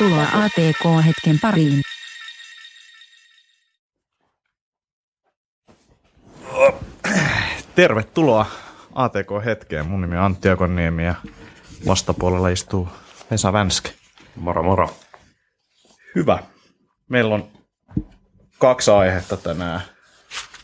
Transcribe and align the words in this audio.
Tervetuloa 0.00 0.44
ATK-hetken 0.44 1.38
pariin. 1.42 1.80
Tervetuloa 7.74 8.46
ATK-hetkeen. 8.94 9.86
Mun 9.86 10.00
nimi 10.00 10.16
on 10.16 10.22
Antti 10.22 10.48
Akoniemi 10.48 11.04
ja 11.04 11.14
vastapuolella 11.86 12.48
istuu 12.48 12.88
Vesa 13.30 13.52
Vänskä. 13.52 13.90
Moro 14.36 14.62
moro. 14.62 14.90
Hyvä. 16.14 16.38
Meillä 17.08 17.34
on 17.34 17.48
kaksi 18.58 18.90
aihetta 18.90 19.36
tänään. 19.36 19.80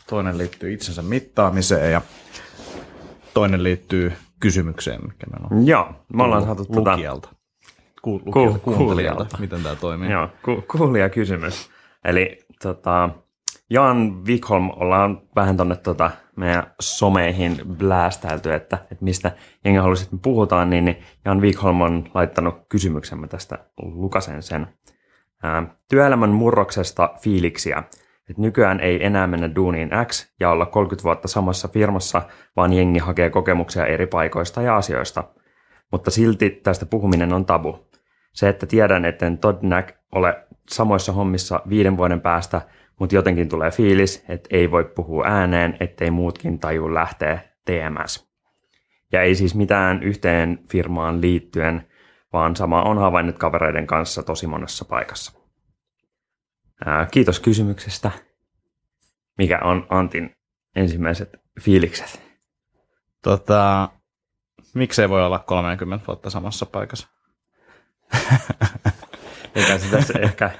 Toinen 0.09 0.37
liittyy 0.37 0.73
itsensä 0.73 1.01
mittaamiseen 1.01 1.91
ja 1.91 2.01
toinen 3.33 3.63
liittyy 3.63 4.13
kysymykseen, 4.39 5.01
mikä 5.03 5.27
meillä 5.31 5.47
on 5.51 5.67
Joo, 5.67 6.05
me 6.13 6.23
ollaan 6.23 6.43
saatu 6.43 6.65
tota, 6.65 6.91
lukijalta. 6.91 7.36
Ku, 8.01 8.21
lukijalta, 8.25 8.59
Ku- 8.59 8.59
kuuntelijalta. 8.59 8.89
kuulijalta. 8.89 9.37
Miten 9.39 9.63
tämä 9.63 9.75
toimii? 9.75 10.11
joo, 10.11 10.29
ku, 10.45 10.63
kuulija 10.77 11.09
kysymys. 11.09 11.69
Eli 12.05 12.39
tota, 12.61 13.09
Jan 13.69 14.25
Wikholm 14.25 14.69
ollaan 14.75 15.21
vähän 15.35 15.57
tonne 15.57 15.75
tota, 15.75 16.11
meidän 16.35 16.73
someihin 16.79 17.61
blästäilty, 17.77 18.53
että, 18.53 18.77
että 18.91 19.03
mistä 19.03 19.31
jengi 19.65 19.77
haluaisi, 19.79 20.03
että 20.03 20.15
me 20.15 20.19
puhutaan, 20.21 20.69
niin, 20.69 20.85
niin 20.85 20.97
Jan 21.25 21.41
Wikholm 21.41 21.81
on 21.81 22.09
laittanut 22.13 22.55
kysymyksemme 22.69 23.27
tästä, 23.27 23.57
lukasen 23.81 24.43
sen. 24.43 24.67
Ää, 25.43 25.63
työelämän 25.89 26.29
murroksesta 26.29 27.09
fiiliksiä. 27.21 27.83
Et 28.29 28.37
nykyään 28.37 28.79
ei 28.79 29.05
enää 29.05 29.27
mennä 29.27 29.55
duuniin 29.55 29.89
X 30.05 30.31
ja 30.39 30.49
olla 30.49 30.65
30 30.65 31.03
vuotta 31.03 31.27
samassa 31.27 31.67
firmassa, 31.67 32.21
vaan 32.55 32.73
jengi 32.73 32.99
hakee 32.99 33.29
kokemuksia 33.29 33.85
eri 33.85 34.07
paikoista 34.07 34.61
ja 34.61 34.75
asioista. 34.75 35.23
Mutta 35.91 36.11
silti 36.11 36.49
tästä 36.49 36.85
puhuminen 36.85 37.33
on 37.33 37.45
tabu. 37.45 37.87
Se, 38.37 38.49
että 38.49 38.65
tiedän, 38.65 39.05
etten 39.05 39.37
todennäk 39.37 39.95
ole 40.11 40.47
samoissa 40.69 41.11
hommissa 41.11 41.61
viiden 41.69 41.97
vuoden 41.97 42.21
päästä, 42.21 42.61
mutta 42.99 43.15
jotenkin 43.15 43.49
tulee 43.49 43.71
fiilis, 43.71 44.25
että 44.29 44.49
ei 44.51 44.71
voi 44.71 44.83
puhua 44.83 45.23
ääneen, 45.27 45.77
ettei 45.79 46.11
muutkin 46.11 46.59
taju 46.59 46.93
lähteä 46.93 47.39
TMS. 47.65 48.29
Ja 49.11 49.21
ei 49.21 49.35
siis 49.35 49.55
mitään 49.55 50.03
yhteen 50.03 50.59
firmaan 50.69 51.21
liittyen, 51.21 51.87
vaan 52.33 52.55
sama 52.55 52.81
on 52.81 52.97
havainnut 52.97 53.37
kavereiden 53.37 53.87
kanssa 53.87 54.23
tosi 54.23 54.47
monessa 54.47 54.85
paikassa. 54.85 55.39
Ää, 56.85 57.07
kiitos 57.11 57.39
kysymyksestä. 57.39 58.11
Mikä 59.37 59.59
on 59.63 59.87
Antin 59.89 60.35
ensimmäiset 60.75 61.29
fiilikset? 61.61 62.21
Tota, 63.23 63.89
miksei 64.73 65.09
voi 65.09 65.25
olla 65.25 65.39
30 65.39 66.07
vuotta 66.07 66.29
samassa 66.29 66.65
paikassa? 66.65 67.16
Eikä 69.55 69.77
se 69.77 69.91
tässä 69.91 70.19
ehkä, 70.19 70.51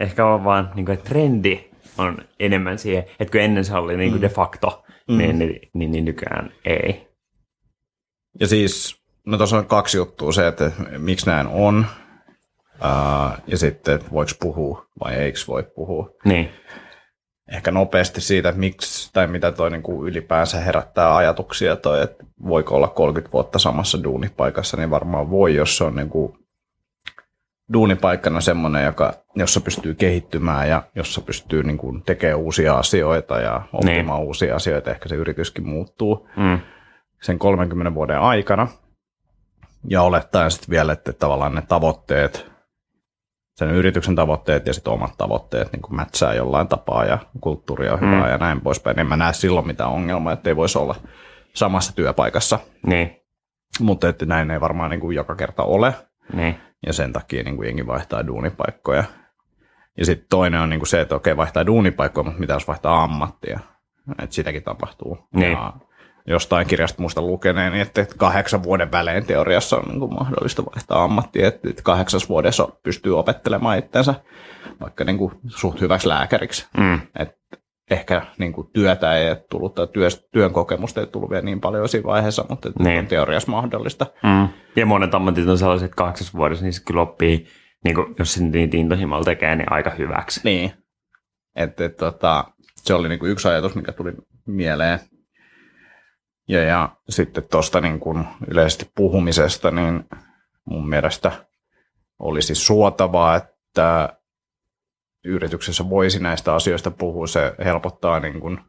ehkä 0.00 0.26
on 0.26 0.44
vaan, 0.44 0.70
niin 0.74 0.86
kuin, 0.86 0.94
että 0.98 1.08
trendi 1.08 1.70
on 1.98 2.18
enemmän 2.40 2.78
siihen, 2.78 3.04
että 3.20 3.32
kun 3.32 3.40
ennen 3.40 3.64
se 3.64 3.74
oli 3.74 3.96
niin 3.96 4.10
kuin 4.10 4.22
de 4.22 4.28
facto, 4.28 4.84
mm. 5.08 5.18
niin, 5.18 5.38
niin, 5.38 5.60
niin, 5.74 5.90
niin 5.90 6.04
nykyään 6.04 6.52
ei. 6.64 7.08
Ja 8.40 8.46
siis, 8.46 9.02
no 9.26 9.36
tuossa 9.36 9.58
on 9.58 9.66
kaksi 9.66 9.96
juttua. 9.96 10.32
Se, 10.32 10.46
että 10.46 10.70
miksi 10.98 11.26
näin 11.26 11.46
on, 11.46 11.86
ää, 12.80 13.38
ja 13.46 13.58
sitten, 13.58 13.94
että 13.94 14.10
voiko 14.12 14.32
puhua 14.40 14.86
vai 15.04 15.14
eikö 15.14 15.38
voi 15.48 15.62
puhua. 15.62 16.10
Niin, 16.24 16.50
Ehkä 17.52 17.70
nopeasti 17.70 18.20
siitä, 18.20 18.48
että 18.48 18.58
miksi 18.58 19.10
tai 19.12 19.26
mitä 19.26 19.52
toi 19.52 19.70
niin 19.70 19.82
kuin 19.82 20.08
ylipäänsä 20.08 20.60
herättää 20.60 21.16
ajatuksia 21.16 21.76
toi, 21.76 22.02
että 22.02 22.24
voiko 22.48 22.76
olla 22.76 22.88
30 22.88 23.32
vuotta 23.32 23.58
samassa 23.58 24.02
duunipaikassa, 24.02 24.76
niin 24.76 24.90
varmaan 24.90 25.30
voi, 25.30 25.54
jos 25.54 25.76
se 25.76 25.84
on 25.84 25.96
niin 25.96 26.08
kuin 26.08 26.38
duunipaikkana 27.72 28.40
semmoinen, 28.40 28.84
joka, 28.84 29.12
jossa 29.34 29.60
pystyy 29.60 29.94
kehittymään 29.94 30.68
ja 30.68 30.82
jossa 30.94 31.20
pystyy 31.20 31.62
niin 31.62 31.78
kuin 31.78 32.02
tekemään 32.02 32.38
uusia 32.38 32.74
asioita 32.78 33.40
ja 33.40 33.62
oppimaan 33.72 34.20
uusia 34.22 34.56
asioita. 34.56 34.90
Ehkä 34.90 35.08
se 35.08 35.14
yrityskin 35.14 35.68
muuttuu 35.68 36.28
mm. 36.36 36.58
sen 37.22 37.38
30 37.38 37.94
vuoden 37.94 38.18
aikana. 38.18 38.68
Ja 39.88 40.02
olettaen 40.02 40.50
sitten 40.50 40.70
vielä, 40.70 40.92
että 40.92 41.12
tavallaan 41.12 41.54
ne 41.54 41.62
tavoitteet, 41.68 42.50
sen 43.56 43.70
yrityksen 43.70 44.14
tavoitteet 44.14 44.66
ja 44.66 44.74
sitten 44.74 44.92
omat 44.92 45.14
tavoitteet 45.18 45.72
niin 45.72 45.96
mätsää 45.96 46.34
jollain 46.34 46.68
tapaa 46.68 47.04
ja 47.04 47.18
kulttuuri 47.40 47.88
on 47.88 48.00
hyvää 48.00 48.24
Mm. 48.24 48.30
ja 48.30 48.38
näin 48.38 48.60
poispäin. 48.60 48.98
En 48.98 49.06
mä 49.06 49.16
näe 49.16 49.32
silloin 49.32 49.66
mitään 49.66 49.90
ongelmaa, 49.90 50.32
että 50.32 50.50
ei 50.50 50.56
voisi 50.56 50.78
olla 50.78 50.94
samassa 51.54 51.96
työpaikassa. 51.96 52.58
niin, 52.86 53.16
Mutta 53.80 54.08
että 54.08 54.26
näin 54.26 54.50
ei 54.50 54.60
varmaan 54.60 54.90
niin 54.90 55.00
kuin 55.00 55.16
joka 55.16 55.34
kerta 55.36 55.62
ole 55.62 55.94
niin, 56.32 56.60
ja 56.86 56.92
sen 56.92 57.12
takia 57.12 57.42
niin 57.42 57.56
kuin 57.56 57.66
jengi 57.66 57.86
vaihtaa 57.86 58.26
duunipaikkoja. 58.26 59.04
Ja 59.98 60.04
sitten 60.04 60.26
toinen 60.30 60.60
on 60.60 60.70
niin 60.70 60.80
kuin 60.80 60.88
se, 60.88 61.00
että 61.00 61.14
okei, 61.14 61.36
vaihtaa 61.36 61.66
duunipaikkoja, 61.66 62.24
mutta 62.24 62.40
mitä 62.40 62.52
jos 62.52 62.68
vaihtaa 62.68 63.02
ammattia? 63.02 63.60
Että 64.22 64.34
sitäkin 64.34 64.62
tapahtuu. 64.62 65.18
Niin. 65.34 65.52
Ja 65.52 65.72
jostain 66.26 66.66
kirjasta 66.66 67.02
muista 67.02 67.22
lukeneen, 67.22 67.72
niin 67.72 67.82
että 67.82 68.06
kahdeksan 68.18 68.62
vuoden 68.62 68.92
välein 68.92 69.26
teoriassa 69.26 69.76
on 69.76 69.82
niin 69.88 69.98
kuin 70.00 70.14
mahdollista 70.14 70.64
vaihtaa 70.64 71.04
ammattia, 71.04 71.48
että 71.48 71.82
kahdeksas 71.82 72.28
vuodessa 72.28 72.68
pystyy 72.82 73.18
opettelemaan 73.18 73.78
itsensä 73.78 74.14
vaikka 74.80 75.04
niin 75.04 75.18
kuin 75.18 75.32
suht 75.48 75.80
hyväksi 75.80 76.08
lääkäriksi. 76.08 76.66
mm. 76.78 77.00
Et 77.18 77.38
ehkä 77.90 78.22
niin 78.38 78.52
kuin 78.52 78.70
työtä 78.72 79.16
ei 79.16 79.36
tullut 79.50 79.74
tai 79.74 79.86
työ, 79.86 80.08
työn 80.32 80.52
kokemusta 80.52 81.00
ei 81.00 81.06
tullut 81.06 81.30
vielä 81.30 81.42
niin 81.44 81.60
paljon 81.60 81.88
siinä 81.88 82.06
vaiheessa, 82.06 82.44
mutta 82.48 82.70
Niin. 82.78 82.98
on 82.98 83.06
teoriassa 83.06 83.50
mahdollista. 83.50 84.06
Mm. 84.22 84.48
Ja 84.78 84.86
monet 84.86 85.14
ammatit 85.14 85.48
on 85.48 85.58
sellaiset, 85.58 85.86
että 85.86 85.96
kahdeksas 85.96 86.34
vuodessa, 86.34 86.64
niin 86.64 86.72
se 86.72 86.84
kyllä 86.84 87.00
oppii, 87.00 87.46
niin 87.84 87.94
kuin, 87.94 88.14
jos 88.18 88.34
se 88.34 88.44
niin 88.44 88.76
intohimolla 88.76 89.24
tekee, 89.24 89.56
niin 89.56 89.72
aika 89.72 89.90
hyväksi. 89.90 90.40
Niin. 90.44 90.72
Että 91.56 91.84
et, 91.84 91.96
tota, 91.96 92.44
se 92.76 92.94
oli 92.94 93.08
niinku 93.08 93.26
yksi 93.26 93.48
ajatus, 93.48 93.74
mikä 93.74 93.92
tuli 93.92 94.12
mieleen. 94.46 95.00
Ja, 96.48 96.62
ja 96.62 96.96
sitten 97.08 97.44
tuosta 97.50 97.80
niinku 97.80 98.18
yleisesti 98.48 98.90
puhumisesta, 98.94 99.70
niin 99.70 100.04
mun 100.64 100.88
mielestä 100.88 101.32
olisi 102.18 102.54
suotavaa, 102.54 103.36
että 103.36 104.18
yrityksessä 105.24 105.90
voisi 105.90 106.22
näistä 106.22 106.54
asioista 106.54 106.90
puhua. 106.90 107.26
Se 107.26 107.54
helpottaa 107.64 108.20
niin 108.20 108.40
kuin, 108.40 108.60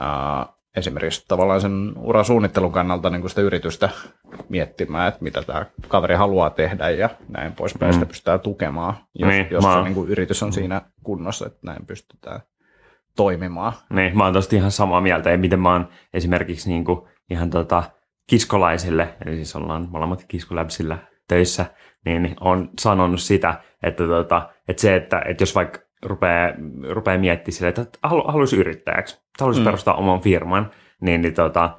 ää, 0.00 0.46
esimerkiksi 0.76 1.24
tavallaan 1.28 1.60
sen 1.60 1.92
urasuunnittelun 1.96 2.72
kannalta 2.72 3.10
niin 3.10 3.20
kuin 3.20 3.30
sitä 3.30 3.42
yritystä 3.42 3.88
miettimään, 4.48 5.08
että 5.08 5.24
mitä 5.24 5.42
tämä 5.42 5.66
kaveri 5.88 6.14
haluaa 6.14 6.50
tehdä 6.50 6.90
ja 6.90 7.10
näin 7.28 7.52
poispäin. 7.52 7.90
Mm. 7.90 7.94
Sitä 7.94 8.06
pystytään 8.06 8.40
tukemaan, 8.40 8.94
jos, 9.14 9.28
Niin, 9.28 9.46
jos 9.50 9.64
mä 9.64 9.74
se 9.74 9.82
niin 9.82 9.94
kuin 9.94 10.10
yritys 10.10 10.42
on 10.42 10.52
siinä 10.52 10.82
kunnossa, 11.02 11.46
että 11.46 11.58
näin 11.62 11.86
pystytään 11.86 12.40
toimimaan. 13.16 13.72
Niin, 13.90 14.16
mä 14.16 14.24
oon 14.24 14.32
tosta 14.32 14.56
ihan 14.56 14.70
samaa 14.70 15.00
mieltä. 15.00 15.30
Ja 15.30 15.38
miten 15.38 15.60
mä 15.60 15.72
oon 15.72 15.88
esimerkiksi 16.14 16.68
niin 16.68 16.84
kuin 16.84 17.00
ihan 17.30 17.50
tota 17.50 17.82
kiskolaisille, 18.26 19.14
eli 19.26 19.34
siis 19.34 19.56
ollaan 19.56 19.88
molemmat 19.90 20.24
kiskolabsilla 20.28 20.98
töissä, 21.28 21.66
niin 22.04 22.36
on 22.40 22.70
sanonut 22.80 23.20
sitä, 23.20 23.54
että, 23.82 24.06
tota, 24.06 24.50
että 24.68 24.80
se, 24.80 24.96
että, 24.96 25.22
että 25.26 25.42
jos 25.42 25.54
vaikka 25.54 25.80
rupeaa, 26.04 26.50
rupeaa 26.90 27.18
miettimään 27.18 27.52
silleen, 27.52 27.80
että 27.80 27.98
halu, 28.02 28.22
haluaisi 28.26 28.56
yrittäjäksi, 28.56 29.20
haluaisi 29.40 29.60
Mm. 29.60 29.64
perustaa 29.64 29.94
oman 29.94 30.20
firman, 30.20 30.70
niin, 31.00 31.22
niin, 31.22 31.34
tota, 31.34 31.78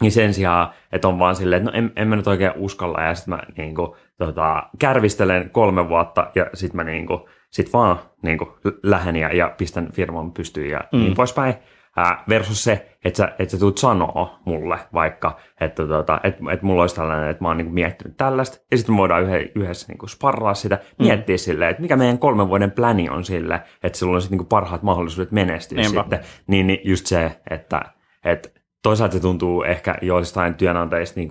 niin 0.00 0.12
sen 0.12 0.34
sijaan, 0.34 0.68
että 0.92 1.08
on 1.08 1.18
vaan 1.18 1.36
silleen, 1.36 1.62
että 1.62 1.70
no 1.70 1.78
en, 1.78 1.92
en 1.96 2.08
mä 2.08 2.16
nyt 2.16 2.26
oikein 2.26 2.52
uskalla, 2.56 3.02
ja 3.02 3.14
sitten 3.14 3.34
mä 3.34 3.42
niin 3.56 3.74
kuin, 3.74 3.90
tota, 4.18 4.62
kärvistelen 4.78 5.50
kolme 5.50 5.88
vuotta, 5.88 6.30
ja 6.34 6.46
sitten 6.54 6.76
mä 6.76 6.84
niin 6.84 7.06
kuin, 7.06 7.20
sit 7.50 7.72
vaan 7.72 7.98
niin 8.22 8.38
kuin, 8.38 8.50
lähden 8.82 9.16
ja, 9.16 9.36
ja 9.36 9.54
pistän 9.58 9.92
firman 9.92 10.32
pystyyn 10.32 10.70
ja 10.70 10.80
mm. 10.92 10.98
niin 10.98 11.14
poispäin. 11.14 11.54
Ää, 11.96 12.24
versus 12.28 12.64
se, 12.64 12.96
että 13.04 13.16
sä, 13.16 13.32
että 13.38 13.52
sä 13.52 13.58
tulet 13.58 13.78
sanoo 13.78 14.38
mulle 14.44 14.78
vaikka, 14.94 15.36
että, 15.60 15.86
tota, 15.86 16.20
että, 16.24 16.52
että 16.52 16.66
mulla 16.66 16.82
olisi 16.82 16.94
tällainen, 16.94 17.30
että 17.30 17.44
mä 17.44 17.48
oon 17.48 17.56
niin 17.56 17.74
miettinyt 17.74 18.16
tällaista, 18.16 18.58
ja 18.70 18.76
sitten 18.76 18.94
me 18.94 18.98
voidaan 18.98 19.22
yhe, 19.22 19.52
yhdessä 19.54 19.92
niin 19.92 20.08
sparraa 20.08 20.54
sitä, 20.54 20.78
miettiä 20.98 21.36
silleen, 21.36 21.70
että 21.70 21.82
mikä 21.82 21.96
meidän 21.96 22.18
kolmen 22.18 22.48
vuoden 22.48 22.70
pläni 22.70 23.08
on 23.08 23.24
sille, 23.24 23.62
että 23.82 23.98
sulla 23.98 24.14
on 24.14 24.22
sitten 24.22 24.38
niin 24.38 24.46
parhaat 24.46 24.82
mahdollisuudet 24.82 25.32
menestyä 25.32 25.80
Niinpä. 25.80 26.00
sitten. 26.00 26.20
Niin, 26.46 26.66
niin 26.66 26.80
just 26.84 27.06
se, 27.06 27.40
että, 27.50 27.82
että 28.24 28.48
toisaalta 28.82 29.12
se 29.12 29.20
tuntuu 29.20 29.62
ehkä 29.62 29.94
joistain 30.02 30.54
työnantajista 30.54 31.20
niin 31.20 31.28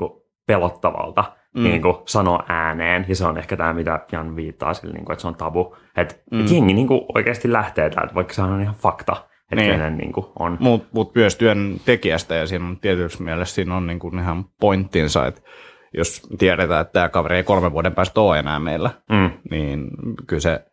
pelottavalta 0.47 1.23
mm. 1.55 1.63
niin 1.63 1.81
kuin 1.81 1.95
sanoa 2.05 2.43
ääneen, 2.49 3.05
ja 3.07 3.15
se 3.15 3.25
on 3.25 3.37
ehkä 3.37 3.57
tämä, 3.57 3.73
mitä 3.73 3.99
Jan 4.11 4.35
viittaa 4.35 4.73
sille, 4.73 4.93
niin 4.93 5.05
kuin, 5.05 5.13
että 5.13 5.21
se 5.21 5.27
on 5.27 5.35
tabu. 5.35 5.75
Että 5.97 6.15
mm. 6.31 6.41
et 6.41 6.51
jengi 6.51 6.73
niin 6.73 6.87
kuin 6.87 7.01
oikeasti 7.15 7.53
lähtee 7.53 7.89
täältä, 7.89 8.15
vaikka 8.15 8.33
se 8.33 8.41
on 8.41 8.61
ihan 8.61 8.75
fakta, 8.75 9.15
että 9.51 9.55
Niin. 9.55 9.69
niin. 9.69 9.79
kenen 9.79 9.97
niin 9.97 10.11
kuin 10.13 10.25
on. 10.39 10.57
Mutta 10.59 10.87
mut 10.91 11.15
myös 11.15 11.35
työntekijästä 11.35 12.35
ja 12.35 12.47
siinä 12.47 12.65
on 12.65 12.77
tietysti 12.79 13.23
mielessä 13.23 13.55
siinä 13.55 13.75
on 13.75 13.87
niinku 13.87 14.11
ihan 14.19 14.45
pointtinsa, 14.59 15.27
että 15.27 15.41
jos 15.93 16.21
tiedetään, 16.37 16.81
että 16.81 16.93
tämä 16.93 17.09
kaveri 17.09 17.35
ei 17.37 17.43
kolmen 17.43 17.71
vuoden 17.71 17.95
päästä 17.95 18.21
ole 18.21 18.39
enää 18.39 18.59
meillä, 18.59 18.89
Mm. 19.09 19.29
niin 19.51 19.87
kyllä 20.27 20.39
se 20.41 20.65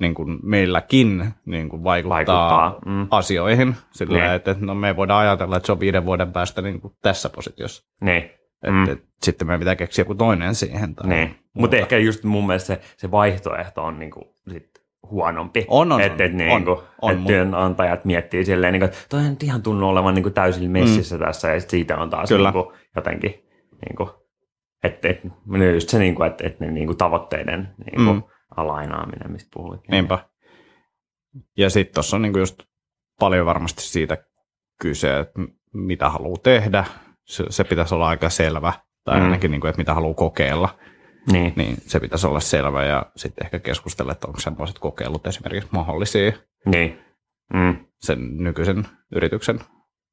niin 0.00 0.14
kuin 0.14 0.38
meilläkin 0.42 1.24
niin 1.46 1.68
kuin 1.68 1.84
vaikuttaa, 1.84 2.16
Vaikuttaa, 2.16 2.78
mm. 2.86 3.06
asioihin. 3.10 3.74
Sillä 3.90 4.18
Niin. 4.18 4.32
että 4.32 4.56
no 4.60 4.74
me 4.74 4.96
voidaan 4.96 5.20
ajatella, 5.20 5.56
että 5.56 5.66
se 5.66 5.72
on 5.72 5.80
viiden 5.80 6.04
vuoden 6.06 6.32
päästä 6.32 6.62
niin 6.62 6.80
kuin 6.80 6.94
tässä 7.02 7.28
positiossa. 7.28 7.84
Niin. 8.00 8.22
Et, 8.62 8.70
Mm. 8.72 8.88
et, 8.92 9.04
sitten 9.22 9.46
meidän 9.46 9.60
pitää 9.60 9.76
keksiä 9.76 10.02
joku 10.02 10.14
toinen 10.14 10.54
siihen. 10.54 10.94
Tai 10.94 11.08
Niin. 11.08 11.34
Mutta 11.54 11.76
ehkä 11.76 11.98
just 11.98 12.24
mun 12.24 12.46
mielestä 12.46 12.66
se, 12.66 12.80
se 12.96 13.10
vaihtoehto 13.10 13.84
on 13.84 13.98
niinku 13.98 14.36
sit 14.48 14.70
huonompi. 15.10 15.64
On, 15.68 15.92
on, 15.92 16.00
Että 16.00 16.24
et, 16.24 16.30
on, 16.32 16.36
niinku, 16.38 16.70
on, 16.70 16.82
on, 17.02 17.12
et 17.12 17.18
mut- 17.18 17.26
työnantajat 17.26 18.04
miettii 18.04 18.44
silleen, 18.44 18.72
niinku, 18.72 18.84
että 18.84 18.98
toi 19.08 19.22
nyt 19.22 19.42
ihan 19.42 19.62
tunnu 19.62 19.88
olevan 19.88 20.14
niinku 20.14 20.30
täysin 20.30 20.70
messissä 20.70 21.16
mm. 21.16 21.24
tässä, 21.24 21.48
ja 21.54 21.60
siitä 21.60 21.98
on 21.98 22.10
taas 22.10 22.28
Kyllä. 22.28 22.50
niinku, 22.52 22.72
jotenkin, 22.96 23.34
niinku, 23.88 24.10
että 24.84 25.08
et, 25.08 25.20
just 25.74 25.88
se, 25.88 25.98
niinku, 25.98 26.22
että 26.22 26.46
et 26.46 26.60
ne 26.60 26.70
niinku, 26.70 26.94
tavoitteiden 26.94 27.68
niinku, 27.84 28.12
Mm. 28.12 28.18
mm. 28.18 28.22
alainaaminen, 28.56 29.32
mistä 29.32 29.48
puhuit. 29.54 29.80
Niinpä. 29.88 30.18
Ja 31.56 31.70
sitten 31.70 31.94
tuossa 31.94 32.16
on 32.16 32.22
niinku 32.22 32.38
just 32.38 32.62
paljon 33.20 33.46
varmasti 33.46 33.82
siitä 33.82 34.16
kyse, 34.80 35.18
että 35.18 35.40
mitä 35.74 36.08
haluaa 36.10 36.40
tehdä. 36.42 36.84
Se, 37.26 37.44
se 37.50 37.64
pitäisi 37.64 37.94
olla 37.94 38.08
aika 38.08 38.30
selvä, 38.30 38.72
tai 39.04 39.18
Mm. 39.18 39.24
ainakin, 39.24 39.50
niinku, 39.50 39.66
että 39.66 39.78
mitä 39.80 39.94
haluaa 39.94 40.14
kokeilla. 40.14 40.68
Niin. 41.32 41.52
Niin 41.56 41.76
se 41.86 42.00
pitäisi 42.00 42.26
olla 42.26 42.40
selvä 42.40 42.84
ja 42.84 43.06
sitten 43.16 43.44
ehkä 43.44 43.58
keskustella, 43.58 44.12
että 44.12 44.26
onko 44.26 44.40
semmoiset 44.40 44.78
kokeilut 44.78 45.26
esimerkiksi 45.26 45.68
mahdollisia 45.72 46.32
Niin. 46.66 46.98
Mm. 47.54 47.76
sen 47.98 48.36
nykyisen 48.36 48.86
yrityksen 49.14 49.60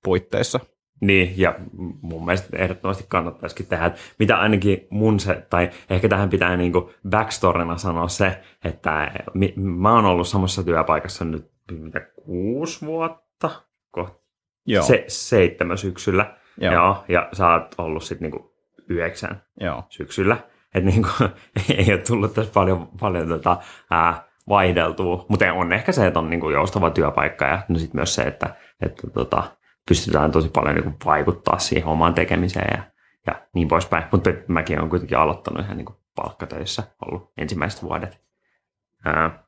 puitteissa. 0.03 0.59
Niin, 1.01 1.33
ja 1.37 1.55
mun 2.01 2.25
mielestä 2.25 2.57
ehdottomasti 2.57 3.05
kannattaisikin 3.07 3.65
tehdä, 3.65 3.91
mitä 4.19 4.37
ainakin 4.37 4.87
mun 4.89 5.19
se, 5.19 5.45
tai 5.49 5.69
ehkä 5.89 6.09
tähän 6.09 6.29
pitää 6.29 6.57
niinku 6.57 6.91
backstorina 7.09 7.77
sanoa 7.77 8.07
se, 8.07 8.41
että 8.63 9.11
mi, 9.33 9.53
mä 9.55 9.93
oon 9.93 10.05
ollut 10.05 10.27
samassa 10.27 10.63
työpaikassa 10.63 11.25
nyt 11.25 11.51
mitä, 11.71 11.99
kuusi 11.99 12.85
vuotta, 12.85 13.49
kohta 13.91 14.19
Joo, 14.65 14.83
se, 14.83 15.05
seitsemän 15.07 15.77
syksyllä, 15.77 16.35
Joo. 16.57 16.73
Joo. 16.73 16.83
Joo, 16.83 17.03
ja 17.07 17.29
sä 17.33 17.47
oot 17.47 17.75
ollut 17.77 18.03
sitten 18.03 18.31
niinku 18.31 18.55
yhdeksän 18.89 19.41
joo. 19.59 19.83
syksyllä, 19.89 20.37
että 20.77 20.89
niinku, 20.89 21.09
ei 21.77 21.93
ole 21.93 21.97
tullut 21.97 22.33
tässä 22.33 22.53
paljon, 22.53 22.89
paljon 22.99 23.27
tota, 23.27 23.57
ää, 23.91 24.27
vaihdeltua, 24.49 25.25
mutta 25.29 25.53
on 25.53 25.73
ehkä 25.73 25.91
se, 25.91 26.07
että 26.07 26.19
on 26.19 26.29
niinku 26.29 26.49
joustava 26.49 26.89
työpaikka 26.89 27.45
ja 27.45 27.61
no 27.67 27.79
sit 27.79 27.93
myös 27.93 28.15
se, 28.15 28.21
että, 28.21 28.55
että 28.81 29.07
tota, 29.13 29.43
pystytään 29.87 30.31
tosi 30.31 30.49
paljon 30.49 30.75
niinku 30.75 30.93
vaikuttaa 31.05 31.59
siihen 31.59 31.87
omaan 31.87 32.13
tekemiseen 32.13 32.77
ja, 32.77 32.83
ja 33.27 33.41
niin 33.53 33.67
poispäin. 33.67 34.03
Mutta 34.11 34.29
mäkin 34.47 34.79
olen 34.79 34.89
kuitenkin 34.89 35.17
aloittanut 35.17 35.65
ihan 35.65 35.77
niinku 35.77 35.95
palkkatöissä, 36.15 36.83
ollut 37.05 37.31
ensimmäiset 37.37 37.83
vuodet. 37.83 38.21
Ää, 39.05 39.46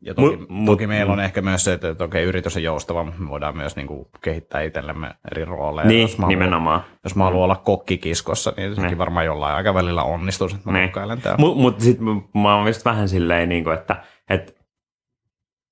Ja 0.00 0.14
toki, 0.14 0.36
Mut- 0.36 0.66
toki 0.66 0.84
mut- 0.84 0.88
meillä 0.88 1.12
on 1.12 1.20
ehkä 1.20 1.42
myös 1.42 1.64
se, 1.64 1.72
että, 1.72 1.88
että 1.88 2.04
okei, 2.04 2.24
yritys 2.24 2.56
on 2.56 2.62
joustava, 2.62 3.04
mutta 3.04 3.20
me 3.20 3.28
voidaan 3.28 3.56
myös 3.56 3.76
niin 3.76 3.86
kuin, 3.86 4.06
kehittää 4.20 4.62
itsellemme 4.62 5.10
eri 5.30 5.44
rooleja. 5.44 5.88
niin, 5.88 6.02
jos 6.02 6.18
mä 6.18 6.22
haluan, 6.22 6.38
nimenomaan. 6.38 6.84
jos 7.04 7.16
mä 7.16 7.24
haluan 7.24 7.44
olla 7.44 7.56
kokkikiskossa, 7.56 8.52
niin 8.56 8.70
sekin 8.74 8.86
Niin. 8.88 8.98
varmaan 8.98 9.26
jollain 9.26 9.54
aikavälillä 9.56 10.02
onnistuu, 10.02 10.46
että 10.46 10.70
mä 10.70 10.78
Niin. 10.78 10.92
Mutta 11.38 11.60
mut 11.62 11.80
sitten 11.80 12.06
mä 12.34 12.56
oon 12.56 12.66
just 12.66 12.84
vähän 12.84 13.08
silleen, 13.08 13.48
niin 13.48 13.64
kuin, 13.64 13.74
että 13.74 14.02
et, 14.30 14.56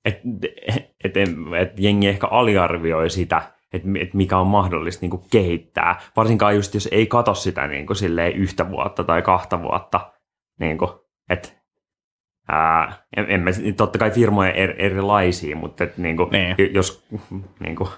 et, 0.04 0.20
et, 1.04 1.16
et, 1.16 1.28
et 1.60 1.78
jengi 1.78 2.08
ehkä 2.08 2.26
aliarvioi 2.26 3.10
sitä, 3.10 3.42
että 3.72 3.88
et 4.00 4.14
mikä 4.14 4.38
on 4.38 4.46
mahdollista 4.46 5.00
niin 5.00 5.10
kuin 5.10 5.22
kehittää. 5.30 6.00
Varsinkaan 6.16 6.54
just, 6.56 6.74
jos 6.74 6.88
ei 6.92 7.06
katso 7.06 7.34
sitä 7.34 7.66
niin 7.66 7.86
kuin 7.86 7.96
silleen 7.96 8.32
yhtä 8.32 8.70
vuotta 8.70 9.04
tai 9.04 9.22
kahta 9.22 9.62
vuotta. 9.62 10.12
Niin 10.60 10.78
kuin, 10.78 10.90
et, 11.30 11.55
ää, 12.48 12.92
en, 13.16 13.26
en 13.28 13.40
mä, 13.40 13.50
totta 13.76 13.98
kai 13.98 14.10
firmoja 14.10 14.52
er, 14.52 14.74
erilaisia, 14.78 15.56
mutta 15.56 15.84
et, 15.84 15.98
niin 15.98 16.16
kuin, 16.16 16.30
Niin. 16.30 16.74
jos 16.74 17.06
niin 17.60 17.76
kuin, 17.76 17.88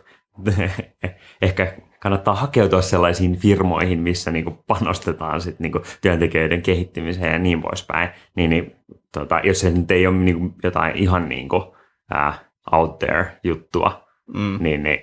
ehkä 1.43 1.73
kannattaa 2.01 2.35
hakeutua 2.35 2.83
sellaisiin 2.83 3.37
firmoihin, 3.37 3.99
missä 3.99 4.31
niin 4.31 4.45
kuin 4.45 4.59
panostetaan 4.67 5.41
sit 5.41 5.61
niin 5.61 5.73
kuin 5.73 5.85
työntekijöiden 6.01 6.63
kehittymiseen 6.63 7.33
ja 7.33 7.39
niin 7.39 7.63
poispäin, 7.63 8.09
niin, 8.37 8.51
niin 8.51 8.77
tota, 9.13 9.41
jos 9.45 9.61
se 9.61 9.71
nyt 9.71 9.91
ei 9.91 10.07
ole 10.07 10.17
niin 10.17 10.39
kuin 10.39 10.55
jotain 10.63 10.97
ihan 10.97 11.29
niin 11.29 11.49
kuin, 11.49 11.63
ää, 12.11 12.35
out 12.73 12.99
there 12.99 13.27
juttua, 13.45 14.09
Mm. 14.35 14.59
niin, 14.61 14.83
niin 14.83 14.99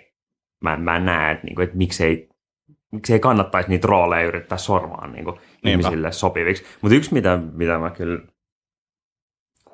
mä, 0.63 0.77
mä 0.77 0.95
en 0.95 1.05
näe, 1.05 1.31
että, 1.31 1.45
niin 1.45 1.55
kuin, 1.55 1.63
että 1.63 1.77
miksei, 1.77 2.29
miksei 2.91 3.19
kannattaisi 3.19 3.69
niitä 3.69 3.87
rooleja 3.87 4.27
yrittää 4.27 4.57
sormaa 4.57 5.07
niin 5.07 5.25
kuin 5.25 5.37
ihmisille 5.65 6.11
sopiviksi. 6.11 6.65
Mutta 6.81 6.95
yksi, 6.95 7.13
mitä, 7.13 7.39
mitä 7.53 7.77
mä 7.77 7.89
kyllä 7.89 8.19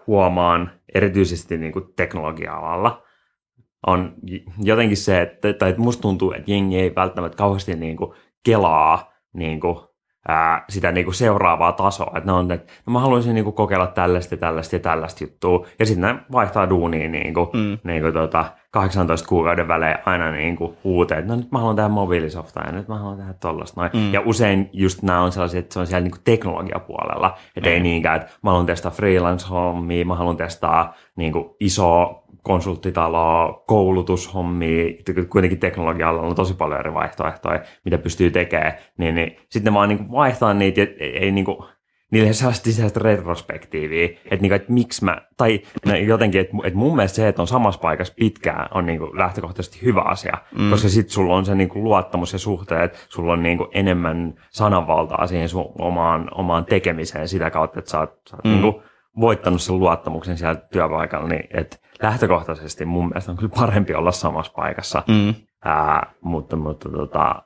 huomaan 0.07 0.71
erityisesti 0.95 1.57
niin 1.57 1.71
kuin 1.71 1.85
teknologia-alalla, 1.95 3.03
on 3.87 4.13
jotenkin 4.63 4.97
se, 4.97 5.21
että, 5.21 5.53
tai 5.53 5.69
että 5.69 5.81
musta 5.81 6.01
tuntuu, 6.01 6.31
että 6.31 6.51
jengi 6.51 6.79
ei 6.79 6.95
välttämättä 6.95 7.37
kauheasti 7.37 7.75
niin 7.75 7.97
kuin 7.97 8.11
kelaa 8.45 9.11
niin 9.33 9.59
kuin, 9.59 9.77
ää, 10.27 10.65
sitä 10.69 10.91
niin 10.91 11.05
kuin 11.05 11.15
seuraavaa 11.15 11.71
tasoa. 11.71 12.11
Että 12.17 12.25
ne 12.25 12.31
on, 12.31 12.51
että 12.51 12.73
no 12.87 12.93
mä 12.93 12.99
haluaisin 12.99 13.33
niin 13.35 13.43
kuin 13.43 13.53
kokeilla 13.53 13.87
tällaista 13.87 14.37
tällaista 14.37 14.75
ja 14.75 14.79
tällaista 14.79 15.23
juttua. 15.23 15.65
Ja 15.79 15.85
sitten 15.85 16.15
ne 16.15 16.21
vaihtaa 16.31 16.69
duunia 16.69 17.09
niin 17.09 17.33
kuin, 17.33 17.47
Mm. 17.53 17.77
niin 17.83 18.01
kuin 18.01 18.13
tota, 18.13 18.45
18 18.71 19.27
kuukauden 19.27 19.67
välein 19.67 19.97
aina 20.05 20.31
niin 20.31 20.55
kuin 20.55 20.77
uuteen. 20.83 21.19
että 21.19 21.33
No 21.33 21.39
nyt 21.39 21.51
mä 21.51 21.57
haluan 21.57 21.75
tehdä 21.75 21.89
mobiilisoftaa 21.89 22.63
ja 22.65 22.71
nyt 22.71 22.87
mä 22.87 22.97
haluan 22.97 23.17
tehdä 23.17 23.33
tollasta. 23.33 23.81
Noin. 23.81 23.91
Mm. 23.93 24.13
Ja 24.13 24.21
usein 24.25 24.69
just 24.73 25.01
nämä 25.01 25.21
on 25.21 25.31
sellaisia, 25.31 25.59
että 25.59 25.73
se 25.73 25.79
on 25.79 25.87
siellä 25.87 26.03
niin 26.03 26.11
kuin 26.11 26.21
teknologiapuolella. 26.23 27.37
Että 27.55 27.69
ei 27.69 27.79
Mm. 27.79 27.83
niinkään, 27.83 28.21
että 28.21 28.31
mä 28.43 28.49
haluan 28.49 28.65
testaa 28.65 28.91
freelance-hommia, 28.91 30.05
mä 30.05 30.15
haluan 30.15 30.37
testaa 30.37 30.93
niin 31.15 31.31
kuin 31.33 31.45
iso 31.59 32.17
konsulttitaloa, 32.43 33.63
koulutushommia, 33.67 34.85
kuitenkin 35.29 35.59
teknologialla 35.59 36.21
on 36.21 36.35
tosi 36.35 36.53
paljon 36.53 36.79
eri 36.79 36.93
vaihtoehtoja, 36.93 37.59
mitä 37.85 37.97
pystyy 37.97 38.31
tekemään, 38.31 38.73
niin, 38.97 39.15
niin 39.15 39.37
sitten 39.49 39.73
vaan 39.73 39.89
niin 39.89 39.97
kuin 39.97 40.11
vaihtaa 40.11 40.53
niitä, 40.53 40.81
ei, 40.81 41.17
ei 41.17 41.31
niin 41.31 41.45
kuin, 41.45 41.57
niille 42.11 42.33
sisäistä 42.33 42.99
retrospektiiviä, 42.99 44.05
että, 44.05 44.35
niin 44.35 44.39
kuin, 44.39 44.53
että 44.53 44.73
miksi 44.73 45.05
mä, 45.05 45.21
tai 45.37 45.61
no 45.85 45.95
jotenkin, 45.95 46.41
että, 46.41 46.57
että 46.63 46.79
mun 46.79 46.95
mielestä 46.95 47.15
se, 47.15 47.27
että 47.27 47.41
on 47.41 47.47
samassa 47.47 47.79
paikassa 47.79 48.13
pitkään, 48.17 48.67
on 48.73 48.85
niin 48.85 48.99
kuin 48.99 49.17
lähtökohtaisesti 49.17 49.81
hyvä 49.81 50.01
asia, 50.01 50.37
mm. 50.57 50.69
koska 50.69 50.89
sitten 50.89 51.13
sulla 51.13 51.35
on 51.35 51.45
se 51.45 51.55
niin 51.55 51.69
kuin 51.69 51.83
luottamus 51.83 52.33
ja 52.33 52.39
suhteet, 52.39 53.07
sulla 53.09 53.33
on 53.33 53.43
niin 53.43 53.57
kuin 53.57 53.69
enemmän 53.73 54.33
sananvaltaa 54.49 55.27
siihen 55.27 55.49
sun 55.49 55.71
omaan, 55.79 56.27
omaan 56.35 56.65
tekemiseen 56.65 57.27
sitä 57.27 57.49
kautta, 57.49 57.79
että 57.79 57.91
sä 57.91 57.99
oot, 57.99 58.21
sä 58.29 58.35
oot 58.35 58.45
mm. 58.45 58.51
niin 58.51 58.61
kuin 58.61 58.83
voittanut 59.19 59.61
sen 59.61 59.79
luottamuksen 59.79 60.37
siellä 60.37 60.55
työpaikalla, 60.55 61.27
niin 61.27 61.47
että 61.53 61.77
lähtökohtaisesti 62.01 62.85
mun 62.85 63.07
mielestä 63.07 63.31
on 63.31 63.37
kyllä 63.37 63.53
parempi 63.55 63.93
olla 63.93 64.11
samassa 64.11 64.53
paikassa, 64.55 65.03
Mm. 65.07 65.33
ää, 65.65 66.13
mutta, 66.21 66.55
mutta 66.55 66.89
tota, 66.89 67.43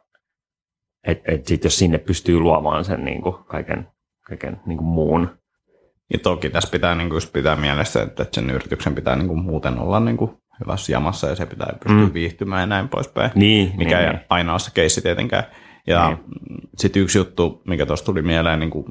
et, 1.07 1.21
et 1.25 1.45
sit 1.45 1.63
jos 1.63 1.79
sinne 1.79 1.97
pystyy 1.97 2.39
luomaan 2.39 2.85
sen 2.85 3.05
niin 3.05 3.21
kuin 3.21 3.35
kaiken, 3.47 3.87
kaiken 4.27 4.61
niin 4.65 4.77
kuin 4.77 4.87
muun. 4.87 5.29
Ja 6.13 6.19
toki 6.19 6.49
tässä 6.49 6.69
pitää 6.71 6.95
niin 6.95 7.09
kuin 7.09 7.15
just 7.17 7.33
pitää 7.33 7.55
mielessä, 7.55 8.01
että 8.01 8.25
sen 8.31 8.49
yrityksen 8.49 8.95
pitää 8.95 9.15
niin 9.15 9.27
kuin 9.27 9.39
muuten 9.43 9.79
olla 9.79 9.99
niin 9.99 10.17
kuin 10.17 10.31
hyvässä 10.59 10.91
jamassa 10.91 11.27
ja 11.27 11.35
se 11.35 11.45
pitää 11.45 11.73
pystyä 11.83 12.05
Mm. 12.05 12.13
viihtymään 12.13 12.61
ja 12.61 12.65
näin 12.65 12.89
poispäin. 12.89 13.31
Niin, 13.35 13.73
mikä 13.77 13.97
niin, 13.99 14.09
ei 14.11 14.17
aina 14.29 14.51
ole 14.51 14.59
se 14.59 14.71
keissi 14.73 15.01
tietenkään. 15.01 15.43
Ja 15.87 16.07
Niin. 16.07 16.17
sitten 16.77 17.01
yksi 17.01 17.17
juttu, 17.17 17.61
mikä 17.67 17.85
tuossa 17.85 18.05
tuli 18.05 18.21
mieleen, 18.21 18.59
niin 18.59 18.69
kuin 18.69 18.85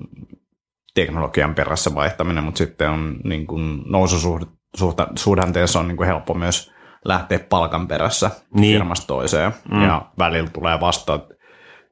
teknologian 0.94 1.54
perässä 1.54 1.94
vaihtaminen, 1.94 2.44
mutta 2.44 2.58
sitten 2.58 2.90
on 2.90 3.16
niin 3.24 3.46
kuin 3.46 3.82
noususuhdanteessa 3.86 5.80
on 5.80 5.88
niin 5.88 5.96
kuin 5.96 6.06
helppo 6.06 6.34
myös 6.34 6.72
lähteä 7.04 7.38
palkan 7.38 7.88
perässä 7.88 8.30
Niin. 8.54 8.74
firmasta 8.74 9.06
toiseen. 9.06 9.52
Mm. 9.70 9.82
Ja 9.82 10.06
välillä 10.18 10.50
tulee 10.50 10.80
vastaan 10.80 11.20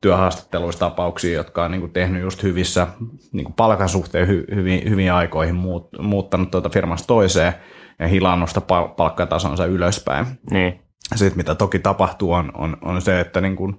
työhaastatteluissa 0.02 0.78
tapauksia, 0.78 1.34
jotka 1.34 1.64
on 1.64 1.70
niin 1.70 1.80
kuin 1.80 1.92
tehnyt 1.92 2.22
just 2.22 2.42
hyvissä 2.42 2.86
niin 3.32 3.44
kuin 3.44 3.54
palkan 3.54 3.88
suhteen 3.88 4.28
hy, 4.28 4.44
hyvin, 4.54 4.90
hyviin 4.90 5.12
aikoihin 5.12 5.54
muut, 5.54 5.88
muuttanut 5.98 6.50
tuota 6.50 6.68
firmasta 6.68 7.06
toiseen 7.06 7.52
ja 7.98 8.08
hilannut 8.08 8.48
sitä 8.48 8.60
pal- 8.60 8.88
palkkatasonsa 8.88 9.66
ylöspäin. 9.66 10.26
niin, 10.50 10.80
Sitten 11.14 11.36
mitä 11.36 11.54
toki 11.54 11.78
tapahtuu 11.78 12.32
on, 12.32 12.52
on, 12.54 12.76
on 12.82 13.02
se, 13.02 13.20
että 13.20 13.40
niin 13.40 13.56
kuin 13.56 13.76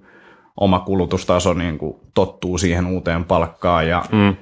oma 0.58 0.80
kulutustaso 0.80 1.54
niin 1.54 1.78
kuin 1.78 2.00
tottuu 2.14 2.58
siihen 2.58 2.88
uuteen 2.88 3.26
palkkaan 3.26 3.88
ja 3.88 4.04
mm, 4.12 4.36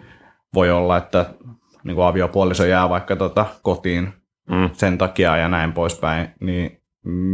voi 0.54 0.72
olla, 0.72 0.98
että 0.98 1.26
niin 1.84 1.96
kuin 1.96 2.06
aviopuoliso 2.06 2.66
jää 2.66 2.90
vaikka 2.90 3.16
tota 3.16 3.46
kotiin 3.62 4.14
mm, 4.50 4.70
sen 4.74 4.98
takia 4.98 5.38
ja 5.38 5.48
näin 5.48 5.74
poispäin, 5.74 6.30
niin 6.40 6.82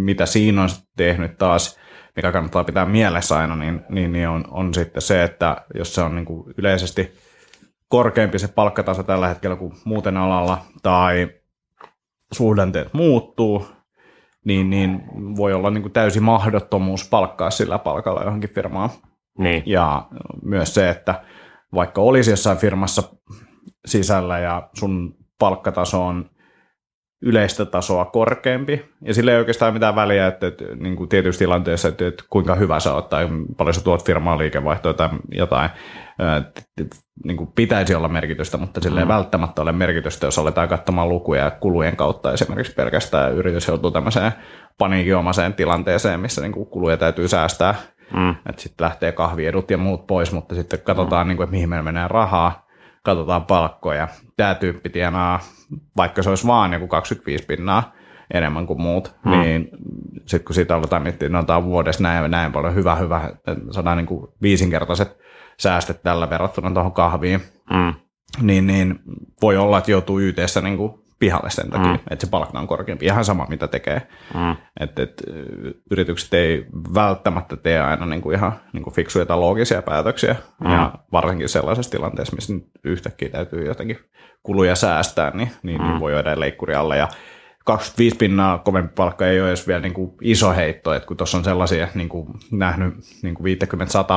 mitä 0.05 0.25
siinä 0.25 0.61
on 0.61 0.69
tehnyt 0.97 1.37
taas, 1.37 1.79
mikä 2.17 2.31
kannattaa 2.31 2.63
pitää 2.63 2.85
mielessä 2.85 3.37
aina, 3.37 3.55
niin, 3.55 3.81
niin, 3.89 4.11
niin 4.11 4.29
on, 4.29 4.43
on 4.51 4.73
sitten 4.73 5.01
se, 5.01 5.23
että 5.23 5.65
jos 5.73 5.95
se 5.95 6.01
on 6.01 6.15
niin 6.15 6.25
kuin 6.25 6.53
yleisesti 6.57 7.17
korkeampi 7.87 8.39
se 8.39 8.47
palkkataso 8.47 9.03
tällä 9.03 9.27
hetkellä 9.27 9.55
kuin 9.55 9.73
muuten 9.85 10.17
alalla, 10.17 10.61
tai 10.83 11.29
suhdanteet 12.33 12.93
muuttuu, 12.93 13.65
niin, 14.45 14.69
niin 14.69 15.03
voi 15.35 15.53
olla 15.53 15.69
niin 15.69 15.81
kuin 15.81 15.93
täysi 15.93 16.19
mahdottomuus 16.19 17.09
palkkaa 17.09 17.49
sillä 17.49 17.77
palkalla 17.77 18.23
johonkin 18.23 18.53
firmaan. 18.53 18.89
niin, 19.37 19.63
Ja 19.65 20.07
myös 20.43 20.73
se, 20.73 20.89
että 20.89 21.23
vaikka 21.73 22.01
olisi 22.01 22.31
jossain 22.31 22.57
firmassa 22.57 23.03
sisällä 23.85 24.39
ja 24.39 24.69
sun 24.73 25.15
palkkataso 25.39 26.05
on 26.05 26.29
yleistä 27.21 27.65
tasoa 27.65 28.05
korkeampi. 28.05 28.85
Ja 29.01 29.13
sillä 29.13 29.31
ei 29.31 29.37
oikeastaan 29.37 29.73
mitään 29.73 29.95
väliä, 29.95 30.27
että, 30.27 30.47
että 30.47 30.65
niin 30.75 30.95
kuin 30.95 31.09
tietyissä 31.09 31.39
tilanteissa, 31.39 31.87
että, 31.87 32.07
että 32.07 32.23
kuinka 32.29 32.55
hyvä 32.55 32.79
sä 32.79 32.93
oot 32.93 33.09
tai 33.09 33.27
paljon 33.57 33.73
sä 33.73 33.83
tuot 33.83 34.05
firmaa 34.05 34.37
liikevaihtoa 34.37 34.93
tai 34.93 35.09
jotain. 35.31 35.69
Että, 36.37 36.61
että, 36.81 36.95
niin 37.23 37.37
kuin 37.37 37.49
pitäisi 37.55 37.95
olla 37.95 38.07
merkitystä, 38.07 38.57
mutta 38.57 38.81
sillä 38.81 38.99
ei 38.99 39.05
mm. 39.05 39.09
välttämättä 39.09 39.61
ole 39.61 39.71
merkitystä, 39.71 40.27
jos 40.27 40.39
aletaan 40.39 40.67
katsomaan 40.67 41.09
lukuja 41.09 41.43
ja 41.43 41.51
kulujen 41.51 41.95
kautta 41.95 42.33
esimerkiksi 42.33 42.73
pelkästään 42.73 43.33
yritys 43.33 43.67
joutuu 43.67 43.91
tämmöiseen 43.91 44.31
paniikinomaiseen 44.77 45.53
tilanteeseen, 45.53 46.19
missä 46.19 46.41
niin 46.41 46.51
kuin 46.51 46.65
kuluja 46.65 46.97
täytyy 46.97 47.27
säästää. 47.27 47.75
Mm. 48.13 48.29
Että 48.29 48.61
sitten 48.61 48.85
lähtee 48.85 49.11
kahviedut 49.11 49.71
ja 49.71 49.77
muut 49.77 50.07
pois, 50.07 50.31
mutta 50.31 50.55
sitten 50.55 50.79
katsotaan, 50.79 51.27
mm. 51.27 51.29
niin 51.29 51.37
kuin, 51.37 51.43
että 51.43 51.51
mihin 51.51 51.69
meillä 51.69 51.83
menee 51.83 52.07
rahaa, 52.07 52.66
katsotaan 53.03 53.45
palkkoja. 53.45 54.07
Tämä 54.37 54.55
tyyppi 54.55 54.89
tienaa, 54.89 55.39
vaikka 55.97 56.23
se 56.23 56.29
olisi 56.29 56.47
vaan 56.47 56.73
joku 56.73 56.87
25 56.87 57.45
pinnaa 57.45 57.93
enemmän 58.33 58.67
kuin 58.67 58.81
muut, 58.81 59.15
mm. 59.25 59.31
niin 59.31 59.69
sitten 60.25 60.43
kun 60.43 60.55
siitä 60.55 60.75
aletaan 60.75 61.03
miettiä, 61.03 61.29
no 61.29 61.43
tämä 61.43 61.57
on 61.57 61.65
vuodessa 61.65 62.03
näin, 62.03 62.31
näin 62.31 62.51
paljon 62.51 62.75
hyvä, 62.75 62.95
hyvä, 62.95 63.31
saadaan 63.71 63.97
niin 63.97 64.05
kuin 64.07 64.27
viisinkertaiset 64.41 65.17
säästet 65.59 66.03
tällä 66.03 66.29
verrattuna 66.29 66.71
tuohon 66.71 66.91
kahviin, 66.91 67.41
mm. 67.69 67.93
niin, 68.41 68.67
niin 68.67 68.99
voi 69.41 69.57
olla, 69.57 69.77
että 69.77 69.91
joutuu 69.91 70.19
YTssä 70.19 70.61
niin 70.61 70.77
kuin 70.77 71.06
pihalle 71.19 71.49
sen 71.49 71.69
takia, 71.69 71.93
mm. 71.93 71.99
että 72.09 72.25
se 72.25 72.31
palkka 72.31 72.59
on 72.59 72.67
korkeampi. 72.67 73.05
Ihan 73.05 73.25
sama, 73.25 73.45
mitä 73.49 73.67
tekee. 73.67 74.07
Mm. 74.33 74.55
Et, 74.79 74.99
et, 74.99 75.23
yritykset 75.91 76.33
ei 76.33 76.65
välttämättä 76.93 77.55
tee 77.55 77.81
aina 77.81 78.05
niin 78.05 78.21
kuin 78.21 78.35
ihan 78.35 78.53
niin 78.73 78.83
kuin 78.83 78.93
fiksuja 78.93 79.25
tai 79.25 79.37
loogisia 79.37 79.81
päätöksiä, 79.81 80.35
mm. 80.63 80.71
ja 80.71 80.93
varsinkin 81.11 81.49
sellaisessa 81.49 81.91
tilanteessa, 81.91 82.35
missä 82.35 82.53
yhtäkkiä 82.83 83.29
täytyy 83.29 83.65
jotenkin 83.65 83.97
kuluja 84.43 84.75
säästää, 84.75 85.31
niin, 85.33 85.51
niin, 85.63 85.81
mm. 85.81 85.87
niin 85.87 85.99
voi 85.99 86.13
jäädä 86.13 86.39
leikkuri 86.39 86.75
alle. 86.75 86.97
Ja 86.97 87.07
25 87.65 88.15
pinnaa 88.15 88.57
kovempi 88.57 88.93
palkka 88.95 89.27
ei 89.27 89.41
ole 89.41 89.49
edes 89.49 89.67
vielä 89.67 89.81
niin 89.81 89.93
kuin 89.93 90.11
iso 90.21 90.53
heitto, 90.53 90.93
että 90.93 91.07
kun 91.07 91.17
tuossa 91.17 91.37
on 91.37 91.43
sellaisia 91.43 91.87
niin 91.95 92.09
kuin 92.09 92.27
nähnyt 92.51 92.93
niin 93.23 93.35
kuin 93.35 93.57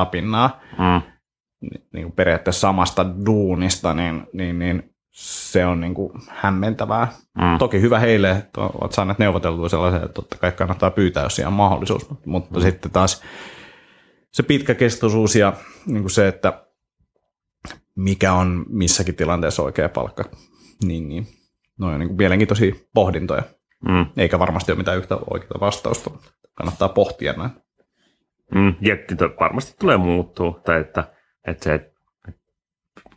50-100 0.05 0.09
pinnaa, 0.11 0.59
mm. 0.79 1.01
niin 1.93 2.03
kuin 2.03 2.15
periaatteessa 2.15 2.59
samasta 2.59 3.05
duunista, 3.25 3.93
niin, 3.93 4.27
niin, 4.33 4.59
niin 4.59 4.90
se 5.11 5.65
on 5.65 5.81
niin 5.81 5.93
kuin 5.93 6.11
hämmentävää. 6.29 7.07
Mm. 7.37 7.57
Toki 7.57 7.81
hyvä 7.81 7.99
heille, 7.99 8.31
että 8.31 8.61
olet 8.61 8.91
saaneet 8.91 9.19
neuvoteltua 9.19 9.69
sellaisen, 9.69 10.03
että 10.03 10.13
totta 10.13 10.37
kai 10.37 10.51
kannattaa 10.51 10.91
pyytää, 10.91 11.23
jos 11.23 11.39
on 11.39 11.53
mahdollisuus, 11.53 12.09
mutta 12.25 12.59
mm. 12.59 12.61
sitten 12.61 12.91
taas 12.91 13.21
se 14.31 14.43
pitkäkestoisuus 14.43 15.35
ja 15.35 15.53
niin 15.85 16.03
kuin 16.03 16.11
se, 16.11 16.27
että 16.27 16.65
mikä 17.95 18.33
on 18.33 18.65
missäkin 18.69 19.15
tilanteessa 19.15 19.63
oikea 19.63 19.89
palkka, 19.89 20.23
niin, 20.83 21.09
niin 21.09 21.27
ne 21.79 21.85
on 21.85 21.99
niin 21.99 22.07
kuin 22.07 22.17
mielenkiintoisia 22.17 22.75
pohdintoja. 22.93 23.43
Mm. 23.87 24.05
Eikä 24.17 24.39
varmasti 24.39 24.71
ole 24.71 24.77
mitään 24.77 24.97
yhtä 24.97 25.15
oikeaa 25.15 25.59
vastausta, 25.59 26.09
mutta 26.09 26.31
kannattaa 26.53 26.89
pohtia 26.89 27.33
näin. 27.33 27.51
Mm, 28.55 28.75
ja 28.81 28.95
varmasti 29.39 29.75
tulee 29.79 29.97
muuttua, 29.97 30.61
tai 30.65 30.79
että, 30.79 31.03
että 31.47 31.63
se, 31.63 31.73
että 31.73 31.90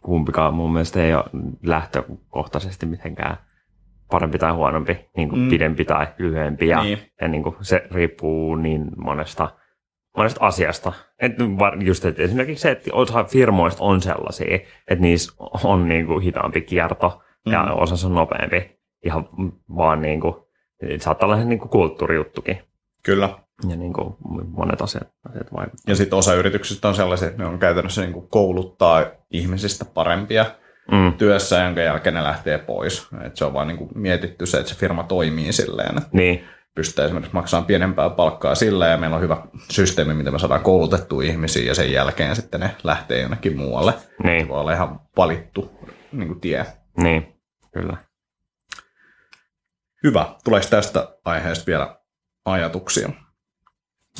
kumpikaan 0.05 0.55
mun 0.55 0.73
mielestä 0.73 1.03
ei 1.03 1.15
ole 1.15 1.25
lähtökohtaisesti 1.63 2.87
mitenkään 2.87 3.37
parempi 4.11 4.39
tai 4.39 4.53
huonompi, 4.53 5.11
niin 5.17 5.29
kuin 5.29 5.41
mm. 5.41 5.49
pidempi 5.49 5.85
tai 5.85 6.07
lyhyempi. 6.19 6.69
Ja, 6.69 6.83
niin. 6.83 6.99
ja 7.21 7.29
niin 7.29 7.43
kuin 7.43 7.57
se 7.61 7.87
riippuu 7.91 8.57
niin 8.57 8.91
monesta, 8.97 9.51
monesta 10.17 10.47
asiasta. 10.47 10.93
Et 11.21 11.33
just, 11.81 12.05
että 12.05 12.23
esimerkiksi 12.23 12.63
se, 12.63 12.71
että 12.71 12.91
osa 12.93 13.25
firmoista 13.25 13.85
on 13.85 14.01
sellaisia, 14.01 14.55
että 14.89 15.03
niissä 15.03 15.35
on 15.65 15.89
niin 15.89 16.07
kuin 16.07 16.23
hitaampi 16.23 16.61
kierto 16.61 17.23
mm. 17.47 17.53
ja 17.53 17.63
osa 17.63 18.07
on 18.07 18.15
nopeampi. 18.15 18.79
Ihan 19.05 19.29
vaan 19.77 20.03
niin 20.03 20.21
kuin, 20.21 20.35
saattaa 21.01 21.27
olla 21.27 21.45
niin 21.45 21.59
kuin 21.59 21.71
kulttuurijuttukin. 21.71 22.59
Kyllä 23.03 23.44
ja 23.69 23.77
niin 23.77 23.93
kuin 23.93 24.17
monet 24.49 24.83
asiat, 24.83 25.09
asiat 25.31 25.53
vaikuttavat. 25.53 25.89
Ja 25.89 25.97
sitten 25.97 26.19
osa 26.19 26.35
yrityksistä 26.35 26.89
on 26.89 26.95
sellaisia, 26.95 27.29
että 27.29 27.43
ne 27.43 27.49
on 27.49 27.59
käytännössä 27.59 28.01
niin 28.01 28.13
kuin 28.13 28.29
kouluttaa 28.29 29.05
ihmisistä 29.31 29.85
parempia 29.85 30.45
mm. 30.93 31.13
työssä, 31.13 31.63
jonka 31.63 31.81
jälkeen 31.81 32.15
ne 32.15 32.23
lähtee 32.23 32.59
pois. 32.59 33.09
Et 33.27 33.37
se 33.37 33.45
on 33.45 33.55
vaan 33.55 33.69
niin 33.69 33.79
kuin 33.79 33.91
mietitty 33.95 34.47
se, 34.47 34.59
että 34.59 34.73
se 34.73 34.79
firma 34.79 35.03
toimii 35.03 35.53
silleen. 35.53 35.99
Että 35.99 36.11
niin. 36.13 36.45
Pystytään 36.75 37.07
esimerkiksi 37.07 37.35
maksamaan 37.35 37.67
pienempää 37.67 38.11
palkkaa 38.11 38.55
sillä 38.55 38.87
ja 38.87 38.97
meillä 38.97 39.17
on 39.17 39.23
hyvä 39.23 39.47
systeemi, 39.71 40.15
miten 40.15 40.33
me 40.33 40.39
saadaan 40.39 40.63
koulutettua 40.63 41.23
ihmisiä 41.23 41.65
ja 41.65 41.75
sen 41.75 41.93
jälkeen 41.93 42.37
sitten 42.37 42.61
ne 42.61 42.71
lähtee 42.85 43.21
jonnekin 43.21 43.57
muualle. 43.57 43.95
Niin. 44.23 44.43
Se 44.43 44.49
voi 44.49 44.61
olla 44.61 44.73
ihan 44.73 45.01
valittu 45.17 45.71
niin 46.13 46.29
kuin 46.29 46.41
tie. 46.41 46.67
Niin, 46.97 47.35
kyllä. 47.75 47.97
Hyvä. 50.05 50.27
Tuleeko 50.45 50.67
tästä 50.71 51.09
aiheesta 51.25 51.67
vielä 51.67 51.97
ajatuksia? 52.45 53.09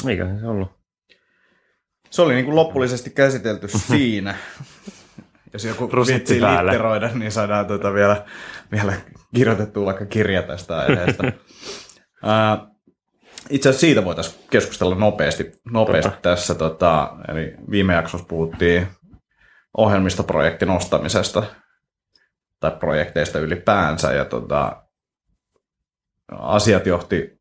Eikä 0.09 0.27
se 0.41 0.47
ollut. 0.47 0.69
Se 2.11 2.23
oli 2.23 2.35
niin 2.35 2.45
kuin 2.45 2.57
loppullisesti 2.57 3.11
käsitelty 3.11 3.69
siinä. 3.69 4.35
Jos 5.53 5.65
joku 5.65 5.91
viitsii 6.07 6.41
litteroida, 6.41 7.11
niin 7.15 7.33
saadaan 7.33 7.67
tuota 7.67 7.95
vielä, 7.95 8.25
vielä 8.73 8.93
kirjoitettua 9.35 9.87
vaikka 9.87 10.07
kirja 10.07 10.43
tästä 10.43 10.79
aiheesta. 10.79 11.25
itse 13.51 13.69
asiassa 13.69 13.81
siitä 13.81 14.05
voitaisiin 14.05 14.45
keskustella 14.51 14.95
nopeasti, 14.95 15.53
nopeasti 15.71 16.13
tässä. 16.23 16.55
Tota, 16.55 17.17
eli 17.29 17.55
viime 17.71 17.95
jaksossa 17.95 18.27
puhuttiin 18.27 18.87
ohjelmistoprojektin 19.77 20.71
ostamisesta 20.71 21.43
tai 22.61 22.71
projekteista 22.71 23.39
ylipäänsä. 23.39 24.13
Ja 24.13 24.25
tota, 24.25 24.83
asiat 26.33 26.87
johti 26.87 27.34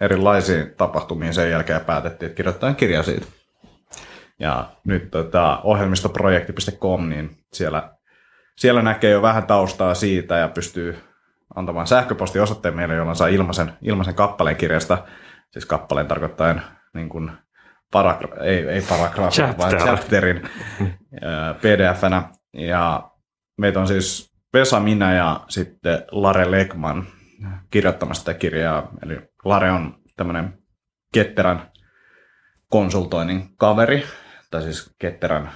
erilaisiin 0.00 0.74
tapahtumiin 0.76 1.34
sen 1.34 1.50
jälkeen 1.50 1.84
päätettiin, 1.84 2.26
että 2.26 2.36
kirjoitetaan 2.36 2.76
kirja 2.76 3.02
siitä. 3.02 3.26
Ja 4.38 4.70
nyt 4.84 5.10
tota, 5.10 5.60
ohjelmistoprojekti.com, 5.64 7.08
niin 7.08 7.30
siellä, 7.52 7.92
siellä 8.56 8.82
näkee 8.82 9.10
jo 9.10 9.22
vähän 9.22 9.46
taustaa 9.46 9.94
siitä 9.94 10.36
ja 10.36 10.48
pystyy 10.48 10.98
antamaan 11.54 11.86
sähköpostiosoitteen 11.86 12.76
meille, 12.76 12.94
jolla 12.94 13.14
saa 13.14 13.28
ilmaisen, 13.28 13.72
ilmaisen 13.82 14.14
kappaleen 14.14 14.56
kirjasta. 14.56 15.04
Siis 15.50 15.66
kappaleen 15.66 16.06
tarkoittaen 16.06 16.62
niin 16.94 17.08
kuin 17.08 17.32
paragra- 17.96 18.42
ei, 18.42 18.68
ei 18.68 18.82
paragrafin, 18.88 19.44
Chapter. 19.44 19.58
vaan 19.58 19.76
chapterin 19.76 20.42
pdf-nä. 21.60 22.22
Ja 22.54 23.10
meitä 23.58 23.80
on 23.80 23.88
siis 23.88 24.32
Vesa, 24.54 24.80
minä 24.80 25.14
ja 25.14 25.40
sitten 25.48 26.04
Lare 26.10 26.50
Legman 26.50 27.06
kirjoittamassa 27.70 28.20
sitä 28.20 28.34
kirjaa. 28.34 28.88
Eli 29.02 29.18
Lare 29.44 29.72
on 29.72 29.94
tämmöinen 30.16 30.58
ketterän 31.12 31.70
konsultoinnin 32.68 33.56
kaveri, 33.56 34.04
tai 34.50 34.62
siis 34.62 34.94
ketterän, 34.98 35.50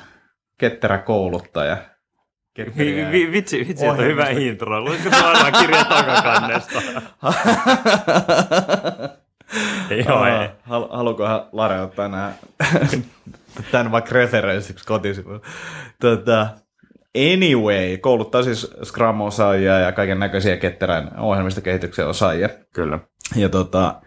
ketterä 0.59 0.99
kouluttaja. 0.99 1.77
Vi, 2.77 3.33
vitsi, 3.33 3.69
vitsi, 3.69 3.87
että 3.87 4.03
hyvä 4.03 4.29
intro. 4.29 4.81
Luitko 4.85 5.11
suoraan 5.11 5.53
kirja 5.53 5.85
takakannesta? 5.85 6.83
Joo, 10.09 10.27
ei. 10.27 10.49
Hal, 10.63 10.89
haluukohan 10.91 11.49
Lare 11.53 11.81
ottaa 11.81 12.09
nämä, 12.09 12.33
tämän 13.73 13.93
vaikka 13.93 14.15
referenssiksi 14.15 14.87
kotisivuilla? 14.87 15.47
Tota, 16.01 16.49
Anyway, 17.35 17.97
kouluttaa 17.99 18.43
siis 18.43 18.71
Scrum-osaajia 18.85 19.79
ja 19.79 19.93
kaiken 19.93 20.19
näköisiä 20.19 20.57
ketterän 20.57 21.19
ohjelmistokehityksen 21.19 22.07
osaajia. 22.07 22.49
Kyllä. 22.73 22.99
Ja 23.37 23.49
tota, 23.49 24.01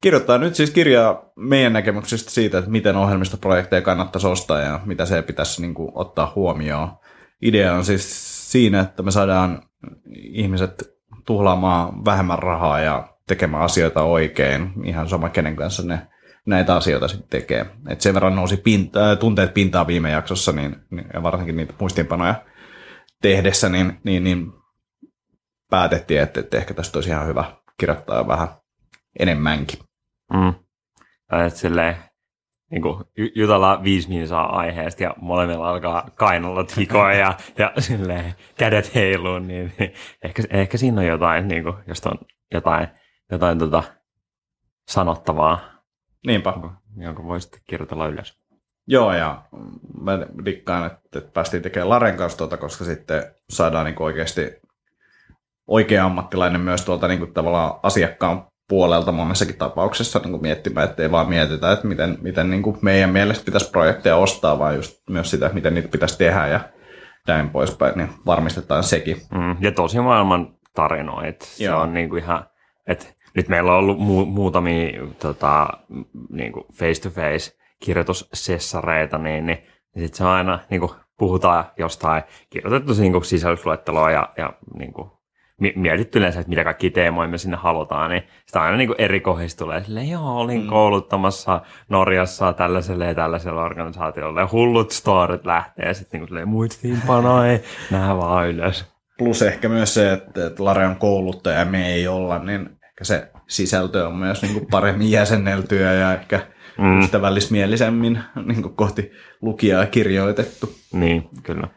kirjoittaa 0.00 0.38
nyt 0.38 0.54
siis 0.54 0.70
kirjaa 0.70 1.22
meidän 1.36 1.72
näkemyksistä 1.72 2.30
siitä, 2.30 2.58
että 2.58 2.70
miten 2.70 2.96
ohjelmistoprojekteja 2.96 3.82
kannattaisi 3.82 4.26
ostaa 4.26 4.60
ja 4.60 4.80
mitä 4.84 5.06
se 5.06 5.22
pitäisi 5.22 5.62
niin 5.62 5.74
kuin, 5.74 5.92
ottaa 5.94 6.32
huomioon. 6.34 6.88
Idea 7.42 7.74
on 7.74 7.84
siis 7.84 8.30
siinä, 8.52 8.80
että 8.80 9.02
me 9.02 9.10
saadaan 9.10 9.62
ihmiset 10.14 11.00
tuhlaamaan 11.26 12.04
vähemmän 12.04 12.38
rahaa 12.38 12.80
ja 12.80 13.08
tekemään 13.26 13.62
asioita 13.62 14.02
oikein, 14.02 14.72
ihan 14.84 15.08
sama 15.08 15.28
kenen 15.28 15.56
kanssa 15.56 15.82
ne 15.82 15.98
näitä 16.50 16.76
asioita 16.76 17.08
sitten 17.08 17.40
tekee. 17.40 17.66
Et 17.88 18.00
sen 18.00 18.14
verran 18.14 18.36
nousi 18.36 18.56
pinta, 18.56 19.10
äh, 19.10 19.18
tunteet 19.18 19.54
pintaa 19.54 19.86
viime 19.86 20.10
jaksossa, 20.10 20.52
niin, 20.52 20.76
niin, 20.90 21.06
ja 21.14 21.22
varsinkin 21.22 21.56
niitä 21.56 21.74
muistiinpanoja 21.80 22.34
tehdessä, 23.22 23.68
niin, 23.68 24.00
niin, 24.04 24.24
niin 24.24 24.52
päätettiin, 25.70 26.20
että, 26.20 26.40
että 26.40 26.56
ehkä 26.56 26.74
tästä 26.74 26.98
olisi 26.98 27.10
ihan 27.10 27.26
hyvä 27.26 27.44
kirjoittaa 27.78 28.28
vähän 28.28 28.48
enemmänkin. 29.18 29.78
Mm. 30.32 30.54
Silleen, 31.48 31.96
niin 32.70 32.82
kuin, 32.82 33.04
jutellaan 33.34 33.84
viisi 33.84 34.08
minsaa 34.08 34.56
aiheesta 34.58 35.02
ja 35.02 35.14
molemmilla 35.20 35.70
alkaa 35.70 36.10
kainalla 36.14 36.64
tikoa 36.64 37.12
ja, 37.12 37.34
ja 37.58 37.72
silleen, 37.78 38.34
kädet 38.58 38.94
heiluu, 38.94 39.38
niin, 39.38 39.72
niin 39.78 39.92
ehkä, 40.24 40.42
ehkä 40.50 40.78
siinä 40.78 41.00
on 41.00 41.06
jotain, 41.06 41.48
niin 41.48 41.62
kuin, 41.62 41.74
jos 41.86 42.06
on 42.06 42.18
jotain, 42.54 42.88
jotain 43.30 43.58
tota, 43.58 43.82
sanottavaa. 44.88 45.79
Niinpä. 46.26 46.54
Jonka 46.96 47.24
voisit 47.24 47.62
kirjoitella 47.66 48.06
ylös. 48.06 48.40
Joo, 48.86 49.12
ja 49.12 49.42
mä 50.02 50.18
dikkaan, 50.44 50.86
että 50.86 51.20
päästiin 51.20 51.62
tekemään 51.62 51.88
Laren 51.88 52.16
kanssa 52.16 52.38
tuota, 52.38 52.56
koska 52.56 52.84
sitten 52.84 53.22
saadaan 53.50 53.86
niin 53.86 54.02
oikeasti 54.02 54.60
oikea 55.66 56.04
ammattilainen 56.04 56.60
myös 56.60 56.84
tuolta 56.84 57.08
niin 57.08 57.18
kuin 57.18 57.34
tavallaan 57.34 57.74
asiakkaan 57.82 58.46
puolelta 58.68 59.12
monessakin 59.12 59.58
tapauksessa 59.58 60.18
niin 60.18 60.30
kuin 60.30 60.42
miettimään, 60.42 60.88
ettei 60.88 61.10
vaan 61.10 61.28
mietitä, 61.28 61.72
että 61.72 61.86
miten, 61.86 62.18
miten 62.20 62.50
niin 62.50 62.62
kuin 62.62 62.78
meidän 62.82 63.10
mielestä 63.10 63.44
pitäisi 63.44 63.70
projekteja 63.70 64.16
ostaa, 64.16 64.58
vaan 64.58 64.76
just 64.76 65.08
myös 65.10 65.30
sitä, 65.30 65.50
miten 65.52 65.74
niitä 65.74 65.88
pitäisi 65.88 66.18
tehdä 66.18 66.46
ja 66.46 66.60
näin 67.26 67.50
poispäin, 67.50 67.92
niin 67.96 68.08
varmistetaan 68.26 68.82
sekin. 68.82 69.16
Mm, 69.34 69.56
ja 69.60 69.72
tosi 69.72 70.00
maailman 70.00 70.54
tarinoita. 70.74 71.46
Se 71.46 71.72
on 71.72 71.94
niinku 71.94 72.16
ihan, 72.16 72.46
että 72.86 73.06
nyt 73.36 73.48
meillä 73.48 73.72
on 73.72 73.78
ollut 73.78 73.98
mu- 73.98 74.26
muutamia 74.26 75.06
tota, 75.18 75.68
m- 75.88 76.02
niinku 76.30 76.66
face-to-face 76.72 77.56
kirjoitussessareita, 77.84 79.18
niin, 79.18 79.46
niin, 79.46 79.58
niin 79.94 80.06
sit 80.06 80.14
se 80.14 80.24
on 80.24 80.30
aina, 80.30 80.58
niinku, 80.70 80.94
puhutaan 81.18 81.64
jostain 81.78 82.22
kirjoitettu 82.50 82.92
niinku 83.00 83.20
sisällysluetteloa 83.20 84.10
ja, 84.10 84.28
ja 84.36 84.52
niinku, 84.78 85.20
mi- 85.60 85.72
mietitty 85.76 86.18
yleensä, 86.18 86.40
että 86.40 86.50
mitä 86.50 86.64
kaikki 86.64 86.90
teemoja 86.90 87.28
me 87.28 87.38
sinne 87.38 87.56
halutaan, 87.56 88.10
niin 88.10 88.22
sitä 88.46 88.62
aina 88.62 88.76
niinku 88.76 88.94
eri 88.98 89.20
kohdissa 89.20 89.58
tulee 89.58 89.84
silleen, 89.84 90.10
joo, 90.10 90.38
olin 90.38 90.62
mm. 90.62 90.68
kouluttamassa 90.68 91.60
Norjassa 91.88 92.52
tällaiselle 92.52 93.06
ja 93.06 93.14
tällaiselle 93.14 93.60
organisaatiolle, 93.60 94.40
ja 94.40 94.48
hullut 94.52 94.90
storit 94.90 95.46
lähtee, 95.46 95.86
ja 95.86 95.94
sitten 95.94 96.18
niinku 96.18 96.28
silleen, 96.28 96.48
muistiinpano 96.48 97.44
ei, 97.44 97.60
nää 97.90 98.16
vaan 98.16 98.48
ylös. 98.48 98.86
Plus 99.18 99.42
ehkä 99.42 99.68
myös 99.68 99.94
se, 99.94 100.12
että, 100.12 100.46
että 100.46 100.64
Lare 100.64 100.86
on 100.86 100.96
kouluttaja 100.96 101.58
ja 101.58 101.64
me 101.64 101.86
ei 101.86 102.08
olla, 102.08 102.38
niin 102.38 102.79
ehkä 103.00 103.04
se 103.04 103.30
sisältö 103.48 104.08
on 104.08 104.16
myös 104.16 104.42
niin 104.42 104.54
kuin 104.54 104.66
paremmin 104.70 105.10
jäsenneltyä 105.10 105.92
ja 105.92 106.14
ehkä 106.14 106.46
mm. 106.78 107.00
ystävällismielisemmin 107.00 108.20
niin 108.44 108.62
kuin 108.62 108.76
kohti 108.76 109.12
lukijaa 109.42 109.86
kirjoitettu. 109.86 110.74
Niin, 110.92 111.28
kyllä. 111.42 111.68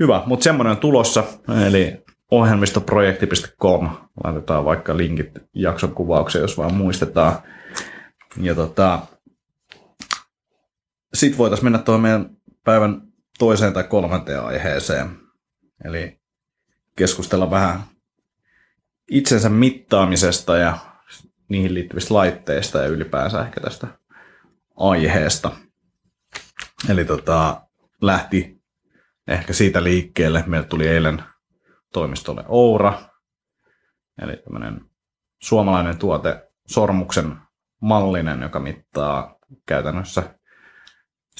Hyvä, 0.00 0.22
mutta 0.26 0.44
semmoinen 0.44 0.70
on 0.70 0.76
tulossa, 0.76 1.24
eli 1.66 2.04
ohjelmistoprojekti.com. 2.30 3.90
Laitetaan 4.24 4.64
vaikka 4.64 4.96
linkit 4.96 5.30
jakson 5.54 5.94
kuvaukseen, 5.94 6.42
jos 6.42 6.58
vaan 6.58 6.74
muistetaan. 6.74 7.38
Ja 8.40 8.54
tota, 8.54 9.00
sitten 11.14 11.38
voitaisiin 11.38 11.66
mennä 11.66 11.78
tuohon 11.78 12.02
meidän 12.02 12.30
päivän 12.64 13.02
toiseen 13.38 13.72
tai 13.72 13.84
kolmanteen 13.84 14.44
aiheeseen. 14.44 15.08
Eli 15.84 16.20
keskustella 16.96 17.50
vähän 17.50 17.82
itsensä 19.08 19.48
mittaamisesta 19.48 20.56
ja 20.56 20.78
niihin 21.48 21.74
liittyvistä 21.74 22.14
laitteista 22.14 22.78
ja 22.78 22.86
ylipäänsä 22.86 23.40
ehkä 23.40 23.60
tästä 23.60 23.86
aiheesta. 24.76 25.50
Eli 26.88 27.04
tota, 27.04 27.60
lähti 28.02 28.62
ehkä 29.28 29.52
siitä 29.52 29.84
liikkeelle. 29.84 30.44
Meille 30.46 30.66
tuli 30.66 30.88
eilen 30.88 31.22
toimistolle 31.92 32.44
Oura, 32.48 33.02
eli 34.22 34.36
tämmöinen 34.36 34.80
suomalainen 35.42 35.98
tuote, 35.98 36.50
sormuksen 36.66 37.36
mallinen, 37.80 38.42
joka 38.42 38.60
mittaa 38.60 39.38
käytännössä 39.66 40.34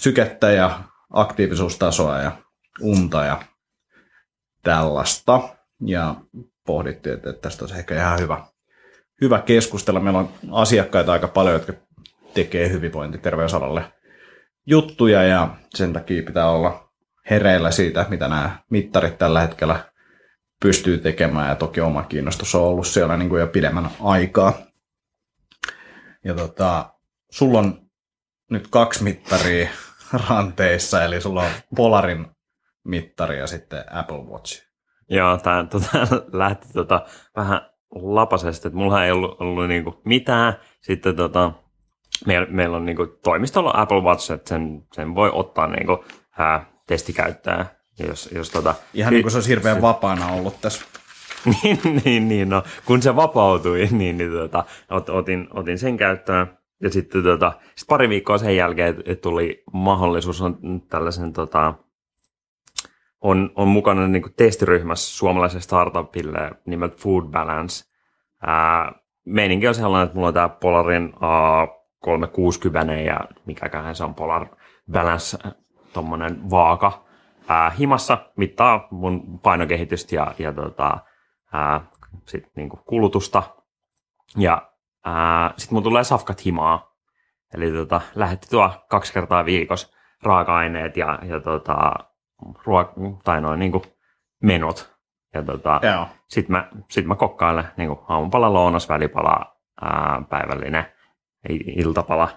sykettä 0.00 0.50
ja 0.50 0.82
aktiivisuustasoa 1.10 2.18
ja 2.18 2.32
unta 2.80 3.24
ja 3.24 3.42
tällaista. 4.62 5.40
Ja 5.86 6.14
pohdittiin, 6.68 7.14
että 7.14 7.32
tästä 7.32 7.64
olisi 7.64 7.78
ehkä 7.78 7.94
ihan 7.94 8.20
hyvä, 8.20 8.44
hyvä 9.20 9.38
keskustella. 9.40 10.00
Meillä 10.00 10.18
on 10.18 10.28
asiakkaita 10.52 11.12
aika 11.12 11.28
paljon, 11.28 11.54
jotka 11.54 11.72
tekee 12.34 12.68
hyvinvointi- 12.68 13.18
terveysalalle 13.18 13.92
juttuja 14.66 15.22
ja 15.22 15.56
sen 15.74 15.92
takia 15.92 16.22
pitää 16.22 16.50
olla 16.50 16.90
hereillä 17.30 17.70
siitä, 17.70 18.06
mitä 18.08 18.28
nämä 18.28 18.58
mittarit 18.70 19.18
tällä 19.18 19.40
hetkellä 19.40 19.84
pystyy 20.60 20.98
tekemään 20.98 21.48
ja 21.48 21.54
toki 21.54 21.80
oma 21.80 22.02
kiinnostus 22.02 22.54
on 22.54 22.62
ollut 22.62 22.86
siellä 22.86 23.16
niin 23.16 23.28
kuin 23.28 23.40
jo 23.40 23.46
pidemmän 23.46 23.90
aikaa. 24.00 24.58
Ja 26.24 26.34
tota, 26.34 26.94
sulla 27.30 27.58
on 27.58 27.80
nyt 28.50 28.68
kaksi 28.70 29.04
mittaria 29.04 29.68
ranteissa, 30.28 31.04
eli 31.04 31.20
sulla 31.20 31.42
on 31.42 31.50
Polarin 31.76 32.26
mittari 32.84 33.38
ja 33.38 33.46
sitten 33.46 33.84
Apple 33.94 34.18
Watch. 34.18 34.67
Joo, 35.08 35.38
tämä 35.38 35.64
tota, 35.70 35.98
lähti 36.32 36.68
tota, 36.72 37.06
vähän 37.36 37.60
lapasesti, 37.94 38.68
että 38.68 38.78
mulla 38.78 39.04
ei 39.04 39.12
ollut, 39.12 39.40
ollut 39.40 39.68
niinku 39.68 40.00
mitään. 40.04 40.54
Sitten 40.80 41.16
tota, 41.16 41.52
meillä, 42.26 42.46
meillä 42.50 42.76
on 42.76 42.86
niinku 42.86 43.06
toimistolla 43.06 43.72
Apple 43.74 44.00
Watch, 44.00 44.32
että 44.32 44.48
sen, 44.48 44.82
sen 44.92 45.14
voi 45.14 45.30
ottaa 45.32 45.66
niinku, 45.66 46.04
ää, 46.38 46.66
testikäyttöön. 46.86 47.64
Jos, 48.08 48.28
jos 48.32 48.50
tota, 48.50 48.74
Ihan 48.94 49.12
niin 49.12 49.22
kuin 49.22 49.32
se 49.32 49.36
olisi 49.36 49.50
hirveän 49.50 49.82
vapaana 49.82 50.26
ollut 50.26 50.60
tässä. 50.60 50.84
niin, 51.62 51.80
niin, 52.04 52.28
niin, 52.28 52.48
no, 52.48 52.62
kun 52.84 53.02
se 53.02 53.16
vapautui, 53.16 53.88
niin, 53.90 54.18
niin 54.18 54.32
tota, 54.32 54.64
ot, 54.90 55.08
otin, 55.08 55.48
otin 55.50 55.78
sen 55.78 55.96
käyttöön. 55.96 56.58
Ja 56.82 56.90
sitten 56.90 57.22
tota, 57.22 57.52
sit 57.76 57.88
pari 57.88 58.08
viikkoa 58.08 58.38
sen 58.38 58.56
jälkeen 58.56 58.96
tuli 59.22 59.62
mahdollisuus 59.72 60.40
on 60.40 60.58
tällaisen, 60.88 61.32
tota, 61.32 61.74
on, 63.20 63.50
on 63.54 63.68
mukana 63.68 64.08
niin 64.08 64.22
kuin 64.22 64.34
testiryhmässä 64.36 65.16
suomalaiselle 65.16 65.62
startupille 65.62 66.50
nimeltä 66.66 66.96
Food 66.96 67.24
Balance. 67.24 67.84
Ää, 68.46 68.92
meininki 69.24 69.68
on 69.68 69.74
sellainen, 69.74 70.06
että 70.06 70.14
mulla 70.14 70.28
on 70.28 70.34
tämä 70.34 70.48
Polarin 70.48 71.14
A360 71.14 72.92
ja 73.06 73.20
mikäköhän 73.46 73.94
se 73.94 74.04
on 74.04 74.14
Polar 74.14 74.46
Balance, 74.92 75.38
tuommoinen 75.92 76.50
vaaka 76.50 77.04
ää, 77.48 77.70
himassa, 77.70 78.18
mittaa 78.36 78.88
mun 78.90 79.40
painokehitystä 79.40 80.14
ja, 80.14 80.34
ja 80.38 80.52
tota, 80.52 80.98
ää, 81.52 81.80
sit 82.26 82.44
niinku 82.56 82.76
kulutusta. 82.76 83.42
Ja 84.36 84.62
sitten 85.56 85.74
mun 85.74 85.82
tulee 85.82 86.04
safkat 86.04 86.44
himaa. 86.44 86.94
Eli 87.54 87.72
tota, 87.72 88.00
lähetti 88.14 88.48
tuo 88.50 88.70
kaksi 88.88 89.12
kertaa 89.12 89.44
viikossa 89.44 89.88
raaka-aineet 90.22 90.96
ja, 90.96 91.18
ja 91.22 91.40
tota, 91.40 91.92
ruok- 92.46 93.22
tai 93.24 93.40
noin 93.40 93.60
niinku 93.60 93.82
menot. 94.42 94.98
Ja 95.34 95.42
tota, 95.42 95.80
sitten 96.28 96.52
mä, 96.52 96.68
sit 96.90 97.06
mä 97.06 97.14
kokkailen 97.14 97.64
niinku 97.76 98.04
aamupala, 98.08 98.52
lounas, 98.52 98.88
välipala, 98.88 99.56
ää, 99.80 100.22
päivällinen, 100.28 100.86
iltapala 101.76 102.28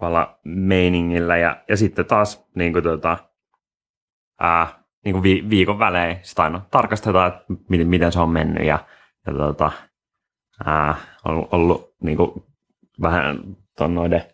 pala 0.00 0.38
meiningillä. 0.44 1.36
Ja, 1.36 1.62
ja 1.68 1.76
sitten 1.76 2.06
taas 2.06 2.46
niinku 2.54 2.82
tota, 2.82 3.18
ää, 4.40 4.66
niinku 5.04 5.22
vi, 5.22 5.44
viikon 5.50 5.78
välein 5.78 6.18
sitä 6.22 6.42
aina 6.42 6.60
tarkastetaan, 6.70 7.28
että 7.28 7.44
miten, 7.68 7.88
miten 7.88 8.12
se 8.12 8.20
on 8.20 8.30
mennyt. 8.30 8.66
Ja, 8.66 8.78
ja 9.26 9.32
tota, 9.32 9.72
ää, 10.64 10.94
on 11.24 11.48
ollut 11.52 11.94
niinku 12.02 12.46
vähän 13.02 13.38
ton 13.76 13.94
noiden 13.94 14.24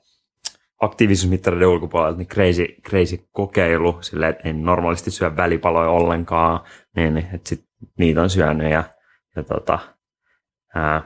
aktiivisuusmittareiden 0.80 1.68
ulkopuolelta 1.68 2.18
niin 2.18 2.28
crazy, 2.28 2.66
crazy 2.88 3.18
kokeilu, 3.32 3.98
silleen, 4.00 4.30
että 4.30 4.48
en 4.48 4.62
normaalisti 4.62 5.10
syö 5.10 5.36
välipaloja 5.36 5.90
ollenkaan, 5.90 6.60
niin, 6.96 7.14
niin 7.14 7.26
että 7.32 7.48
sit 7.48 7.64
niitä 7.98 8.22
on 8.22 8.30
syönyt 8.30 8.70
ja, 8.70 8.84
ja 9.36 9.42
tota, 9.42 9.78
ää, 10.74 11.02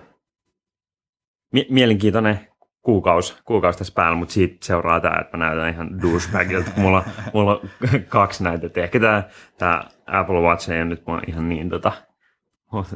mie- 1.52 1.66
mielenkiintoinen 1.70 2.40
kuukausi, 2.82 3.37
kuukausi 3.44 3.78
tässä 3.78 3.92
päällä, 3.96 4.18
mutta 4.18 4.34
siitä 4.34 4.56
seuraa 4.66 5.00
tämä, 5.00 5.20
että 5.20 5.37
mä 5.37 5.44
näytän 5.44 5.68
ihan 5.68 6.02
douchebagilta, 6.02 6.70
kun 6.70 6.82
mulla, 6.82 7.04
mulla 7.34 7.54
on 7.54 7.60
kaksi 8.08 8.44
näitä. 8.44 8.66
Et 8.66 8.78
ehkä 8.78 9.00
tämä, 9.00 9.22
tämä 9.58 9.84
Apple 10.06 10.40
Watch 10.40 10.70
ei 10.70 10.78
ole 10.78 10.84
nyt 10.84 11.06
mua 11.06 11.20
ihan 11.26 11.48
niin 11.48 11.68
tota, 11.68 11.92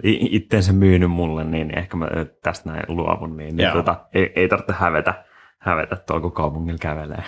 itteensä 0.02 0.72
myynyt 0.72 1.10
mulle, 1.10 1.44
niin 1.44 1.78
ehkä 1.78 1.96
mä 1.96 2.08
tästä 2.42 2.72
näin 2.72 2.84
luovun, 2.88 3.36
niin, 3.36 3.56
niin 3.56 3.72
tota, 3.72 4.06
ei, 4.14 4.32
ei 4.36 4.48
tarvitse 4.48 4.72
hävetä, 4.72 5.24
hävetä 5.68 5.96
tuolla, 5.96 6.22
kun 6.22 6.32
kaupungilla 6.32 6.78
kävelee. 6.78 7.24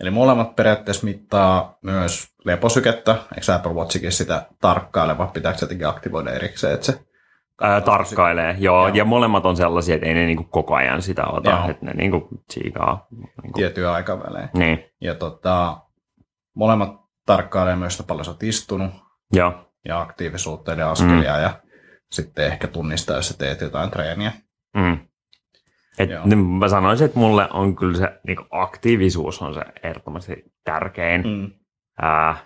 Eli 0.00 0.10
molemmat 0.10 0.56
periaatteessa 0.56 1.04
mittaa 1.06 1.78
myös 1.82 2.34
leposykettä. 2.44 3.12
Eikö 3.34 3.54
Apple 3.54 3.72
Watchikin 3.72 4.12
sitä 4.12 4.46
tarkkaile, 4.60 5.18
vai 5.18 5.28
pitääkö 5.34 5.58
se 5.58 5.64
jotenkin 5.64 5.86
aktivoida 5.88 6.30
erikseen, 6.32 6.74
että 6.74 6.86
se 6.86 7.00
Ää, 7.60 7.80
tarkkailee, 7.80 8.56
joo, 8.58 8.86
Joo. 8.86 8.96
ja 8.96 9.04
molemmat 9.04 9.46
on 9.46 9.56
sellaisia, 9.56 9.94
että 9.94 10.06
ei 10.06 10.14
ne 10.14 10.26
niinku 10.26 10.44
koko 10.44 10.74
ajan 10.74 11.02
sitä 11.02 11.24
ota, 11.26 11.50
Joo. 11.50 11.70
että 11.70 11.86
ne 11.86 11.92
niinku 11.92 12.28
tsiikaa. 12.48 13.06
Niinku, 13.42 13.56
tiettyä 13.56 13.92
aikavälein. 13.92 14.48
niin, 14.54 14.84
Ja 15.00 15.14
tota, 15.14 15.76
molemmat 16.54 16.96
tarkkailee 17.26 17.76
myös 17.76 17.92
sitä 17.96 18.06
paljon 18.06 18.24
sä 18.24 18.30
oot 18.30 18.42
istunut 18.42 18.90
joo, 19.32 19.52
ja 19.84 20.00
aktiivisuutta 20.00 20.72
ja 20.72 20.90
askelia 20.90 21.34
mm. 21.36 21.42
ja 21.42 21.60
sitten 22.10 22.46
ehkä 22.46 22.66
tunnistaa, 22.68 23.16
jos 23.16 23.28
sä 23.28 23.38
teet 23.38 23.60
jotain 23.60 23.90
treeniä. 23.90 24.32
mm. 24.76 24.98
Et, 25.98 26.10
Joo. 26.10 26.26
niin 26.26 26.38
mä 26.38 26.68
sanoisin, 26.68 27.04
että 27.04 27.18
mulle 27.18 27.48
on 27.52 27.76
kyllä 27.76 27.98
se 27.98 28.20
niinku 28.26 28.44
aktiivisuus 28.50 29.42
on 29.42 29.54
se 29.54 29.60
ehdottomasti 29.82 30.44
tärkein. 30.64 31.22
Mm. 31.26 31.50
Ää, 32.02 32.36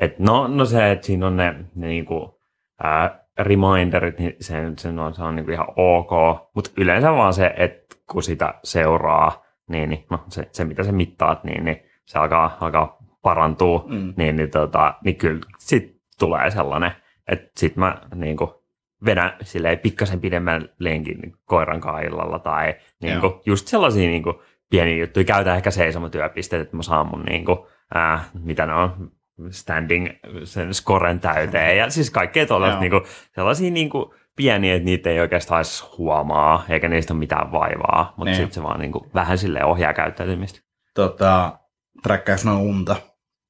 et 0.00 0.18
no, 0.18 0.46
no 0.48 0.64
se, 0.64 0.90
että 0.92 1.06
siinä 1.06 1.26
on 1.26 1.36
ne, 1.36 1.54
ne 1.74 1.86
niinku, 1.86 2.40
ää, 2.82 3.24
reminderit, 3.38 4.18
niin 4.18 4.36
sen, 4.40 4.78
sen 4.78 4.98
on, 4.98 5.14
se 5.14 5.22
on 5.22 5.36
niinku 5.36 5.50
ihan 5.52 5.66
ok, 5.76 6.10
mutta 6.54 6.70
yleensä 6.76 7.12
vaan 7.12 7.34
se, 7.34 7.54
että 7.56 7.96
kun 8.12 8.22
sitä 8.22 8.54
seuraa, 8.64 9.42
niin, 9.68 9.90
niin 9.90 10.04
no, 10.10 10.24
se, 10.28 10.48
se, 10.52 10.64
mitä 10.64 10.84
sä 10.84 10.92
mittaat, 10.92 11.44
niin, 11.44 11.64
niin 11.64 11.76
se 12.06 12.18
alkaa, 12.18 12.56
alkaa 12.60 12.96
parantua, 13.22 13.84
Mm. 13.88 14.14
niin, 14.16 14.36
niin, 14.36 14.50
tota, 14.50 14.94
niin 15.04 15.16
kyllä 15.16 15.40
sit 15.58 15.96
tulee 16.18 16.50
sellainen, 16.50 16.92
että 17.28 17.50
sit 17.56 17.76
mä 17.76 18.00
niinku, 18.14 18.57
vedän 19.04 19.36
silleen 19.42 19.78
pikkasen 19.78 20.20
pidemmän 20.20 20.68
lenkin 20.78 21.36
koiran 21.44 21.80
kanssa 21.80 22.00
illalla 22.00 22.38
tai 22.38 22.74
niin 23.02 23.20
kuin, 23.20 23.32
just 23.46 23.66
sellaisia 23.68 24.08
niin 24.08 24.22
kuin, 24.22 24.36
pieniä 24.70 24.96
juttuja. 24.96 25.24
Käytän 25.24 25.56
ehkä 25.56 25.70
seisomatyöpisteet, 25.70 26.62
että 26.62 26.76
mä 26.76 26.82
saan 26.82 27.06
mun 27.06 27.22
niin 27.22 27.44
kuin, 27.44 27.58
ää, 27.94 28.24
mitä 28.42 28.66
ne 28.66 28.74
on, 28.74 29.10
standing 29.50 30.08
sen 30.44 30.74
scoren 30.74 31.20
täyteen 31.20 31.78
ja 31.78 31.90
siis 31.90 32.10
kaikkea 32.10 32.46
tuollaista 32.46 32.80
niin 32.80 32.90
kuin, 32.90 33.02
sellaisia 33.34 33.70
niin 33.70 33.90
kuin, 33.90 34.10
pieniä, 34.36 34.74
että 34.74 34.84
niitä 34.84 35.10
ei 35.10 35.20
oikeastaan 35.20 35.58
edes 35.58 35.84
huomaa, 35.98 36.64
eikä 36.68 36.88
niistä 36.88 37.12
ole 37.14 37.18
mitään 37.18 37.52
vaivaa, 37.52 38.14
mutta 38.16 38.24
Niin. 38.30 38.36
sitten 38.36 38.54
se 38.54 38.62
vaan 38.62 38.80
niin 38.80 38.92
kuin, 38.92 39.10
vähän 39.14 39.38
sille 39.38 39.64
ohjaa 39.64 39.94
käyttäytymistä. 39.94 40.60
Tota, 40.94 41.58
träkkäys 42.02 42.44
noin 42.44 42.58
unta 42.58 42.96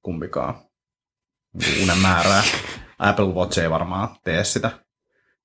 kumpikaan. 0.02 0.54
Unen 1.82 1.98
määrää. 1.98 2.42
Apple 2.98 3.24
Watch 3.26 3.58
ei 3.58 3.70
varmaan 3.70 4.08
tee 4.24 4.44
sitä. 4.44 4.70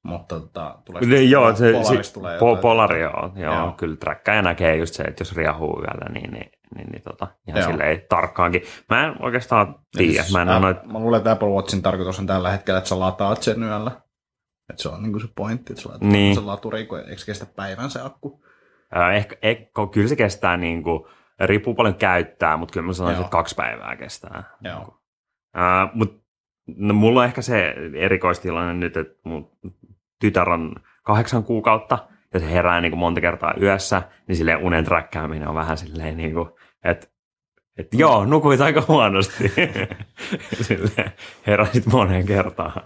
Mutta 0.04 0.40
tota, 0.40 0.80
tulee 0.86 1.02
Niin, 1.02 1.32
joo, 1.32 1.56
se, 1.56 1.72
Polaris 1.72 2.08
se 2.08 2.14
tulee 2.14 2.40
po. 2.40 2.56
Polari, 2.56 3.02
joo, 3.02 3.32
joo, 3.36 3.54
Joo. 3.56 3.72
kyllä 3.72 3.96
träkkää 3.96 4.36
ja 4.36 4.42
näkee 4.42 4.76
just 4.76 4.94
se, 4.94 5.04
että 5.04 5.22
jos 5.22 5.36
riahuu 5.36 5.80
yöllä, 5.82 6.10
niin, 6.14 6.32
niin, 6.32 6.52
niin, 6.76 6.88
niin 6.92 7.02
tota, 7.04 7.28
ihan 7.48 7.62
Joo. 7.62 7.70
silleen 7.72 8.02
tarkkaankin. 8.10 8.64
Mä 8.90 9.06
en 9.08 9.16
oikeastaan 9.24 9.76
tiedä, 9.98 10.24
mä 10.34 10.42
en 10.42 10.50
Ä- 10.50 10.52
ole 10.52 10.60
noit, 10.60 10.84
Mä 10.86 11.00
luulen, 11.00 11.18
että 11.18 11.32
Apple 11.32 11.48
Watchin 11.50 11.82
tarkoitus 11.82 12.20
on 12.20 12.28
tällä 12.28 12.52
hetkellä, 12.52 12.78
että 12.78 12.88
sä 12.90 13.00
lataat 13.00 13.42
sen 13.44 13.64
yöllä. 13.64 13.92
Että 14.70 14.84
se 14.84 14.90
on 14.90 15.04
niin 15.04 15.22
se 15.22 15.28
pointti, 15.36 15.74
että 15.74 15.84
sä 15.84 15.90
laitat 15.90 16.08
Niin. 16.10 16.36
sen 16.36 16.48
laturiin, 16.48 16.88
kun 16.88 17.00
eikö 17.00 17.22
kestä 17.26 17.46
päivän 17.56 17.90
se 17.90 18.02
akku. 18.02 18.44
ää, 18.96 19.14
ehkä, 19.14 19.36
ehkä, 19.42 19.66
kyllä 19.92 20.08
se 20.08 20.16
kestää 20.16 20.58
niin 20.58 20.84
kuin, 20.84 21.04
riippuu 21.40 21.74
paljon 21.76 21.96
käyttää, 21.96 22.58
mutta 22.58 22.74
kyllä 22.74 22.86
mä 22.88 22.94
sanoisin, 22.94 23.18
Joo. 23.20 23.26
että 23.26 23.32
kaksi 23.32 23.56
päivää 23.56 23.96
kestää. 23.96 24.44
Joo. 24.62 24.98
Ää, 25.54 25.90
mut, 25.94 26.24
no, 26.78 26.94
mulla 26.94 27.20
on 27.20 27.26
ehkä 27.26 27.42
se 27.42 27.76
erikoistilanne 27.96 28.74
nyt, 28.74 28.98
että 28.98 29.14
mun 29.24 29.52
tytär 30.24 30.50
on 30.50 30.76
kahdeksan 31.04 31.44
kuukautta 31.44 32.08
ja 32.34 32.40
se 32.40 32.52
herää 32.52 32.82
niin 32.82 32.92
kuin 32.92 33.00
monta 33.00 33.22
kertaa 33.22 33.54
yössä, 33.62 34.02
niin 34.28 34.36
silleen 34.36 34.64
unen 34.64 34.86
träkkääminen 34.86 35.48
on 35.48 35.56
vähän 35.56 35.78
silleen 35.78 36.18
niin 36.18 36.34
kuin, 36.34 36.50
että 36.84 37.08
et 37.78 37.88
joo, 37.94 38.26
nukuit 38.26 38.62
aika 38.62 38.84
huonosti. 38.88 39.52
silleen, 40.68 41.12
heräsit 41.48 41.86
moneen 41.86 42.26
kertaan. 42.26 42.82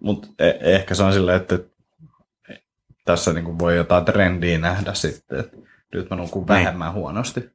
Mutta 0.00 0.28
e- 0.38 0.58
ehkä 0.74 0.94
se 0.94 1.02
on 1.02 1.12
silleen, 1.12 1.36
että 1.36 1.58
tässä 3.04 3.32
niin 3.32 3.58
voi 3.58 3.76
jotain 3.76 4.04
trendiä 4.04 4.58
nähdä 4.58 4.94
sitten. 4.94 5.40
Että 5.40 5.56
nyt 5.94 6.10
mä 6.10 6.16
nukun 6.16 6.48
vähemmän 6.48 6.92
huonosti. 6.92 7.50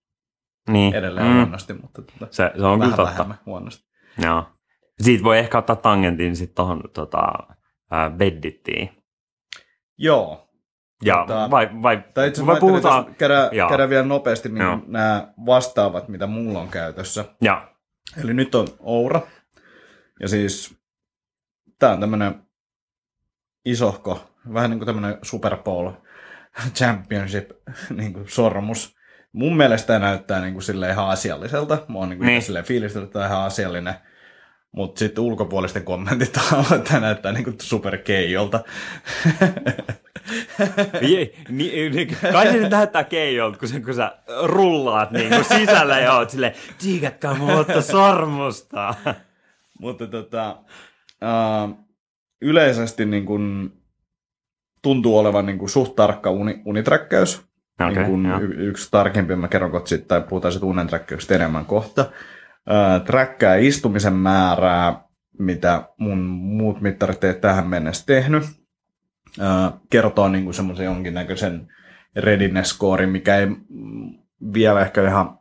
Niin. 0.69 0.95
Edelleen 0.95 1.27
mm. 1.27 1.33
huonosti, 1.37 1.73
mutta 1.73 2.01
tota, 2.01 2.27
Se, 2.31 2.51
se 2.57 2.65
on 2.65 2.79
kyllä 2.79 2.79
vähän 2.79 2.95
totta. 2.95 3.11
vähemmän 3.11 3.39
huonosti. 3.45 3.85
Joo. 4.23 4.45
Siitä 5.01 5.23
voi 5.23 5.39
ehkä 5.39 5.57
ottaa 5.57 5.75
tangentin 5.75 6.35
sitten 6.35 6.55
tuohon 6.55 6.81
tota, 6.93 7.21
ää, 7.91 8.09
beddittiin. 8.09 9.04
Joo. 9.97 10.49
Ja 11.03 11.15
Tota, 11.27 11.51
vai, 11.51 11.69
vai, 11.81 12.03
Tai 12.13 12.27
itse 12.27 12.45
vai 12.45 12.59
puhutaan... 12.59 13.15
Joo. 13.51 13.69
käydään 13.69 13.89
vielä 13.89 14.05
nopeasti 14.05 14.49
niin 14.49 14.83
nämä 14.87 15.33
vastaavat, 15.45 16.07
mitä 16.07 16.27
mulla 16.27 16.59
on 16.59 16.67
käytössä. 16.69 17.25
Ja, 17.41 17.67
Eli 18.23 18.33
nyt 18.33 18.55
on 18.55 18.67
Oura. 18.79 19.21
Ja 20.19 20.27
siis 20.27 20.77
tää 21.79 21.91
on 21.91 21.99
tämmönen 21.99 22.35
isohko, 23.65 24.29
vähän 24.53 24.69
niin 24.69 24.79
kuin 24.79 24.85
tämmönen 24.85 25.17
Super 25.21 25.57
Bowl 25.57 25.91
Championship 26.77 27.51
niin 27.97 28.13
kuin 28.13 28.29
sormus. 28.29 28.95
Mun 29.31 29.57
mielestä 29.57 29.87
tää 29.87 29.99
näyttää 29.99 30.41
niin 30.41 30.53
kuin 30.53 30.63
silleen 30.63 30.91
ihan 30.91 31.09
asialliselta. 31.09 31.77
Mä 31.87 31.99
oon 31.99 32.09
niin 32.09 32.17
kuin 32.17 32.27
Niin. 32.27 32.41
silleen 32.41 32.65
fiilistellyt, 32.65 33.07
että 33.07 33.19
tää 33.19 33.27
on 33.27 33.33
ihan 33.33 33.45
asiallinen. 33.45 33.93
Mutta 34.75 34.99
sitten 34.99 35.23
ulkopuolisten 35.23 35.83
kommentit 35.83 36.37
on, 36.53 36.77
että 36.77 36.91
tää 36.91 36.99
näyttää 36.99 37.31
niin 37.31 37.43
kuin 37.43 37.55
super 37.61 37.97
keijolta. 37.97 38.59
Ei, 41.01 41.35
ni, 41.49 41.89
ni, 41.89 42.05
kai 42.31 42.51
se 42.51 42.57
nyt 42.57 42.71
näyttää 42.71 43.03
keijolta, 43.03 43.57
kun, 43.59 43.83
kun 43.85 43.93
sä 43.93 44.17
rullaat 44.43 45.11
niin 45.11 45.29
kuin 45.29 45.45
sisällä 45.45 45.99
ja 45.99 46.13
oot 46.13 46.29
silleen, 46.29 46.53
tiikatkaa 46.81 47.35
muuta 47.35 47.81
sormusta. 47.81 48.93
Mutta 49.79 50.07
tota, 50.07 50.57
uh, 51.21 51.85
yleisesti 52.41 53.05
niin 53.05 53.25
kun, 53.25 53.73
tuntuu 54.81 55.17
olevan 55.17 55.45
niin 55.45 55.57
kun, 55.57 55.69
suht 55.69 55.95
tarkka 55.95 56.31
uni, 56.31 56.61
uniträkkäys. 56.65 57.41
Okei, 57.81 58.03
niin 58.03 58.05
kun, 58.05 58.25
y- 58.25 58.67
yksi 58.67 58.91
tarkempi, 58.91 59.35
mä 59.35 59.47
kerron 59.47 59.71
kohta 59.71 59.89
sit, 59.89 60.07
tai 60.07 60.21
puhutaan 60.21 60.51
sitten 60.51 60.69
unenträkkäyksestä 60.69 61.35
enemmän 61.35 61.65
kohta. 61.65 62.05
Uh, 62.69 63.05
träkkää 63.05 63.55
istumisen 63.55 64.13
määrää, 64.13 65.03
mitä 65.39 65.89
mun 65.97 66.17
muut 66.27 66.81
mittarit 66.81 67.23
ei 67.23 67.33
tähän 67.33 67.67
mennessä 67.67 68.05
tehnyt. 68.05 68.43
Kertoo 69.89 70.29
niin 70.29 70.53
semmoisen 70.53 70.85
jonkinnäköisen 70.85 71.67
readiness 72.15 72.71
scorein, 72.71 73.09
mikä 73.09 73.35
ei 73.37 73.45
mm, 73.45 74.13
vielä 74.53 74.81
ehkä 74.81 75.07
ihan 75.07 75.39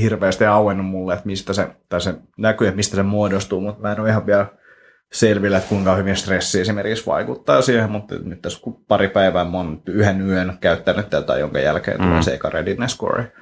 hirveästi 0.00 0.44
auennut 0.44 0.86
mulle, 0.86 1.14
että 1.14 1.26
mistä 1.26 1.52
se, 1.52 1.68
tai 1.88 2.00
se 2.00 2.14
näkyy, 2.38 2.68
että 2.68 2.76
mistä 2.76 2.96
se 2.96 3.02
muodostuu, 3.02 3.60
mutta 3.60 3.82
mä 3.82 3.92
en 3.92 4.00
ole 4.00 4.08
ihan 4.08 4.26
vielä 4.26 4.46
selvillä, 5.12 5.56
että 5.56 5.68
kuinka 5.68 5.94
hyvin 5.96 6.16
stressi 6.16 6.60
esimerkiksi 6.60 7.06
vaikuttaa 7.06 7.62
siihen, 7.62 7.90
mutta 7.90 8.14
nyt 8.24 8.42
tässä 8.42 8.60
kun 8.62 8.84
pari 8.88 9.08
päivää 9.08 9.44
mä 9.44 9.56
oon 9.56 9.82
yhden 9.86 10.20
yön 10.20 10.58
käyttänyt 10.60 11.10
tätä, 11.10 11.38
jonka 11.38 11.58
jälkeen 11.58 11.96
tulee 11.96 12.14
Mm. 12.16 12.22
se 12.22 12.34
eka 12.34 12.50
readiness 12.50 12.94
score, 12.94 13.32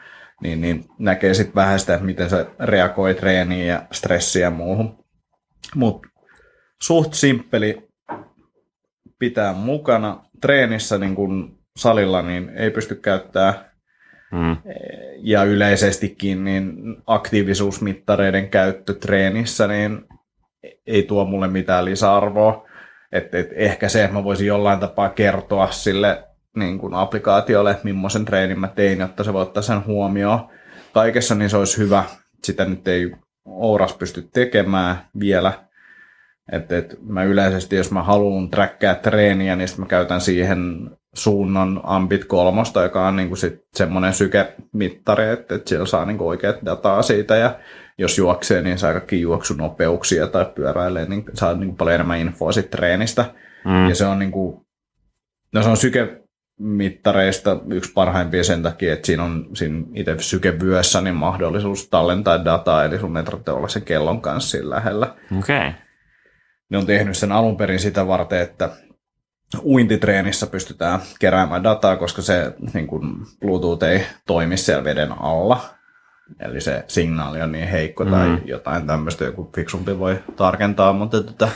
niin, 0.42 0.61
niin 0.61 0.85
näkee 0.98 1.35
sitten 1.35 1.55
vähän 1.55 1.81
sitä, 1.81 1.98
miten 1.98 2.31
se 2.31 2.46
reagoi 2.61 3.14
treeniin 3.14 3.66
ja 3.66 3.83
stressiin 3.92 4.42
ja 4.42 4.51
muuhun. 4.51 5.05
Mutta 5.74 6.09
suht 6.83 7.14
simppeli 7.14 7.88
pitää 9.18 9.53
mukana. 9.53 10.24
Treenissä 10.40 10.98
niin 10.98 11.14
kun 11.14 11.59
salilla 11.77 12.22
niin 12.22 12.48
ei 12.48 12.70
pysty 12.70 12.94
käyttämään 12.94 13.68
Mm. 14.33 14.57
ja 15.22 15.44
yleisestikin 15.44 16.44
niin 16.44 16.72
aktiivisuusmittareiden 17.07 18.51
käyttö 18.51 18.94
treenissä 18.94 19.66
niin 19.66 20.05
ei 20.87 21.03
tuo 21.03 21.24
mulle 21.24 21.48
mitään 21.48 21.85
lisäarvoa. 21.85 22.68
Et, 23.12 23.35
et 23.35 23.48
ehkä 23.53 23.88
se, 23.88 24.05
että 24.05 24.16
mä 24.16 24.24
voisin 24.24 24.46
jollain 24.46 24.81
tapaa 24.81 25.09
kertoa 25.09 25.70
sille 25.70 26.24
niin 26.58 26.78
kuin 26.78 26.94
applikaatiolle, 26.94 27.70
että 27.70 27.84
millaisen 27.84 28.24
treenin 28.24 28.60
mä 28.60 28.68
tein, 28.68 28.98
jotta 28.98 29.24
se 29.24 29.32
voi 29.32 29.42
ottaa 29.42 29.62
sen 29.62 29.86
huomioon. 29.86 30.48
Kaikessa 30.92 31.34
niin 31.34 31.50
se 31.50 31.56
olisi 31.56 31.78
hyvä. 31.78 32.04
Sitä 32.44 32.64
nyt 32.64 32.88
ei 32.88 33.12
Ouras 33.44 33.92
pysty 33.92 34.28
tekemään 34.32 34.96
vielä. 35.20 35.52
Et, 36.52 36.72
et 36.72 36.98
mä 37.02 37.24
yleisesti, 37.24 37.76
jos 37.76 37.90
mä 37.90 38.02
haluan 38.02 38.50
träkkää 38.50 38.94
treeniä, 38.94 39.56
niin 39.56 39.68
mä 39.78 39.86
käytän 39.86 40.20
siihen 40.20 40.90
suunnan 41.14 41.80
Ambit 41.82 42.24
kolmosta, 42.24 42.82
joka 42.82 43.08
on 43.08 43.16
niinku 43.16 43.36
sit 43.36 43.64
semmoinen 43.74 44.12
sykemittari, 44.12 45.28
että 45.28 45.54
et 45.54 45.66
siellä 45.66 45.86
saa 45.86 46.04
niinku 46.04 46.28
oikeat 46.28 46.56
dataa 46.64 47.02
siitä 47.02 47.36
ja 47.36 47.58
jos 47.98 48.18
juoksee, 48.18 48.62
niin 48.62 48.78
saa 48.78 48.92
kaikki 48.92 49.20
juoksunopeuksia 49.20 50.26
tai 50.26 50.46
pyöräilee, 50.54 51.06
niin 51.06 51.24
saa 51.34 51.54
niinku 51.54 51.76
paljon 51.76 51.94
enemmän 51.94 52.18
infoa 52.18 52.52
sit 52.52 52.70
treenistä. 52.70 53.24
Mm. 53.64 53.88
Ja 53.88 53.94
se 53.94 54.06
on 54.06 54.18
niinku, 54.18 54.66
no 55.52 55.62
se 55.62 55.68
on 55.68 55.76
sykemittareista 56.58 57.60
yksi 57.70 57.92
parhaimpia 57.92 58.44
sen 58.44 58.62
takia, 58.62 58.92
että 58.92 59.06
siinä 59.06 59.24
on 59.24 59.46
siinä 59.54 59.84
itse 59.94 60.16
sykevyössä 60.18 61.00
niin 61.00 61.14
mahdollisuus 61.14 61.88
tallentaa 61.88 62.44
dataa, 62.44 62.84
eli 62.84 62.98
sun 62.98 63.16
ei 63.16 63.22
tarvitse 63.22 63.50
olla 63.50 63.68
sen 63.68 63.82
kellon 63.82 64.20
kanssa 64.20 64.50
siinä 64.50 64.70
lähellä. 64.70 65.14
Okay. 65.38 65.72
ne 66.70 66.78
on 66.78 66.86
tehnyt 66.86 67.16
sen 67.16 67.32
alun 67.32 67.56
perin 67.56 67.80
sitä 67.80 68.06
varten, 68.06 68.40
että 68.40 68.70
uintitreenissä 69.62 70.46
pystytään 70.46 71.00
keräämään 71.20 71.64
dataa, 71.64 71.96
koska 71.96 72.22
se 72.22 72.52
niin 72.74 72.86
kuin 72.86 73.02
Bluetooth 73.40 73.84
ei 73.84 74.06
toimi 74.26 74.56
siellä 74.56 74.84
veden 74.84 75.12
alla. 75.12 75.60
Eli 76.40 76.60
se 76.60 76.84
signaali 76.88 77.42
on 77.42 77.52
niin 77.52 77.68
heikko 77.68 78.04
mm. 78.04 78.10
tai 78.10 78.38
jotain 78.44 78.86
tämmöistä, 78.86 79.24
joku 79.24 79.50
fiksumpi 79.54 79.98
voi 79.98 80.18
tarkentaa, 80.36 80.92
mutta 80.92 81.22
tota, 81.22 81.48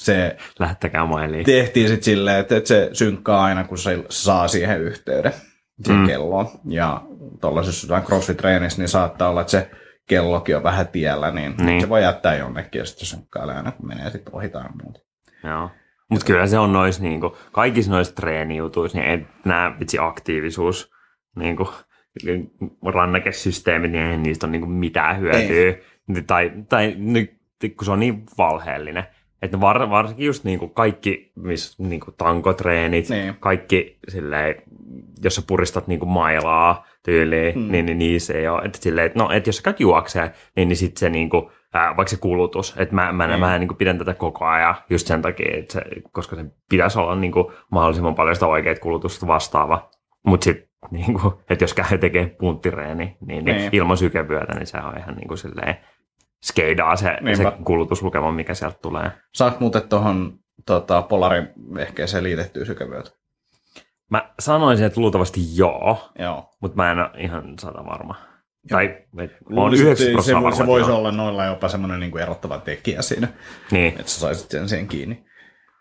se 0.00 0.36
Lähettäkää 0.58 1.06
mailiin. 1.06 1.44
tehtiin 1.44 1.88
sitten 1.88 2.04
silleen, 2.04 2.40
että, 2.40 2.56
että 2.56 2.68
se 2.68 2.90
synkkaa 2.92 3.44
aina, 3.44 3.64
kun 3.64 3.78
se 3.78 4.04
saa 4.08 4.48
siihen 4.48 4.80
yhteyden 4.80 5.32
siihen 5.84 6.00
mm. 6.00 6.06
Kelloon. 6.06 6.48
Ja 6.68 7.02
tuollaisessa 7.40 7.86
jotain 7.86 8.02
crossfit-treenissä 8.02 8.78
niin 8.78 8.88
saattaa 8.88 9.30
olla, 9.30 9.40
että 9.40 9.50
se 9.50 9.70
kellokin 10.08 10.56
on 10.56 10.62
vähän 10.62 10.88
tiellä, 10.88 11.30
niin, 11.30 11.54
niin. 11.58 11.80
Se 11.80 11.88
voi 11.88 12.02
jättää 12.02 12.36
jonnekin 12.36 12.78
ja 12.78 12.84
sitten 12.84 13.06
se 13.06 13.16
synkkailee 13.16 13.56
aina, 13.56 13.72
kun 13.72 13.88
menee 13.88 14.10
sitten 14.10 14.34
ohi 14.34 14.48
tai 14.48 14.64
muuta. 14.82 15.00
Joo. 15.44 15.70
Mutta 16.10 16.26
kyllä 16.26 16.46
se 16.46 16.58
on 16.58 16.72
nois, 16.72 17.00
niinku, 17.00 17.36
kaikissa 17.52 17.90
noissa 17.90 18.14
treenijutuissa, 18.14 18.98
niin 18.98 19.10
ei 19.10 19.26
nämä 19.44 19.76
vitsi 19.80 19.98
aktiivisuus, 19.98 20.90
niinku, 21.36 21.70
rannakesysteemit, 22.94 23.92
niin 23.92 24.04
ei 24.04 24.16
niistä 24.16 24.46
ole 24.46 24.52
niinku 24.52 24.66
mitään 24.66 25.20
hyötyä. 25.20 25.74
Tai, 26.26 26.52
tai 26.68 26.94
nyt, 26.98 27.30
kun 27.76 27.84
se 27.84 27.90
on 27.90 28.00
niin 28.00 28.22
valheellinen. 28.38 29.04
Että 29.42 29.60
var, 29.60 29.90
varsinkin 29.90 30.26
just 30.26 30.44
niinku 30.44 30.68
kaikki 30.68 31.32
miss, 31.36 31.78
niinku 31.78 32.10
tankotreenit, 32.18 33.08
Niin. 33.08 33.34
kaikki 33.40 33.98
silleen, 34.08 34.54
jos 35.24 35.34
sä 35.34 35.42
puristat 35.46 35.86
niinku 35.86 36.06
mailaa 36.06 36.86
tyyliin, 37.02 37.54
Mm. 37.58 37.64
mm. 37.64 37.72
niin, 37.72 37.86
niin 37.86 37.98
niissä 37.98 38.34
ei 38.34 38.48
ole. 38.48 38.62
Että 38.64 38.78
silleen, 38.82 39.06
että 39.06 39.18
no, 39.18 39.30
että 39.30 39.48
jos 39.48 39.56
sä 39.56 39.62
käyt 39.62 39.80
juokseen, 39.80 40.30
niin, 40.56 40.68
niin 40.68 40.76
sitten 40.76 41.00
se 41.00 41.10
niinku, 41.10 41.50
ää, 41.74 41.96
vaikka 41.96 42.10
se 42.10 42.16
kulutus. 42.16 42.74
Että 42.76 42.94
mä, 42.94 43.12
mä, 43.12 43.26
Niin. 43.26 43.40
mä 43.40 43.58
niin 43.58 43.68
kuin 43.68 43.78
pidän 43.78 43.98
tätä 43.98 44.14
koko 44.14 44.44
ajan 44.44 44.74
just 44.90 45.06
sen 45.06 45.22
takia, 45.22 45.56
että 45.58 45.72
se, 45.72 45.82
koska 46.12 46.36
se 46.36 46.44
pitäisi 46.70 46.98
olla 46.98 47.16
niin 47.16 47.32
kuin 47.32 47.46
mahdollisimman 47.70 48.14
paljon 48.14 48.34
sitä 48.36 48.46
oikeat 48.46 48.78
kulutusta 48.78 49.26
vastaava. 49.26 49.90
Mutta 50.26 50.44
sitten 50.44 50.68
niin 50.90 51.20
kuin, 51.20 51.34
että 51.50 51.64
jos 51.64 51.74
käy 51.74 51.98
tekemään 51.98 52.30
punttireeni, 52.30 53.04
niin, 53.04 53.16
niin, 53.28 53.44
Niin. 53.44 53.56
niin. 53.56 53.68
ilman 53.72 53.96
sykevyötä, 53.96 54.54
niin 54.54 54.66
se 54.66 54.78
on 54.78 54.98
ihan 54.98 55.14
niin 55.14 55.28
kuin 55.28 55.38
silleen 55.38 55.76
skeidaa 56.44 56.96
se, 56.96 57.16
se 57.36 57.44
kulutuslukema, 57.64 58.32
mikä 58.32 58.54
sieltä 58.54 58.78
tulee. 58.82 59.10
Saat 59.34 59.60
muuten 59.60 59.88
tuohon 59.88 60.38
tota, 60.66 61.02
Polarin 61.02 61.48
vehkeeseen 61.74 62.24
liitettyä 62.24 62.64
sykevyötä. 62.64 63.10
Mä 64.10 64.30
sanoisin, 64.38 64.86
että 64.86 65.00
luultavasti 65.00 65.40
joo, 65.56 66.10
Joo. 66.18 66.50
mutta 66.60 66.76
mä 66.76 66.90
en 66.92 66.98
ole 66.98 67.10
ihan 67.18 67.54
sata 67.60 67.86
varma. 67.86 68.14
Tai 68.68 68.84
et, 69.18 69.30
on 69.46 69.54
Luulisin, 69.56 69.86
90 69.86 70.10
että 70.20 70.26
se, 70.26 70.34
varma. 70.34 70.52
se 70.52 70.66
voisi 70.66 70.90
joo. 70.90 70.98
olla 70.98 71.12
noilla 71.12 71.44
jopa 71.44 71.68
semmoinen 71.68 72.00
niin 72.00 72.10
kuin 72.10 72.22
erottava 72.22 72.58
tekijä 72.58 73.02
siinä, 73.02 73.28
Niin. 73.70 73.88
että 73.98 74.12
sä 74.12 74.20
saisit 74.20 74.50
sen 74.50 74.68
siihen 74.68 74.88
kiinni. 74.88 75.24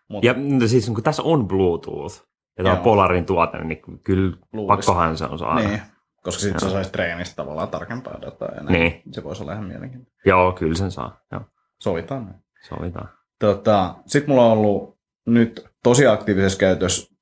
Mut, 0.09 0.23
Ja 0.23 0.33
no 0.37 0.67
siis 0.67 0.89
kun 0.89 1.03
tässä 1.03 1.23
on 1.23 1.47
Bluetooth, 1.47 2.15
ja 2.57 2.63
tämä 2.63 2.71
on 2.71 2.77
Joo. 2.77 2.83
Polarin 2.83 3.25
tuote, 3.25 3.63
niin 3.63 3.81
kyllä 4.03 4.37
Luulis. 4.53 4.77
pakkohan 4.77 5.17
se 5.17 5.25
on 5.25 5.39
saada. 5.39 5.59
niin, 5.67 5.81
koska 6.23 6.41
sitten 6.41 6.59
sä 6.59 6.69
saisit 6.69 6.91
treenistä 6.91 7.35
tavallaan 7.35 7.67
tarkempaa 7.67 8.21
dataa. 8.21 8.55
Ja 8.55 8.63
näin. 8.63 8.73
Niin. 8.79 9.01
Se 9.11 9.23
voisi 9.23 9.43
olla 9.43 9.53
ihan 9.53 9.65
mielenkiintoista. 9.65 10.19
Joo, 10.25 10.51
kyllä 10.51 10.75
sen 10.75 10.91
saa. 10.91 11.19
Joo, 11.31 11.41
Sovitaan 11.81 12.25
näin. 12.25 12.43
sovitaan. 12.69 13.09
Tota, 13.39 13.95
Sitten 14.05 14.29
mulla 14.29 14.45
on 14.45 14.51
ollut 14.51 14.97
nyt 15.25 15.65
tosi 15.83 16.07
aktiivisessa 16.07 16.59
käytössä, 16.59 17.15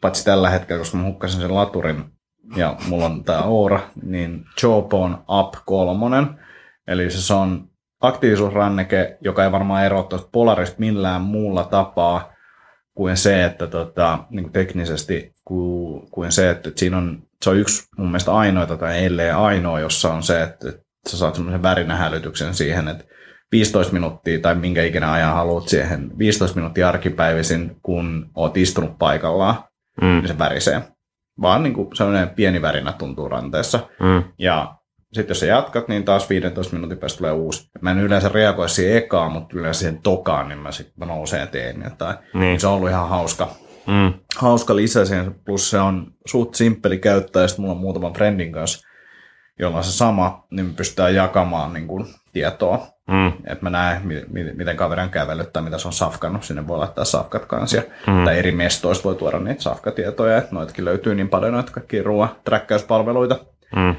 paitsi 0.00 0.24
tällä 0.24 0.50
hetkellä, 0.50 0.78
koska 0.78 0.96
mä 0.96 1.04
hukkasin 1.04 1.40
sen 1.40 1.54
laturin, 1.54 2.04
ja 2.56 2.76
mulla 2.88 3.04
on 3.04 3.24
tää 3.24 3.42
Oura, 3.42 3.80
niin 4.02 4.44
Jawbone 4.62 5.16
Up 5.28 5.54
3. 5.66 6.16
Eli 6.88 7.10
se 7.10 7.34
on 7.34 7.68
aktiivisuusranneke, 8.00 9.18
joka 9.20 9.44
ei 9.44 9.52
varmaan 9.52 9.84
eroa 9.84 10.02
tuosta 10.02 10.28
Polarista 10.32 10.76
millään 10.78 11.22
muulla 11.22 11.64
tapaa 11.64 12.32
kuin 12.94 13.16
se, 13.16 13.44
että 13.44 13.66
tota, 13.66 14.18
niin 14.30 14.44
kuin 14.44 14.52
teknisesti 14.52 15.34
kuin, 15.44 16.10
kuin 16.10 16.32
se, 16.32 16.50
että, 16.50 16.68
että 16.68 16.78
siinä 16.80 16.98
on, 16.98 17.22
se 17.44 17.50
on 17.50 17.56
yksi 17.56 17.84
mun 17.98 18.06
mielestä 18.08 18.34
ainoita 18.34 18.76
tai 18.76 19.04
ellei 19.04 19.30
ainoa, 19.30 19.80
jossa 19.80 20.14
on 20.14 20.22
se, 20.22 20.42
että, 20.42 20.68
että 20.68 20.82
sä 21.08 21.16
saat 21.16 21.34
semmoisen 21.34 21.62
värinähälytyksen 21.62 22.54
siihen, 22.54 22.88
että 22.88 23.04
15 23.52 23.92
minuuttia 23.92 24.38
tai 24.40 24.54
minkä 24.54 24.82
ikinä 24.82 25.12
ajan 25.12 25.34
haluat 25.34 25.68
siihen, 25.68 26.18
15 26.18 26.56
minuuttia 26.56 26.88
arkipäivisin, 26.88 27.76
kun 27.82 28.30
oot 28.34 28.56
istunut 28.56 28.98
paikallaan, 28.98 29.54
Mm, 30.00 30.06
niin 30.06 30.28
se 30.28 30.38
värisee. 30.38 30.82
Vaan 31.40 31.62
niin 31.62 31.72
kuin 31.74 31.96
sellainen 31.96 32.28
pieni 32.28 32.62
värinä 32.62 32.92
tuntuu 32.92 33.28
ranteessa. 33.28 33.78
mm, 34.00 34.22
Ja 34.38 34.74
sitten 35.12 35.30
jos 35.30 35.40
sä 35.40 35.46
jatkat, 35.46 35.88
niin 35.88 36.04
taas 36.04 36.28
15 36.30 36.76
minuutin 36.76 36.98
päästä 36.98 37.18
tulee 37.18 37.32
uusi. 37.32 37.70
Mä 37.80 37.90
en 37.90 38.00
yleensä 38.00 38.28
reagoi 38.28 38.68
siihen 38.68 38.96
ekaan, 38.96 39.32
mutta 39.32 39.58
yleensä 39.58 39.78
siihen 39.78 40.02
tokaan, 40.02 40.48
niin 40.48 40.58
mä 40.58 40.72
sitten 40.72 41.08
nouseen 41.08 41.40
ja 41.40 41.46
teen 41.46 41.82
jotain. 41.84 42.16
niin. 42.34 42.60
Se 42.60 42.66
on 42.66 42.72
ollut 42.72 42.88
ihan 42.88 43.08
hauska, 43.08 43.48
Mm, 43.86 44.12
hauska 44.36 44.76
lisä 44.76 45.04
siihen, 45.04 45.34
plus 45.44 45.70
se 45.70 45.78
on 45.80 46.06
suht 46.26 46.54
simppeli 46.54 46.98
käyttää, 46.98 47.42
ja 47.42 47.48
sitten 47.48 47.62
mulla 47.62 47.74
on 47.74 47.80
muutaman 47.80 48.12
friendin 48.12 48.52
kanssa, 48.52 48.86
jolla 49.58 49.76
on 49.76 49.84
se 49.84 49.92
sama, 49.92 50.46
niin 50.50 50.66
me 50.66 50.72
pystytään 50.72 51.14
jakamaan 51.14 51.72
niin 51.72 51.86
kuin, 51.86 52.06
tietoa. 52.32 52.86
mm, 53.08 53.26
Että 53.28 53.58
mä 53.62 53.70
näen, 53.70 54.06
mi- 54.06 54.24
mi- 54.28 54.52
miten 54.54 54.76
kaveri 54.76 55.02
on 55.02 55.10
kävellyt 55.10 55.52
tai 55.52 55.62
mitä 55.62 55.78
se 55.78 55.88
on 55.88 55.92
safkannut. 55.92 56.44
Sinne 56.44 56.66
voi 56.66 56.78
laittaa 56.78 57.04
safkat 57.04 57.44
kanssa. 57.46 57.82
Mm. 58.06 58.24
Tai 58.24 58.38
eri 58.38 58.52
mestoista 58.52 59.04
voi 59.04 59.14
tuoda 59.14 59.38
niitä 59.38 59.62
safkatietoja. 59.62 60.38
Että 60.38 60.54
noitakin 60.54 60.84
löytyy 60.84 61.14
niin 61.14 61.28
paljon 61.28 61.52
noita 61.52 61.72
kaikkia 61.72 62.02
ruoan 62.02 62.28
träkkäyspalveluita. 62.44 63.38
mm, 63.76 63.94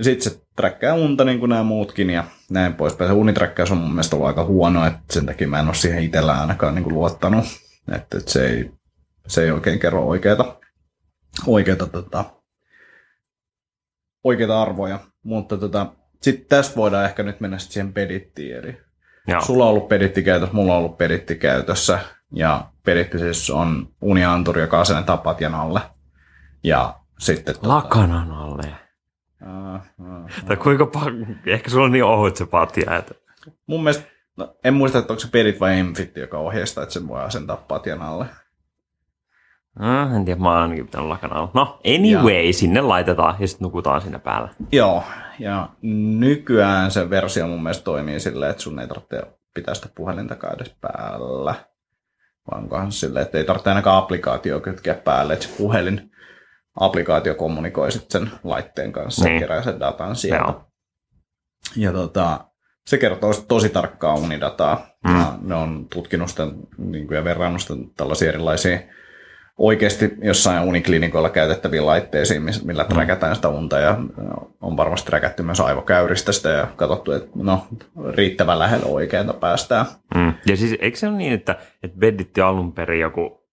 sitten 0.00 0.32
se 0.32 0.40
träkkää 0.56 0.94
unta 0.94 1.24
niin 1.24 1.38
kuin 1.38 1.48
nämä 1.48 1.62
muutkin 1.62 2.10
ja 2.10 2.24
näin 2.50 2.74
poispäin. 2.74 3.10
Se 3.10 3.14
uniträkkäys 3.14 3.70
on 3.70 3.78
mun 3.78 3.90
mielestä 3.90 4.16
ollut 4.16 4.28
aika 4.28 4.44
huono, 4.44 4.86
että 4.86 5.00
sen 5.10 5.26
takia 5.26 5.48
mä 5.48 5.60
en 5.60 5.66
ole 5.66 5.74
siihen 5.74 6.02
itsellä 6.04 6.40
ainakaan 6.40 6.74
niin 6.74 6.84
kuin 6.84 6.94
luottanut. 6.94 7.44
Että, 7.94 8.18
että 8.18 8.30
se, 8.30 8.46
ei, 8.46 8.70
se 9.26 9.42
ei 9.44 9.50
oikein 9.50 9.78
kerro 9.78 10.06
oikeita, 10.06 10.56
oikeita, 11.46 11.86
tota, 11.86 12.24
oikeita 14.24 14.62
arvoja. 14.62 14.98
Mutta 15.22 15.56
tota, 15.58 15.86
sitten 16.22 16.46
tästä 16.48 16.76
voidaan 16.76 17.04
ehkä 17.04 17.22
nyt 17.22 17.40
mennä 17.40 17.58
sit 17.58 17.70
siihen 17.72 17.92
pedittiin. 17.92 18.56
Eli 18.56 18.80
joo. 19.28 19.40
Sulla 19.40 19.64
on 19.64 19.70
ollut 19.70 19.88
peditti 19.88 20.22
käytössä, 20.22 20.54
mulla 20.54 20.72
on 20.72 20.78
ollut 20.78 20.98
peditti 20.98 21.34
käytössä. 21.34 21.98
Ja 22.34 22.70
peditti 22.84 23.18
siis 23.18 23.50
on 23.50 23.88
unianturi, 24.00 24.60
joka 24.60 24.80
asennetaan 24.80 25.18
tapatjan 25.18 25.54
alle. 25.54 25.80
Ja 26.64 27.00
sitten... 27.18 27.54
tota- 27.54 27.68
Lakanan 27.68 28.30
alle. 28.32 28.62
Ää, 29.42 29.72
ää, 29.72 30.26
Tai 30.46 30.56
kuinka 30.56 30.84
pa- 30.96 31.36
Ehkä 31.46 31.70
sulla 31.70 31.84
on 31.84 31.92
niin 31.92 32.04
ohut 32.04 32.36
se 32.36 32.46
patja, 32.46 32.96
että... 32.96 33.14
Mun 33.66 33.82
mielestä, 33.82 34.04
no, 34.36 34.54
en 34.64 34.74
muista, 34.74 34.98
että 34.98 35.12
onko 35.12 35.20
se 35.20 35.28
pedit 35.30 35.60
vai 35.60 35.78
Enfit, 35.78 36.16
joka 36.16 36.38
ohjeistaa, 36.38 36.82
että 36.82 36.92
sen 36.92 37.08
voi 37.08 37.22
asentaa 37.22 37.56
patjan 37.56 38.02
alle. 38.02 38.26
Ah, 39.78 40.14
en 40.16 40.24
tiedä, 40.24 40.40
mä 40.40 40.48
oon 40.48 40.62
ainakin 40.62 40.84
pitänyt 40.86 41.08
lakanan 41.08 41.36
alle. 41.36 41.50
No, 41.54 41.80
anyway, 41.96 42.46
ja. 42.46 42.52
sinne 42.52 42.80
laitetaan 42.80 43.36
ja 43.38 43.46
sitten 43.46 43.64
nukutaan 43.64 44.00
siinä 44.00 44.18
päällä. 44.18 44.48
Joo, 44.72 45.02
ja 45.38 45.68
nykyään 46.18 46.90
se 46.90 47.10
versio 47.10 47.46
mun 47.46 47.62
mielestä 47.62 47.84
toimii 47.84 48.20
silleen, 48.20 48.50
että 48.50 48.62
sun 48.62 48.80
ei 48.80 48.88
tarvitse 48.88 49.22
pitää 49.54 49.74
sitä 49.74 49.88
puhelintakaan 49.94 50.54
edes 50.54 50.76
päällä. 50.80 51.54
Vaan 52.50 52.62
onkohan 52.62 52.92
silleen, 52.92 53.22
että 53.22 53.38
ei 53.38 53.44
tarvitse 53.44 53.70
ainakaan 53.70 53.98
applikaatio 53.98 54.60
kytkeä 54.60 54.94
päälle, 54.94 55.32
että 55.32 55.46
se 55.46 55.54
puhelin 55.58 56.10
applikaatio 56.80 57.34
kommunikoi 57.34 57.92
sitten 57.92 58.20
sen 58.26 58.38
laitteen 58.44 58.92
kanssa 58.92 59.24
niin. 59.24 59.34
Ja 59.34 59.40
kerää 59.40 59.62
sen 59.62 59.80
datan 59.80 60.16
sieltä. 60.16 60.44
Joo. 60.44 60.64
Ja 61.76 61.92
tota, 61.92 62.44
se 62.86 62.98
kertoo 62.98 63.34
tosi 63.48 63.68
tarkkaa 63.68 64.14
unidataa. 64.14 64.86
Mm. 65.04 65.18
Ja 65.20 65.38
ne 65.42 65.54
on 65.54 65.86
tutkinut 65.92 66.30
sitä 66.30 66.46
niin 66.78 67.06
kuin, 67.06 67.16
ja 67.16 67.24
verrannut 67.24 67.62
sitä 67.62 67.74
tällaisia 67.96 68.28
erilaisia 68.28 68.78
oikeasti 69.60 70.12
jossain 70.22 70.68
uniklinikoilla 70.68 71.30
käytettäviä 71.30 71.86
laitteisiin, 71.86 72.42
millä 72.64 72.84
träkätään 72.84 73.36
sitä 73.36 73.48
unta 73.48 73.78
ja 73.78 73.98
on 74.60 74.76
varmasti 74.76 75.06
träkätty 75.06 75.42
myös 75.42 75.60
aivokäyristä 75.60 76.32
sitä 76.32 76.48
ja 76.48 76.66
katsottu, 76.76 77.12
että 77.12 77.30
no, 77.34 77.66
riittävän 78.14 78.58
lähellä 78.58 78.86
oikeinta 78.86 79.32
päästään. 79.32 79.86
Mm. 80.14 80.32
Ja 80.46 80.56
siis 80.56 80.76
eikö 80.80 80.96
se 80.96 81.08
ole 81.08 81.16
niin, 81.16 81.32
että, 81.32 81.56
että 81.82 81.98
Bedditti 81.98 82.40
alun 82.40 82.72
perin 82.72 83.00
joku, 83.00 83.48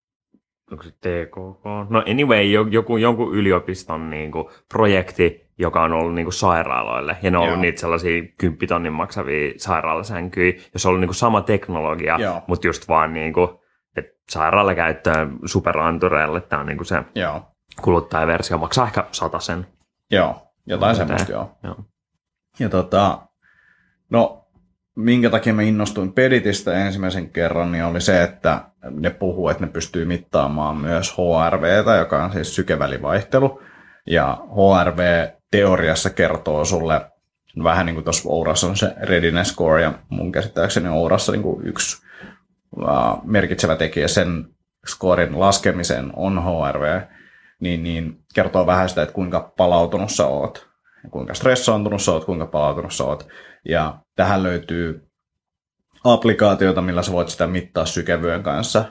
onko 0.72 0.84
se 0.84 0.92
TKK? 0.92 1.66
No 1.90 2.04
anyway, 2.12 2.44
jo- 2.44 2.68
joku, 2.70 2.98
jonkun 2.98 3.36
yliopiston 3.36 4.10
niin 4.10 4.32
kuin, 4.32 4.48
projekti, 4.74 5.48
joka 5.58 5.84
on 5.84 5.94
ollut 5.94 6.16
niin 6.16 6.26
kuin, 6.26 6.34
sairaaloille. 6.34 7.18
Ja 7.22 7.32
ne 7.32 7.38
on 7.38 7.44
ollut 7.44 7.60
niitä 7.60 7.80
sellaisia 7.80 8.24
kymppitonnin 8.38 8.94
maksavia 8.94 9.54
sairaalasänkyjä, 9.58 10.54
jos 10.74 10.86
on 10.86 10.90
ollut 10.90 11.02
niin 11.02 11.08
kuin, 11.08 11.16
sama 11.16 11.42
teknologia, 11.42 12.18
Joo. 12.20 12.42
mutta 12.48 12.68
just 12.68 12.88
vaan 12.88 13.14
niin 13.14 13.34
kuin, 13.34 13.50
että 13.98 14.12
sairaalakäyttöön 14.30 15.40
superantureille 15.46 16.42
tämä 16.42 16.60
on 16.60 16.66
niin 16.66 16.78
kuin 16.78 16.88
se 16.88 17.02
Joo, 17.16 17.42
kuluttajaversio, 17.82 18.58
maksaa 18.58 18.86
ehkä 18.86 19.06
sen. 19.40 19.68
joo 20.12 20.44
jotain 20.66 20.96
Mitä? 20.96 20.98
semmoista 20.98 21.32
joo. 21.32 21.58
Joo. 21.64 21.76
Ja 22.60 22.70
tota, 22.70 23.20
no, 24.10 24.48
minkä 24.96 25.30
takia 25.30 25.54
mä 25.54 25.62
innostuin 25.62 26.14
Peditistä 26.14 26.74
ensimmäisen 26.86 27.30
kerran, 27.30 27.72
niin 27.72 27.84
oli 27.84 28.02
se, 28.02 28.24
että 28.24 28.62
ne 28.92 29.10
puhuu, 29.10 29.50
että 29.50 29.66
ne 29.66 29.72
pystyy 29.72 30.06
mittaamaan 30.06 30.78
myös 30.78 31.14
HRVtä, 31.18 31.96
joka 31.96 32.24
on 32.24 32.32
siis 32.32 32.56
sykevälivaihtelu. 32.56 33.62
Ja 34.08 34.38
HRV 34.52 35.28
teoriassa 35.52 36.10
kertoo 36.10 36.66
sulle 36.66 37.12
vähän 37.64 37.86
niin 37.86 37.94
kuin 37.94 38.04
tuossa 38.04 38.30
Ourassa 38.30 38.68
on 38.68 38.78
se 38.78 38.94
readiness 39.02 39.52
score, 39.52 39.82
ja 39.82 39.94
mun 40.10 40.32
käsittääkseni 40.32 40.90
Ourassa 40.90 41.32
niin 41.32 41.44
kuin 41.44 41.68
yksi 41.68 42.07
merkitsevä 43.24 43.76
tekijä 43.76 44.08
sen 44.08 44.46
scoren 44.88 45.40
laskemiseen 45.40 46.12
on 46.16 46.44
HRV, 46.44 47.02
niin, 47.60 47.84
niin 47.84 48.20
kertoo 48.34 48.66
vähän 48.66 48.90
sitä, 48.90 49.02
että 49.02 49.14
kuinka 49.14 49.54
palautunut 49.58 50.10
sä 50.10 50.28
oot, 50.28 50.68
kuinka 51.12 51.34
stressaantunut 51.34 52.02
sä 52.02 52.12
oot, 52.12 52.26
kuinka 52.26 52.46
palautunut 52.46 52.94
sä 52.94 53.04
oot. 53.04 53.28
Ja 53.66 53.98
tähän 54.16 54.44
löytyy 54.44 55.08
applikaatioita, 56.04 56.82
millä 56.82 57.04
sä 57.04 57.12
voit 57.12 57.30
sitä 57.30 57.48
mittaa 57.48 57.86
sykevyön 57.86 58.44
kanssa, 58.44 58.86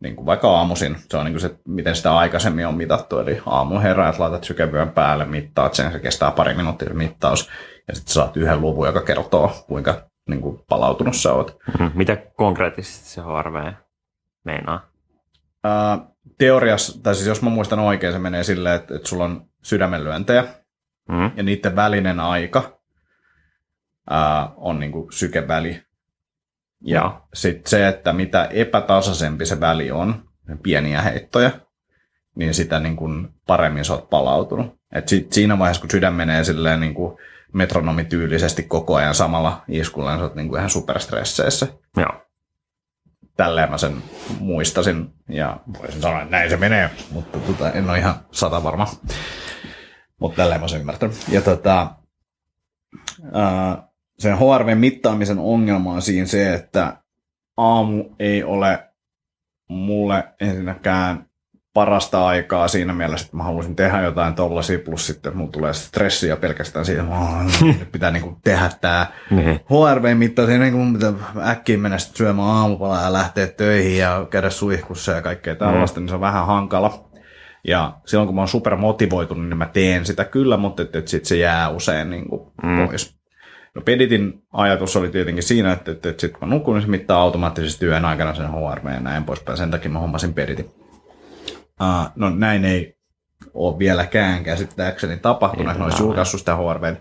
niin 0.00 0.16
kuin 0.16 0.26
vaikka 0.26 0.56
aamuisin. 0.56 0.96
Se 1.10 1.16
on 1.16 1.24
niin 1.24 1.32
kuin 1.32 1.40
se, 1.40 1.54
miten 1.68 1.96
sitä 1.96 2.16
aikaisemmin 2.16 2.66
on 2.66 2.74
mitattu. 2.74 3.18
Eli 3.18 3.42
aamu 3.46 3.80
heräät, 3.80 4.18
laitat 4.18 4.44
sykevyön 4.44 4.90
päälle, 4.90 5.24
mittaat 5.24 5.74
sen, 5.74 5.92
se 5.92 5.98
kestää 5.98 6.30
pari 6.30 6.54
minuuttia 6.54 6.94
mittaus. 6.94 7.50
Ja 7.88 7.94
sitten 7.94 8.14
saat 8.14 8.36
yhden 8.36 8.60
luvun, 8.60 8.86
joka 8.86 9.00
kertoo, 9.00 9.52
kuinka 9.66 10.10
niin 10.28 10.40
kuin 10.40 10.60
palautunut 10.68 11.16
sä 11.16 11.32
oot. 11.32 11.58
Mm. 11.78 11.90
Mitä 11.94 12.16
konkreettisesti 12.16 13.08
se 13.08 13.20
HRV 13.20 13.72
meinaa? 14.44 14.86
Ää, 15.64 15.98
teoriassa, 16.38 17.02
tai 17.02 17.14
siis 17.14 17.26
jos 17.26 17.42
mä 17.42 17.50
muistan 17.50 17.78
oikein, 17.78 18.12
se 18.12 18.18
menee 18.18 18.44
silleen, 18.44 18.76
että, 18.76 18.94
että 18.94 19.08
sulla 19.08 19.24
on 19.24 19.46
sydämenlyöntejä, 19.62 20.44
Mm. 21.08 21.30
ja 21.36 21.42
niiden 21.42 21.76
välinen 21.76 22.20
aika 22.20 22.80
ää, 24.10 24.52
on 24.56 24.80
niin 24.80 24.92
kuin 24.92 25.12
sykeväli. 25.12 25.82
Ja 26.80 27.20
sitten 27.34 27.70
se, 27.70 27.88
että 27.88 28.12
mitä 28.12 28.44
epätasaisempi 28.44 29.46
se 29.46 29.60
väli 29.60 29.90
on, 29.90 30.28
pieniä 30.62 31.02
heittoja, 31.02 31.50
niin 32.34 32.54
sitä 32.54 32.80
niin 32.80 32.96
kuin 32.96 33.28
paremmin 33.46 33.84
sä 33.84 33.92
oot 33.92 34.10
palautunut. 34.10 34.78
Et 34.92 35.08
sit 35.08 35.32
siinä 35.32 35.58
vaiheessa, 35.58 35.80
kun 35.80 35.90
sydän 35.90 36.14
menee 36.14 36.44
silleen 36.44 36.80
niin 36.80 36.94
kuin 36.94 37.18
metronomityylisesti 37.54 38.62
koko 38.62 38.94
ajan 38.94 39.14
samalla 39.14 39.62
iskulla, 39.68 40.10
niin 40.10 40.18
sä 40.18 40.24
oot 40.24 40.34
niin 40.34 40.48
kuin 40.48 40.58
ihan 40.58 40.70
superstresseissä. 40.70 41.66
Joo. 41.96 42.20
Tälleen 43.36 43.70
mä 43.70 43.78
sen 43.78 44.02
muistasin, 44.38 45.14
ja 45.28 45.60
voisin 45.80 46.02
sanoa, 46.02 46.22
että 46.22 46.36
näin 46.36 46.50
se 46.50 46.56
menee, 46.56 46.90
mutta 47.10 47.38
tota, 47.38 47.72
en 47.72 47.90
ole 47.90 47.98
ihan 47.98 48.14
sata 48.30 48.62
varma. 48.62 48.86
Mutta 50.20 50.36
tälleen 50.36 50.60
mä 50.60 50.68
sen 50.68 50.80
ymmärtänyt. 50.80 51.28
Ja 51.28 51.40
tota, 51.40 51.94
ää, 53.32 53.88
sen 54.18 54.36
HRV-mittaamisen 54.36 55.38
ongelma 55.38 55.92
on 55.92 56.02
siinä 56.02 56.26
se, 56.26 56.54
että 56.54 56.96
aamu 57.56 58.04
ei 58.18 58.44
ole 58.44 58.88
mulle 59.68 60.24
ensinnäkään 60.40 61.26
parasta 61.74 62.26
aikaa 62.26 62.68
siinä 62.68 62.92
mielessä, 62.92 63.24
että 63.24 63.36
mä 63.36 63.42
haluaisin 63.42 63.76
tehdä 63.76 64.02
jotain 64.02 64.34
tollasia, 64.34 64.78
plus 64.78 65.06
sitten 65.06 65.36
mulla 65.36 65.50
tulee 65.50 65.72
stressiä 65.72 66.36
pelkästään 66.36 66.84
siitä, 66.84 67.02
että 67.02 67.86
pitää 67.92 68.10
niinku 68.10 68.38
tehdä 68.44 68.70
tää. 68.80 69.06
HRV-mitta, 69.70 70.46
siinä 70.46 70.64
niin 70.64 70.74
mun 70.76 70.92
pitää 70.92 71.12
äkkiä 71.46 71.78
mennä 71.78 71.98
sitten 71.98 72.16
syömään 72.16 72.48
aamupalaa 72.48 73.02
ja 73.02 73.12
lähteä 73.12 73.46
töihin 73.46 73.98
ja 73.98 74.26
käydä 74.30 74.50
suihkussa 74.50 75.12
ja 75.12 75.22
kaikkea 75.22 75.54
tällaista, 75.54 76.00
niin 76.00 76.08
se 76.08 76.14
on 76.14 76.20
vähän 76.20 76.46
hankala. 76.46 77.10
Ja 77.66 77.92
silloin 78.06 78.26
kun 78.26 78.34
mä 78.34 78.40
oon 78.40 78.48
supermotivoitunut, 78.48 79.48
niin 79.48 79.58
mä 79.58 79.66
teen 79.66 80.06
sitä 80.06 80.24
kyllä, 80.24 80.56
mutta 80.56 80.82
et, 80.82 80.96
et 80.96 81.08
sit 81.08 81.24
se 81.24 81.36
jää 81.36 81.68
usein 81.68 82.10
niin 82.10 82.28
kuin 82.28 82.42
Mm. 82.62 82.86
pois. 82.86 83.16
No 83.74 83.82
Peditin 83.82 84.42
ajatus 84.52 84.96
oli 84.96 85.08
tietenkin 85.08 85.42
siinä, 85.42 85.72
että, 85.72 85.90
että, 85.92 86.08
että 86.08 86.20
sitten 86.20 86.40
kun 86.40 86.48
mä 86.48 86.54
nukun, 86.54 86.74
niin 86.74 86.82
se 86.82 86.88
mittaa 86.88 87.20
automaattisesti 87.20 87.86
yön 87.86 88.04
aikana 88.04 88.34
sen 88.34 88.46
HRV 88.50 88.86
ja 88.94 89.00
näin 89.00 89.24
poispäin. 89.24 89.58
Sen 89.58 89.70
takia 89.70 89.90
mä 89.90 89.98
hommasin 89.98 90.34
Peditin. 90.34 90.70
Uh, 91.80 92.10
no 92.16 92.30
näin 92.30 92.64
ei 92.64 92.96
ole 93.54 93.78
vieläkään 93.78 94.44
käsittääkseni 94.44 95.16
tapahtunut, 95.16 95.66
Ei 95.66 95.70
että 95.70 95.78
ne 95.78 95.84
olisi 95.84 96.02
julkaissut 96.02 96.40
sitä 96.40 96.56
HRV. 96.56 96.94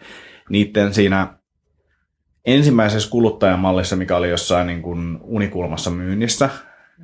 Niiden 0.49 0.93
siinä 0.93 1.27
ensimmäisessä 2.45 3.09
kuluttajamallissa, 3.09 3.95
mikä 3.95 4.17
oli 4.17 4.29
jossain 4.29 4.67
niin 4.67 4.81
kuin 4.81 5.19
unikulmassa 5.21 5.91
myynnissä, 5.91 6.49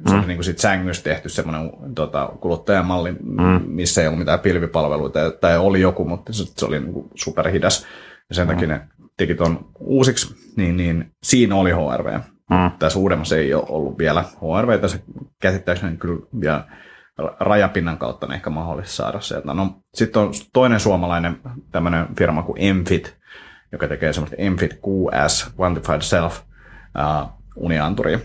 se 0.07 0.15
oli 0.15 0.25
niin 0.25 0.37
kuin 0.37 0.43
sit 0.43 0.59
sängystä 0.59 1.03
tehty 1.03 1.29
semmoinen 1.29 1.71
tota, 1.95 2.29
kuluttajamalli, 2.41 3.11
mm. 3.11 3.61
missä 3.65 4.01
ei 4.01 4.07
ollut 4.07 4.19
mitään 4.19 4.39
pilvipalveluita, 4.39 5.31
tai 5.31 5.57
oli 5.57 5.81
joku, 5.81 6.05
mutta 6.05 6.33
se, 6.33 6.43
se 6.57 6.65
oli 6.65 6.79
niin 6.79 6.93
kuin 6.93 7.07
superhidas, 7.15 7.85
ja 8.29 8.35
sen 8.35 8.47
takia 8.47 8.67
ne 8.67 8.81
teki 9.17 9.35
ton 9.35 9.65
uusiksi, 9.79 10.35
niin, 10.57 10.77
niin 10.77 11.11
siinä 11.23 11.55
oli 11.55 11.71
HRV. 11.71 12.19
Mm. 12.49 12.71
Tässä 12.79 12.99
uudemmassa 12.99 13.37
ei 13.37 13.53
ole 13.53 13.65
ollut 13.69 13.97
vielä 13.97 14.21
HRV, 14.21 14.79
tässä 14.79 14.99
käsittääkseni 15.41 15.97
kyllä 15.97 16.21
vielä 16.41 16.63
rajapinnan 17.39 17.97
kautta 17.97 18.25
on 18.25 18.33
ehkä 18.33 18.49
mahdollista 18.49 18.95
saada 18.95 19.19
sieltä. 19.19 19.53
No, 19.53 19.81
sitten 19.93 20.21
on 20.21 20.31
toinen 20.53 20.79
suomalainen 20.79 21.41
tämmöinen 21.71 22.07
firma 22.17 22.43
kuin 22.43 22.61
Enfit, 22.61 23.17
joka 23.71 23.87
tekee 23.87 24.13
semmoista 24.13 24.35
Enfit 24.39 24.73
QS, 24.73 25.51
Quantified 25.59 26.01
Self, 26.01 26.39
uh, 26.39 27.29
unianturia. 27.55 28.19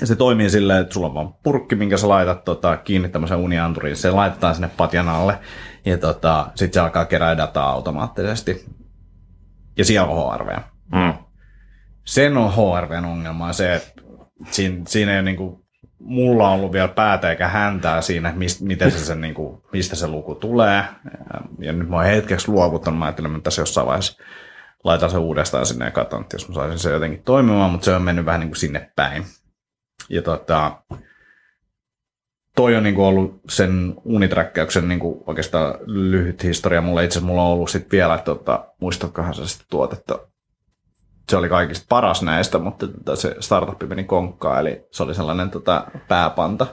Ja 0.00 0.06
se 0.06 0.16
toimii 0.16 0.50
silleen, 0.50 0.80
että 0.80 0.94
sulla 0.94 1.06
on 1.06 1.14
vaan 1.14 1.34
purkki, 1.42 1.74
minkä 1.74 1.96
sä 1.96 2.08
laitat 2.08 2.44
tota, 2.44 2.76
kiinni 2.76 3.08
tämmöiseen 3.08 3.40
unianturiin. 3.40 3.96
Se 3.96 4.10
laitetaan 4.10 4.54
sinne 4.54 4.70
patjan 4.76 5.08
alle 5.08 5.38
ja 5.84 5.98
tota, 5.98 6.46
sitten 6.54 6.74
se 6.74 6.80
alkaa 6.80 7.04
kerää 7.04 7.36
dataa 7.36 7.70
automaattisesti. 7.70 8.66
Ja 9.78 9.84
siellä 9.84 10.08
on 10.08 10.34
HRV. 10.34 10.48
Mm. 10.92 11.14
Sen 12.04 12.36
on 12.36 12.52
HRVn 12.52 13.04
ongelma 13.04 13.52
se, 13.52 13.74
että 13.74 14.02
siinä, 14.50 14.82
siinä 14.86 15.12
ei 15.12 15.18
ole 15.18 15.22
niinku, 15.22 15.65
mulla 15.98 16.48
on 16.48 16.54
ollut 16.54 16.72
vielä 16.72 16.88
päätä 16.88 17.30
eikä 17.30 17.48
häntää 17.48 18.00
siinä, 18.00 18.28
että 18.28 18.38
mist, 18.38 18.60
miten 18.60 18.90
se, 18.90 18.98
se 18.98 19.14
niinku, 19.14 19.62
mistä 19.72 19.96
se 19.96 20.06
luku 20.06 20.34
tulee. 20.34 20.84
Ja, 21.32 21.40
ja 21.58 21.72
nyt 21.72 21.88
mä 21.88 21.96
oon 21.96 22.04
hetkeksi 22.04 22.48
luovuttanut, 22.48 22.98
mä 22.98 23.04
ajattelin, 23.04 23.30
että 23.30 23.44
tässä 23.44 23.62
jossain 23.62 23.86
vaiheessa 23.86 24.22
laitan 24.84 25.10
se 25.10 25.18
uudestaan 25.18 25.66
sinne 25.66 25.84
ja 25.84 25.90
katson, 25.90 26.20
että 26.20 26.34
jos 26.34 26.48
mä 26.48 26.54
saisin 26.54 26.78
se 26.78 26.90
jotenkin 26.90 27.22
toimimaan, 27.22 27.70
mutta 27.70 27.84
se 27.84 27.94
on 27.94 28.02
mennyt 28.02 28.24
vähän 28.24 28.40
niin 28.40 28.50
kuin 28.50 28.56
sinne 28.56 28.90
päin. 28.96 29.24
Ja 30.08 30.22
tota, 30.22 30.82
toi 32.56 32.76
on 32.76 32.82
niin 32.82 32.94
kuin 32.94 33.04
ollut 33.04 33.40
sen 33.48 33.94
uniträkkäyksen 34.04 34.88
niin 34.88 35.00
kuin 35.00 35.22
oikeastaan 35.26 35.74
lyhyt 35.86 36.44
historia. 36.44 36.80
Mulla 36.80 37.02
itse 37.02 37.20
mulla 37.20 37.42
on 37.42 37.52
ollut 37.52 37.70
sit 37.70 37.92
vielä, 37.92 38.18
tota, 38.18 38.64
muistatkohan 38.80 39.34
sä 39.34 39.46
sitä 39.46 39.64
tuotetta, 39.70 40.18
se 41.30 41.36
oli 41.36 41.48
kaikista 41.48 41.86
paras 41.88 42.22
näistä, 42.22 42.58
mutta 42.58 42.88
tota, 42.88 43.16
se 43.16 43.36
startup 43.40 43.88
meni 43.88 44.04
konkkaan, 44.04 44.60
eli 44.60 44.86
se 44.90 45.02
oli 45.02 45.14
sellainen 45.14 45.50
tota, 45.50 45.86
pääpanta, 46.08 46.66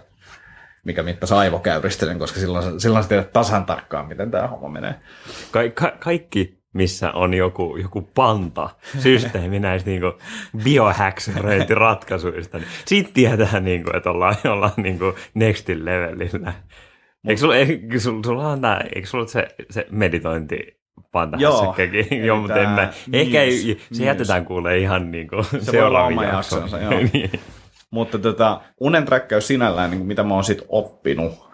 mikä 0.86 1.04
mittasi 1.04 1.34
aivokäyristelyn, 1.34 2.20
koska 2.20 2.40
silloin, 2.40 2.80
silloin 2.82 3.04
sä 3.04 3.10
tiedät 3.10 3.34
tasan 3.34 3.66
tarkkaan, 3.66 4.08
miten 4.08 4.32
tämä 4.32 4.48
homma 4.48 4.70
menee. 4.70 4.96
Ka- 5.52 5.70
ka- 5.74 5.98
kaikki, 6.00 6.64
missä 6.74 7.12
on 7.12 7.34
joku, 7.34 7.78
joku 7.78 8.02
panta 8.02 8.70
systeemi 9.00 9.60
näistä 9.60 9.90
niinku 9.90 10.14
biohackerointi 10.64 11.76
ratkaisuista, 11.76 12.58
niin 12.58 12.68
siitä 12.86 13.10
tietää, 13.14 13.60
niinku, 13.60 13.92
että 13.98 14.10
ollaan, 14.10 14.36
ollaan 14.46 14.74
niinku 14.78 15.16
nextin 15.34 15.86
levelillä. 15.86 16.54
Eikö 17.28 17.40
sulla, 17.40 17.56
eikö 17.56 18.00
sulla, 18.00 18.24
sulla 18.26 18.48
on 18.48 18.62
tää, 18.62 18.84
eikö 18.96 19.08
sulla 19.08 19.28
se, 19.28 19.48
se 19.70 19.86
meditointi 19.92 20.83
panta 21.14 21.38
Joo, 21.40 21.64
Joo, 21.64 21.76
eli 21.78 22.26
joo 22.26 22.38
mutta 22.38 22.60
en 22.60 22.70
mä, 22.70 22.90
ehkä 23.14 23.42
ei, 23.42 23.58
se 23.58 23.78
Muse. 23.90 24.04
jätetään 24.04 24.46
kuule 24.46 24.78
ihan 24.78 25.12
niinku 25.12 25.44
Se 25.44 25.52
voi 25.52 25.60
olla 25.60 25.72
seuraaviin 25.72 26.20
oma 26.20 26.28
jaksoon. 26.28 26.62
jaksonsa, 26.62 26.86
joo. 26.86 27.02
Niin. 27.14 27.32
Mutta 27.92 28.20
tota, 28.20 28.62
unen 28.80 29.06
träkkäys 29.06 29.48
sinällään, 29.48 29.90
niin 29.90 30.00
kuin 30.00 30.08
mitä 30.08 30.24
mä 30.24 30.34
oon 30.34 30.44
sit 30.44 30.62
oppinut, 30.70 31.50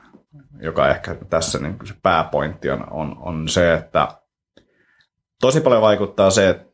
joka 0.62 0.89
ehkä 0.89 1.15
tässä 1.30 1.60
niin 1.60 1.78
kuin 1.78 1.88
se 1.88 1.93
pääpointti 2.04 2.69
on, 2.69 2.88
on, 2.91 3.15
on 3.19 3.48
se, 3.48 3.74
että 3.74 4.08
tosi 5.41 5.62
paljon 5.62 5.82
vaikuttaa 5.82 6.32
se, 6.32 6.50
että 6.50 6.65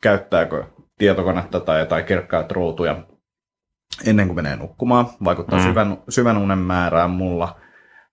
käyttääkö 0.00 0.64
tietokonetta 0.98 1.60
tai 1.60 1.80
jotain 1.80 2.04
kirkkaita 2.04 2.54
ruutuja 2.54 3.02
ennen 4.06 4.26
kuin 4.26 4.36
menee 4.36 4.56
nukkumaan. 4.56 5.06
Vaikuttaa 5.24 5.58
mm. 5.58 5.64
syvän, 5.64 5.98
syvän 6.08 6.36
unen 6.36 6.58
määrään 6.58 7.10
mulla. 7.10 7.60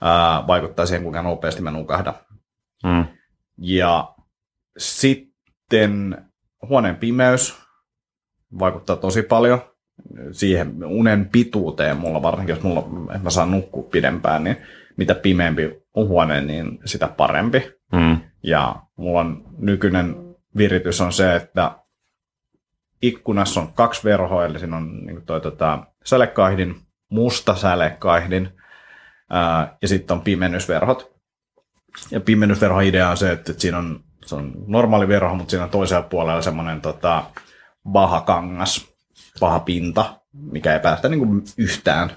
Ää, 0.02 0.48
vaikuttaa 0.48 0.86
siihen, 0.86 1.04
kuinka 1.04 1.22
nopeasti 1.22 1.62
mä 1.62 1.72
nukahdan. 1.72 2.14
Mm. 2.84 3.06
Ja 3.62 4.16
sitten 4.78 6.28
huoneen 6.70 6.96
pimeys 6.96 7.62
vaikuttaa 8.60 8.96
tosi 8.96 9.22
paljon 9.22 9.62
siihen 10.32 10.84
unen 10.86 11.30
pituuteen 11.30 11.98
mulla, 11.98 12.22
varsinkin 12.22 12.56
jos 12.56 12.64
mulla, 12.64 12.88
mä 13.24 13.30
saan 13.30 13.52
nukkua 13.52 13.90
pidempään, 13.92 14.44
niin 14.44 14.58
mitä 14.98 15.16
pimeämpi 15.16 15.82
on 15.94 16.08
huone, 16.08 16.42
niin 16.42 16.80
sitä 16.86 17.08
parempi. 17.08 17.72
Mm. 17.92 18.18
Ja 18.44 18.76
mulla 18.96 19.20
on 19.20 19.44
nykyinen 19.58 20.16
viritys 20.58 21.02
on 21.02 21.14
se, 21.14 21.36
että 21.36 21.72
ikkunassa 23.02 23.62
on 23.62 23.74
kaksi 23.74 24.04
verhoa, 24.04 24.46
eli 24.46 24.60
siinä 24.60 24.78
on 24.78 25.06
niin 25.06 25.26
toi, 25.26 25.42
tota, 25.42 25.84
sälekaihdin, 26.06 26.76
musta 27.10 27.56
sälekaihdin, 27.56 28.50
ää, 29.30 29.78
ja 29.82 29.88
sitten 29.88 30.18
on 30.18 30.22
pimennysverhot. 30.22 31.19
Ja 32.12 32.20
pimennysverhon 32.20 32.84
idea 32.84 33.10
on 33.10 33.18
se, 33.18 33.32
että, 33.32 33.54
siinä 33.58 33.78
on, 33.78 34.04
se 34.26 34.36
on 34.36 34.54
normaali 34.68 35.08
verho, 35.08 35.36
mutta 35.36 35.52
siinä 35.52 35.64
on 35.64 35.70
toisella 35.70 36.04
puolella 36.04 36.42
semmoinen 36.42 36.82
tota, 36.82 37.24
paha 37.94 38.22
kangas, 38.22 38.88
paha 39.40 39.60
pinta, 39.60 40.20
mikä 40.34 40.74
ei 40.74 40.80
päästä 40.80 41.10
niin 41.10 41.20
kuin 41.20 41.44
yhtään 41.58 42.12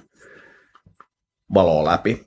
valoa 1.54 1.84
läpi. 1.84 2.26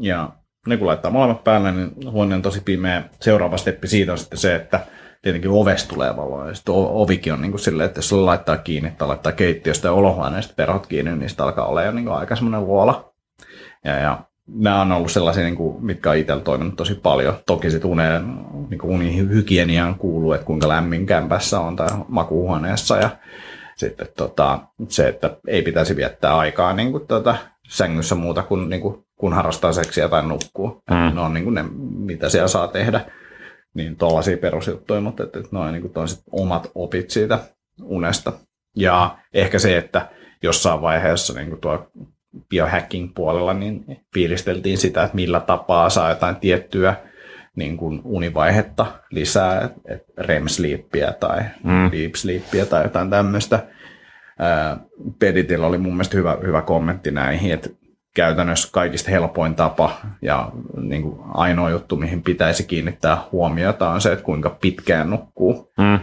Ja 0.00 0.32
ne 0.66 0.76
kun 0.76 0.86
laittaa 0.86 1.10
molemmat 1.10 1.44
päälle, 1.44 1.72
niin 1.72 1.94
huone 2.10 2.34
on 2.34 2.42
tosi 2.42 2.60
pimeä. 2.60 3.02
Seuraava 3.20 3.56
steppi 3.56 3.88
siitä 3.88 4.12
on 4.12 4.18
sitten 4.18 4.38
se, 4.38 4.54
että 4.54 4.86
tietenkin 5.22 5.50
ovesta 5.50 5.94
tulee 5.94 6.16
valoa. 6.16 6.48
Ja 6.48 6.54
sitten 6.54 6.74
ovikin 6.74 7.32
on 7.32 7.40
niin 7.40 7.52
kuin 7.52 7.60
silleen, 7.60 7.86
että 7.86 7.98
jos 7.98 8.12
laittaa 8.12 8.56
kiinni 8.56 8.90
tai 8.90 9.08
laittaa 9.08 9.32
keittiöstä 9.32 9.88
ja 9.88 9.92
olohuoneesta 9.92 10.54
perhot 10.56 10.86
kiinni, 10.86 11.16
niin 11.16 11.30
sitä 11.30 11.44
alkaa 11.44 11.66
olla 11.66 11.82
jo 11.82 11.92
niin 11.92 12.04
kuin 12.04 12.16
aika 12.16 12.36
semmoinen 12.36 12.66
luola. 12.66 13.12
Ja, 13.84 13.98
ja 13.98 14.24
nämä 14.54 14.80
on 14.80 14.92
ollut 14.92 15.12
sellaisia, 15.12 15.44
niin 15.44 15.56
kuin, 15.56 15.84
mitkä 15.84 16.10
on 16.10 16.16
itsellä 16.16 16.42
toiminut 16.42 16.76
tosi 16.76 16.94
paljon. 16.94 17.34
Toki 17.46 17.70
sitten 17.70 17.90
uneen, 17.90 18.22
niin 18.70 18.78
kuin 18.78 18.90
unihygieniaan 18.90 19.94
kuuluu, 19.94 20.32
että 20.32 20.46
kuinka 20.46 20.68
lämmin 20.68 21.06
kämpässä 21.06 21.60
on 21.60 21.76
tai 21.76 21.88
makuuhuoneessa. 22.08 22.96
Ja 22.96 23.10
sitten 23.76 24.08
tota, 24.16 24.58
se, 24.88 25.08
että 25.08 25.36
ei 25.46 25.62
pitäisi 25.62 25.96
viettää 25.96 26.38
aikaa 26.38 26.72
niin 26.72 26.92
kuin, 26.92 27.06
tota, 27.06 27.36
sängyssä 27.68 28.14
muuta 28.14 28.42
kuin, 28.42 28.68
niin 28.68 28.80
kuin 28.80 29.04
kun 29.16 29.32
harrastaa 29.32 29.72
seksiä 29.72 30.08
tai 30.08 30.22
nukkuu. 30.22 30.82
Mm. 30.90 31.14
Ne 31.14 31.20
on 31.20 31.34
niin 31.34 31.44
kuin 31.44 31.54
ne, 31.54 31.64
mitä 31.98 32.28
siellä 32.28 32.48
saa 32.48 32.68
tehdä. 32.68 33.00
Niin 33.74 33.96
tuollaisia 33.96 34.36
perusjuttuja, 34.36 35.00
mutta 35.00 35.22
että, 35.22 35.38
että 35.38 35.50
noin 35.52 35.72
niin 35.72 35.92
kuin 35.92 36.08
sit 36.08 36.24
omat 36.30 36.70
opit 36.74 37.10
siitä 37.10 37.38
unesta. 37.82 38.32
Ja 38.76 39.18
ehkä 39.34 39.58
se, 39.58 39.76
että 39.76 40.08
jossain 40.42 40.82
vaiheessa 40.82 41.32
niin 41.32 41.48
kuin 41.48 41.60
tuo 41.60 41.90
biohacking 42.48 43.12
puolella 43.14 43.54
niin 43.54 43.84
fiilisteltiin 44.14 44.78
sitä, 44.78 45.02
että 45.02 45.14
millä 45.14 45.40
tapaa 45.40 45.90
saa 45.90 46.08
jotain 46.08 46.36
tiettyä 46.36 46.96
niin 47.56 47.76
kuin 47.76 48.00
univaihetta 48.04 48.86
lisää, 49.10 49.60
että 49.64 49.80
et 49.94 50.02
REM-sleepiä 50.18 51.12
tai 51.12 51.40
Mm. 51.64 51.90
deep 51.92 52.14
sleepiä 52.14 52.66
tai 52.66 52.82
jotain 52.82 53.10
tämmöistä. 53.10 53.66
Peditillä 55.18 55.66
oli 55.66 55.78
mun 55.78 55.92
mielestä 55.92 56.16
hyvä, 56.16 56.38
hyvä 56.46 56.62
kommentti 56.62 57.10
näihin, 57.10 57.52
että 57.52 57.68
käytännössä 58.14 58.68
kaikista 58.72 59.10
helpoin 59.10 59.54
tapa 59.54 60.00
ja 60.22 60.52
niin 60.80 61.02
kuin 61.02 61.20
ainoa 61.34 61.70
juttu, 61.70 61.96
mihin 61.96 62.22
pitäisi 62.22 62.64
kiinnittää 62.64 63.18
huomiota 63.32 63.90
on 63.90 64.00
se, 64.00 64.12
että 64.12 64.24
kuinka 64.24 64.50
pitkään 64.60 65.10
nukkuu. 65.10 65.72
Mm. 65.78 65.98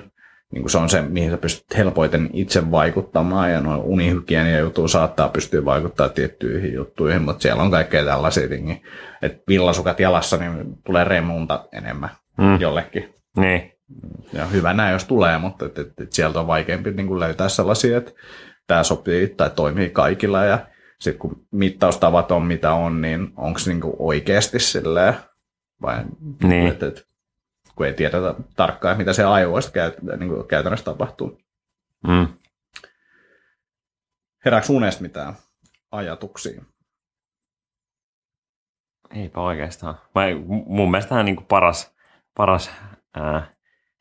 Niin 0.54 0.62
kuin 0.64 0.72
se 0.72 0.78
on 0.78 0.90
se, 0.90 1.02
mihin 1.02 1.32
sä 1.32 1.38
pystyt 1.38 1.78
helpoiten 1.78 2.30
itse 2.34 2.72
vaikuttamaan 2.72 3.52
ja 3.52 3.62
noin 3.62 3.82
unihygienia 3.82 4.60
juttu 4.60 4.88
saattaa 4.88 5.30
pystyä 5.30 5.66
vaikuttamaan 5.66 6.14
tiettyihin 6.14 6.74
juttuihin, 6.74 7.22
mutta 7.22 7.42
siellä 7.42 7.64
on 7.64 7.72
kaikkea 7.72 8.06
tällaisia 8.06 8.48
tingiä. 8.48 8.78
Että 9.22 9.44
villasukat 9.48 10.00
jalassa, 10.00 10.38
niin 10.38 10.66
tulee 10.86 11.04
remunta 11.04 11.66
enemmän 11.72 12.10
Mm. 12.38 12.60
jollekin. 12.60 13.14
Niin. 13.38 13.72
Ja 14.34 14.46
hyvä 14.46 14.74
näin, 14.74 14.94
jos 14.94 15.06
tulee, 15.06 15.38
mutta 15.38 15.66
et, 15.66 15.80
et, 15.80 16.00
et 16.02 16.14
sieltä 16.14 16.40
on 16.40 16.48
vaikeampi 16.48 16.92
niin 16.92 17.08
kuin 17.08 17.20
löytää 17.20 17.50
sellaisia, 17.50 17.98
että 17.98 18.12
tämä 18.68 18.84
sopii 18.84 19.28
tai 19.28 19.50
toimii 19.56 19.90
kaikilla. 19.90 20.44
Ja 20.44 20.60
sitten 21.00 21.20
kun 21.20 21.46
mittaustavat 21.52 22.32
on 22.32 22.44
mitä 22.46 22.74
on, 22.74 23.02
niin 23.02 23.30
onko 23.38 23.60
se 23.60 23.70
niin 23.72 23.82
kuin 23.82 23.94
oikeasti 24.00 24.60
silleen, 24.60 25.14
vai 25.82 26.04
Niin. 26.44 26.68
et, 26.68 26.84
et, 26.84 27.08
kun 27.78 27.86
ei 27.86 27.94
tiedetä 27.94 28.36
tarkkaan, 28.56 28.98
mitä 28.98 29.14
se 29.14 29.24
aivoista 29.24 29.72
käyt, 29.72 30.02
niin 30.02 30.30
kuin 30.30 30.48
käytännössä 30.48 30.86
tapahtuu. 30.86 31.42
Mm. 32.08 32.28
Herääkö 34.46 34.68
unesta 34.70 35.02
mitään 35.02 35.34
ajatuksia? 35.92 36.62
Eipä 39.16 39.42
oikeastaan. 39.42 40.00
Vai, 40.16 40.36
mun 40.66 40.92
mielestä 40.92 41.24
niin 41.24 41.46
paras, 41.46 41.96
paras 42.38 42.72
ää, 43.16 43.52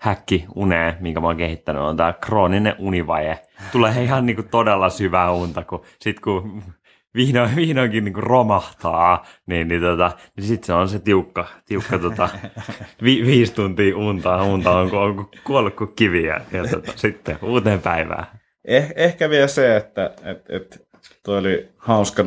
häkki 0.00 0.46
uneen, 0.54 0.96
minkä 1.00 1.20
mä 1.20 1.26
oon 1.26 1.36
kehittänyt, 1.36 1.82
on 1.82 1.96
tämä 1.96 2.12
krooninen 2.12 2.74
univaje. 2.78 3.46
Tulee 3.72 4.02
ihan 4.02 4.26
niin 4.26 4.36
kuin 4.36 4.48
todella 4.48 4.90
syvää 4.90 5.32
unta, 5.32 5.64
kun 5.64 5.84
sit 6.00 6.20
kun 6.20 6.62
vihdoin, 7.16 7.56
vihdoinkin 7.56 8.04
niin 8.04 8.14
kuin 8.14 8.24
romahtaa, 8.24 9.26
niin, 9.46 9.68
niin, 9.68 9.80
tota, 9.80 10.12
niin 10.36 10.46
sitten 10.46 10.66
se 10.66 10.72
on 10.72 10.88
se 10.88 10.98
tiukka, 10.98 11.46
tiukka 11.66 11.98
tota, 11.98 12.28
vi, 13.04 13.26
viisi 13.26 13.54
tuntia 13.54 13.96
unta, 13.96 14.42
unta 14.42 14.70
on, 14.70 14.94
on 14.94 15.30
kuollut 15.44 15.74
kuin 15.74 15.92
kiviä 15.96 16.40
ja 16.52 16.68
tota, 16.70 16.92
sitten 16.96 17.38
uuteen 17.42 17.80
päivään. 17.80 18.26
Eh, 18.64 18.92
ehkä 18.96 19.30
vielä 19.30 19.46
se, 19.46 19.76
että 19.76 20.14
et, 20.24 20.44
et, 20.48 20.86
toi 21.22 21.38
oli 21.38 21.68
hauska 21.76 22.24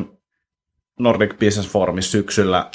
Nordic 0.99 1.39
Business 1.39 1.69
Forumin 1.71 2.03
syksyllä. 2.03 2.71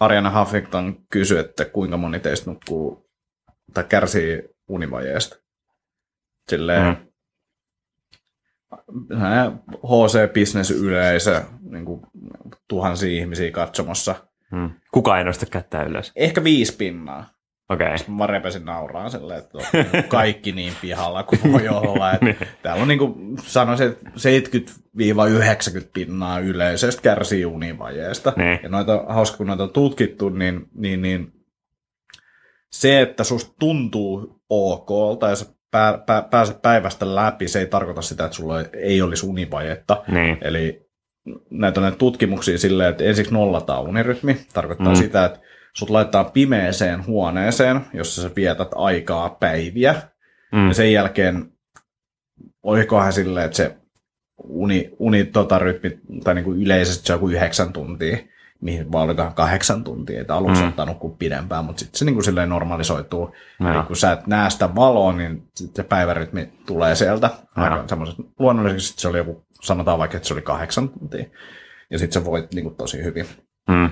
Ariana 0.00 0.40
Huffington 0.40 0.96
kysyi, 1.10 1.38
että 1.38 1.64
kuinka 1.64 1.96
moni 1.96 2.20
teistä 2.20 2.50
nukkuu 2.50 3.10
tai 3.74 3.84
kärsii 3.84 4.42
univajeesta. 4.68 5.36
Silleen, 6.48 6.84
Mm. 6.84 7.07
HC-business-yleisö, 9.84 11.42
niin 11.70 11.84
kuin 11.84 12.00
tuhansia 12.68 13.20
ihmisiä 13.20 13.50
katsomassa. 13.50 14.14
Hmm. 14.50 14.70
Kuka 14.92 15.18
ei 15.18 15.24
nosta 15.24 15.46
kättä 15.46 15.82
ylös? 15.82 16.12
Ehkä 16.16 16.44
viisi 16.44 16.76
pinnaa. 16.76 17.24
Okei. 17.68 17.86
Okay. 17.94 18.14
Mä 18.16 18.26
repesin 18.26 18.64
nauraan 18.64 19.10
silleen, 19.10 19.38
että 19.38 19.58
on 19.58 19.64
kaikki 20.08 20.52
niin 20.52 20.72
pihalla 20.80 21.22
kuin 21.22 21.52
voi 21.52 21.68
olla. 21.78 22.12
Että 22.12 22.24
Niin. 22.24 22.36
täällä 22.62 22.82
on 22.82 22.88
niin 22.88 22.98
kuin 22.98 23.38
sanoisin, 23.42 23.86
että 23.88 24.10
70-90 24.10 25.88
pinnaa 25.92 26.38
yleisöstä 26.38 27.02
kärsii 27.02 27.44
univajeesta. 27.44 28.32
Niin. 28.36 28.60
Ja 28.62 28.68
noita, 28.68 29.04
hauska 29.08 29.36
kun 29.36 29.46
noita 29.46 29.62
on 29.62 29.70
tutkittu, 29.72 30.28
niin, 30.28 30.68
niin, 30.74 31.02
niin 31.02 31.32
se, 32.72 33.00
että 33.00 33.24
susta 33.24 33.54
tuntuu 33.58 34.42
okolta 34.50 35.28
ja 35.28 35.36
sä 35.36 35.46
pää, 35.70 35.98
pää, 36.06 36.22
pääset 36.22 36.62
päivästä 36.62 37.14
läpi, 37.14 37.48
se 37.48 37.58
ei 37.58 37.66
tarkoita 37.66 38.02
sitä, 38.02 38.24
että 38.24 38.36
sulla 38.36 38.60
ei 38.72 39.02
olisi 39.02 39.26
univajetta. 39.26 40.02
Niin. 40.08 40.38
Eli 40.40 40.88
näitä 41.50 41.80
on 41.80 41.82
näitä 41.82 41.98
tutkimuksia 41.98 42.58
silleen, 42.58 42.90
että 42.90 43.04
ensiksi 43.04 43.34
nollataan 43.34 43.82
unirytmi. 43.82 44.36
Tarkoittaa 44.52 44.92
Mm. 44.92 44.98
sitä, 44.98 45.24
että 45.24 45.40
sut 45.74 45.90
laittaa 45.90 46.24
pimeeseen 46.24 47.06
huoneeseen, 47.06 47.80
jossa 47.94 48.22
sä 48.22 48.30
vietät 48.36 48.68
aikaa 48.74 49.30
päiviä. 49.30 49.94
Mm. 50.52 50.68
Ja 50.68 50.74
sen 50.74 50.92
jälkeen, 50.92 51.52
olikohan 52.62 53.12
silleen, 53.12 53.46
että 53.46 53.56
se 53.56 53.76
uni, 54.44 54.90
uni 54.98 55.24
tota, 55.24 55.58
rytmi, 55.58 55.98
tai 56.24 56.34
niin 56.34 56.44
kuin 56.44 56.62
yleisesti 56.62 57.06
se 57.06 57.12
on 57.12 57.16
joku 57.16 57.28
yhdeksän 57.28 57.72
tuntia, 57.72 58.18
mihin 58.60 58.92
vaalitaan 58.92 59.34
kahdeksan 59.34 59.84
tuntia, 59.84 60.20
että 60.20 60.34
aluksi 60.34 60.60
Mm. 60.60 60.64
mm. 60.64 60.68
ottaa 60.68 60.86
nukkua 60.86 61.16
pidempään, 61.18 61.64
mutta 61.64 61.80
sitten 61.80 61.98
se 61.98 62.04
niin 62.04 62.14
kuin 62.14 62.24
silleen 62.24 62.48
normalisoituu. 62.48 63.34
Joo. 63.60 63.72
Eli 63.72 63.82
kun 63.82 63.96
sä 63.96 64.12
et 64.12 64.26
näe 64.26 64.50
sitä 64.50 64.74
valoa, 64.74 65.12
niin 65.12 65.42
sit 65.54 65.74
se 65.76 65.82
päivärytmi 65.82 66.52
tulee 66.66 66.94
sieltä. 66.94 67.30
Aika 67.56 67.86
luonnollisesti 68.38 69.00
se 69.00 69.08
oli 69.08 69.18
joku, 69.18 69.44
sanotaan 69.62 69.98
vaikka, 69.98 70.16
että 70.16 70.28
se 70.28 70.34
oli 70.34 70.42
kahdeksan 70.42 70.88
tuntia. 70.88 71.24
Ja 71.90 71.98
sitten 71.98 72.22
sä 72.22 72.24
voit 72.30 72.54
niin 72.54 72.62
kuin, 72.64 72.74
tosi 72.76 73.04
hyvin. 73.04 73.26
Mm. 73.68 73.90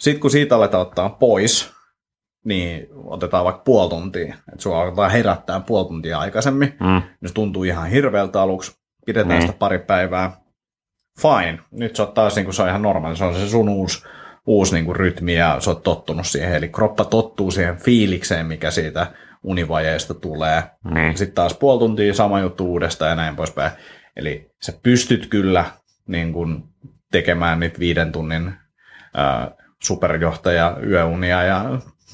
Sitten 0.00 0.20
kun 0.20 0.30
siitä 0.30 0.56
aletaan 0.56 0.82
ottaa 0.82 1.08
pois, 1.08 1.72
niin 2.44 2.86
otetaan 3.04 3.44
vaikka 3.44 3.62
puoli 3.64 3.90
tuntia. 3.90 4.34
Että 4.48 4.62
sua 4.62 4.82
aletaan 4.82 5.10
herättää 5.10 5.60
puoli 5.60 5.88
tuntia 5.88 6.18
aikaisemmin. 6.18 6.74
Mm. 6.80 6.86
niin 7.20 7.28
Se 7.28 7.34
tuntuu 7.34 7.64
ihan 7.64 7.88
hirveältä 7.90 8.42
aluksi. 8.42 8.72
Pidetään 9.06 9.28
Niin. 9.28 9.42
sitä 9.42 9.58
pari 9.58 9.78
päivää. 9.78 10.32
Fine. 11.20 11.58
Nyt 11.70 11.96
se 11.96 12.02
on 12.02 12.12
taas 12.12 12.36
niin 12.36 12.44
kuin 12.44 12.54
se 12.54 12.62
on 12.62 12.68
ihan 12.68 12.82
normaali. 12.82 13.16
Se 13.16 13.24
on 13.24 13.34
se 13.34 13.48
sun 13.48 13.68
uusi, 13.68 14.04
uusi 14.46 14.74
niin 14.74 14.84
kuin 14.84 14.96
rytmi 14.96 15.34
ja 15.34 15.56
sä 15.60 15.70
oot 15.70 15.82
tottunut 15.82 16.26
siihen. 16.26 16.54
Eli 16.54 16.68
kroppa 16.68 17.04
tottuu 17.04 17.50
siihen 17.50 17.76
fiilikseen, 17.76 18.46
mikä 18.46 18.70
siitä 18.70 19.06
univajeesta 19.42 20.14
tulee. 20.14 20.62
Niin. 20.94 21.18
Sitten 21.18 21.34
taas 21.34 21.54
puoli 21.54 21.78
tuntia 21.78 22.14
sama 22.14 22.40
juttu 22.40 22.66
uudestaan 22.66 23.08
ja 23.08 23.14
näin 23.14 23.36
poispäin. 23.36 23.70
Eli 24.16 24.50
sä 24.62 24.72
pystyt 24.82 25.26
kyllä 25.26 25.64
niin 26.06 26.32
kun, 26.32 26.68
tekemään 27.12 27.60
niitä 27.60 27.78
viiden 27.78 28.12
tunnin 28.12 28.52
ää, 29.14 29.50
superjohtaja 29.82 30.76
yöunia 30.86 31.42
ja 31.42 31.64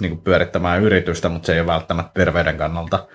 niin 0.01 0.11
kun, 0.11 0.21
pyörittämään 0.25 0.83
yritystä, 0.83 1.29
mutta 1.29 1.47
se 1.47 1.55
ei 1.55 1.61
ole 1.61 1.67
välttämättä 1.67 2.13
terveyden 2.15 2.57
kannalta 2.57 3.07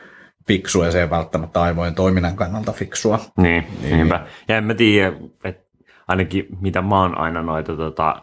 fiksua 0.48 0.86
ja 0.86 0.92
se 0.92 1.02
ei 1.02 1.10
välttämättä 1.10 1.62
aivojen 1.62 1.96
toiminnan 1.96 2.36
kannalta 2.36 2.72
fiksua. 2.72 3.20
Niin, 3.38 3.68
Niin. 3.82 3.98
niinpä. 3.98 4.26
Ja 4.48 4.58
en 4.58 4.64
mä 4.64 4.74
tiedä, 4.74 5.14
että 5.44 5.71
ainakin 6.12 6.48
mitä 6.62 6.82
mä 6.82 7.02
oon 7.02 7.18
aina 7.18 7.42
noita 7.42 7.76
tota, 7.76 8.22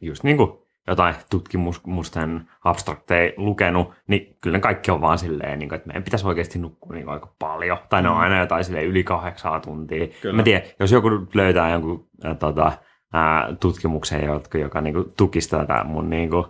just 0.00 0.24
niin 0.24 0.36
kuin 0.36 0.50
jotain 0.86 1.14
tutkimusten 1.30 2.48
abstrakteja 2.64 3.32
lukenut, 3.36 3.92
niin 4.06 4.36
kyllä 4.40 4.56
ne 4.56 4.60
kaikki 4.60 4.90
on 4.90 5.00
vaan 5.00 5.18
silleen, 5.18 5.58
niin 5.58 5.68
kuin, 5.68 5.76
että 5.76 5.86
meidän 5.86 6.02
pitäisi 6.02 6.26
oikeasti 6.26 6.58
nukkua 6.58 6.94
niin 6.94 7.08
aika 7.08 7.34
paljon. 7.38 7.78
Tai 7.88 8.02
ne 8.02 8.08
on 8.08 8.16
aina 8.16 8.38
jotain 8.38 8.64
silleen 8.64 8.86
yli 8.86 9.04
kahdeksaa 9.04 9.60
tuntia. 9.60 10.06
Kyllä. 10.22 10.36
Mä 10.36 10.42
tiedän, 10.42 10.68
jos 10.80 10.92
joku 10.92 11.08
löytää 11.34 11.70
jonkun 11.70 12.08
äh, 12.26 12.36
tota, 12.36 12.72
ää, 13.12 13.48
tutkimuksen, 13.60 14.24
joka, 14.24 14.58
joka 14.58 14.80
niin 14.80 14.94
kuin, 14.94 15.12
tukisi 15.16 15.50
tätä 15.50 15.84
mun 15.84 16.10
niin 16.14 16.30
kuin, 16.30 16.44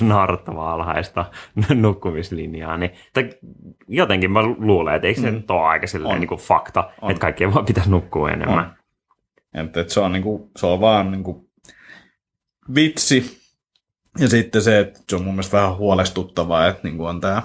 naurattavaa 0.00 0.72
alhaista 0.72 1.24
nukkumislinjaa, 1.74 2.76
niin 2.76 2.90
tai 3.14 3.30
jotenkin 3.88 4.30
mä 4.32 4.42
luulen, 4.42 4.94
että 4.94 5.08
eikö 5.08 5.20
se 5.20 5.30
Mm. 5.30 5.42
ole 5.48 5.66
aika 5.66 5.86
silleen 5.86 6.14
On. 6.14 6.20
niin 6.20 6.28
kuin 6.28 6.40
fakta, 6.40 6.90
On. 7.00 7.10
että 7.10 7.20
kaikkien 7.20 7.54
vaan 7.54 7.64
pitäisi 7.66 7.90
nukkua 7.90 8.30
enemmän. 8.30 8.76
Että, 9.56 9.80
että 9.80 9.92
se, 9.92 10.00
on, 10.00 10.12
niin 10.12 10.22
kuin, 10.22 10.50
se 10.56 10.66
on 10.66 10.80
vaan 10.80 11.10
niin 11.10 11.24
kuin, 11.24 11.48
vitsi. 12.74 13.40
Ja 14.18 14.28
sitten 14.28 14.62
se, 14.62 14.78
että 14.78 15.00
se 15.08 15.16
on 15.16 15.24
mun 15.24 15.34
mielestä 15.34 15.56
vähän 15.56 15.76
huolestuttavaa, 15.76 16.66
että 16.66 16.80
niin 16.82 16.96
kuin 16.96 17.08
on 17.08 17.20
tämä 17.20 17.42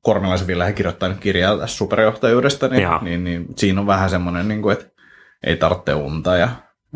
Kormelaisen 0.00 0.46
Ville 0.46 0.72
kirjoittaa 0.72 1.08
nyt 1.08 1.20
kirjaa 1.20 1.58
tästä 1.58 1.76
superjohtajuudesta, 1.76 2.68
niin, 2.68 2.88
niin, 3.02 3.24
niin 3.24 3.46
siinä 3.56 3.80
on 3.80 3.86
vähän 3.86 4.10
semmoinen, 4.10 4.48
niin 4.48 4.62
kuin, 4.62 4.72
että 4.72 4.86
ei 5.46 5.56
tarvitse 5.56 5.94
unta 5.94 6.36
ja 6.36 6.48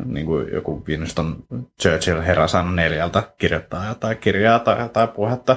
niin 0.04 0.26
kuin 0.26 0.52
joku 0.52 0.84
Winston 0.88 1.44
Churchill 1.82 2.20
heräsi 2.20 2.56
aina 2.56 2.70
neljältä 2.72 3.22
kirjoittaa 3.38 3.88
jotain 3.88 4.18
kirjaa 4.18 4.58
tai 4.58 4.80
jotain 4.80 5.08
puhetta. 5.08 5.56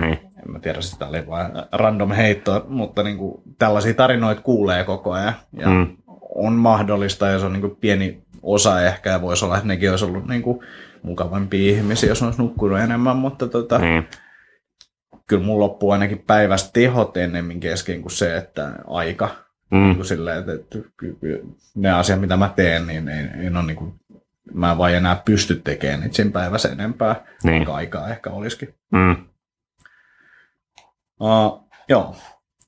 Niin. 0.00 0.12
En 0.12 0.52
mä 0.52 0.58
tiedä, 0.58 0.80
sitä 0.80 1.06
oli 1.06 1.26
vain 1.26 1.52
random 1.72 2.10
heitto, 2.10 2.64
mutta 2.68 3.02
niin 3.02 3.18
kuin, 3.18 3.42
tällaisia 3.58 3.94
tarinoita 3.94 4.42
kuulee 4.42 4.84
koko 4.84 5.12
ajan. 5.12 5.34
Ja 5.52 5.68
Mm. 5.68 5.96
On 6.34 6.52
mahdollista 6.52 7.26
ja 7.28 7.38
se 7.38 7.46
on 7.46 7.52
niin 7.52 7.60
kuin 7.60 7.76
pieni 7.76 8.22
osa 8.42 8.82
ehkä 8.82 9.10
ja 9.10 9.22
voisi 9.22 9.44
olla, 9.44 9.56
että 9.56 9.68
nekin 9.68 9.90
olisi 9.90 10.04
ollut 10.04 10.26
niin 10.28 10.42
kuin 10.42 10.58
mukavampia 11.02 11.70
ihmisiä, 11.76 12.08
jos 12.08 12.22
olisi 12.22 12.38
nukkunut 12.38 12.78
enemmän, 12.78 13.16
mutta 13.16 13.48
tota, 13.48 13.78
Niin. 13.78 14.08
kyllä 15.26 15.44
mun 15.44 15.60
loppuu 15.60 15.90
ainakin 15.90 16.24
päivästä 16.26 16.70
tehot 16.72 17.16
ennemmin 17.16 17.60
kesken 17.60 18.02
kuin 18.02 18.12
se, 18.12 18.36
että 18.36 18.72
aika. 18.86 19.28
Mm. 19.70 19.78
Niin 19.78 19.96
kuin 19.96 20.06
silleen, 20.06 20.38
että, 20.38 20.52
että 20.52 20.78
ne 21.74 21.90
asiat, 21.92 22.20
mitä 22.20 22.36
mä 22.36 22.52
teen, 22.56 22.86
niin 22.86 23.08
ei, 23.08 23.26
ei 23.40 23.48
ole 23.48 23.62
niin 23.62 23.76
kuin, 23.76 23.94
mä 24.54 24.70
en 24.72 24.78
vaan 24.78 24.94
enää 24.94 25.22
pysty 25.24 25.54
tekemään 25.64 26.00
niitä 26.00 26.16
siinä 26.16 26.30
päivässä 26.30 26.68
enempää, 26.68 27.24
Niin. 27.42 27.54
vaikka 27.54 27.74
aikaa 27.74 28.08
ehkä 28.08 28.30
olisikin. 28.30 28.74
Mm. 28.92 29.16
Uh, 31.20 31.68
joo, 31.88 32.16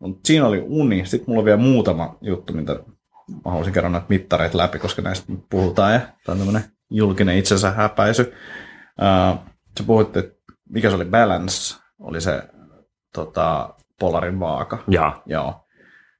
Mut 0.00 0.20
siinä 0.24 0.46
oli 0.46 0.64
uni. 0.66 1.06
Sitten 1.06 1.24
mulla 1.30 1.38
on 1.38 1.44
vielä 1.44 1.58
muutama 1.58 2.18
juttu, 2.20 2.52
mitä 2.52 2.76
mä 3.32 3.50
haluaisin 3.50 3.74
käydä 3.74 3.88
noita 3.88 4.06
mittareita 4.08 4.58
läpi, 4.58 4.78
koska 4.78 5.02
näistä 5.02 5.32
puhutaan 5.50 5.92
ja 5.92 6.00
tämä 6.00 6.32
on 6.32 6.38
tämmöinen 6.38 6.64
julkinen 6.90 7.38
itsensä 7.38 7.70
häpäisy. 7.70 8.22
Uh, 8.22 9.38
sä 9.78 9.84
puhuit, 9.86 10.16
että 10.16 10.42
mikä 10.68 10.90
se 10.90 10.96
oli 10.96 11.04
balance, 11.04 11.76
oli 11.98 12.20
se 12.20 12.42
tota, 13.14 13.74
Polarin 13.98 14.40
vaaka. 14.40 14.78
Ja. 14.88 15.22
Joo. 15.26 15.66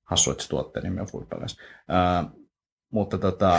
Hassu, 0.05 0.31
että 0.31 0.43
se 0.43 0.49
tuotteen 0.49 0.85
nimi 0.85 1.01
on 1.01 1.07
Food 1.07 1.27
Balance. 1.27 1.63
Uh, 1.89 2.43
mutta 2.93 3.19
tota, 3.19 3.59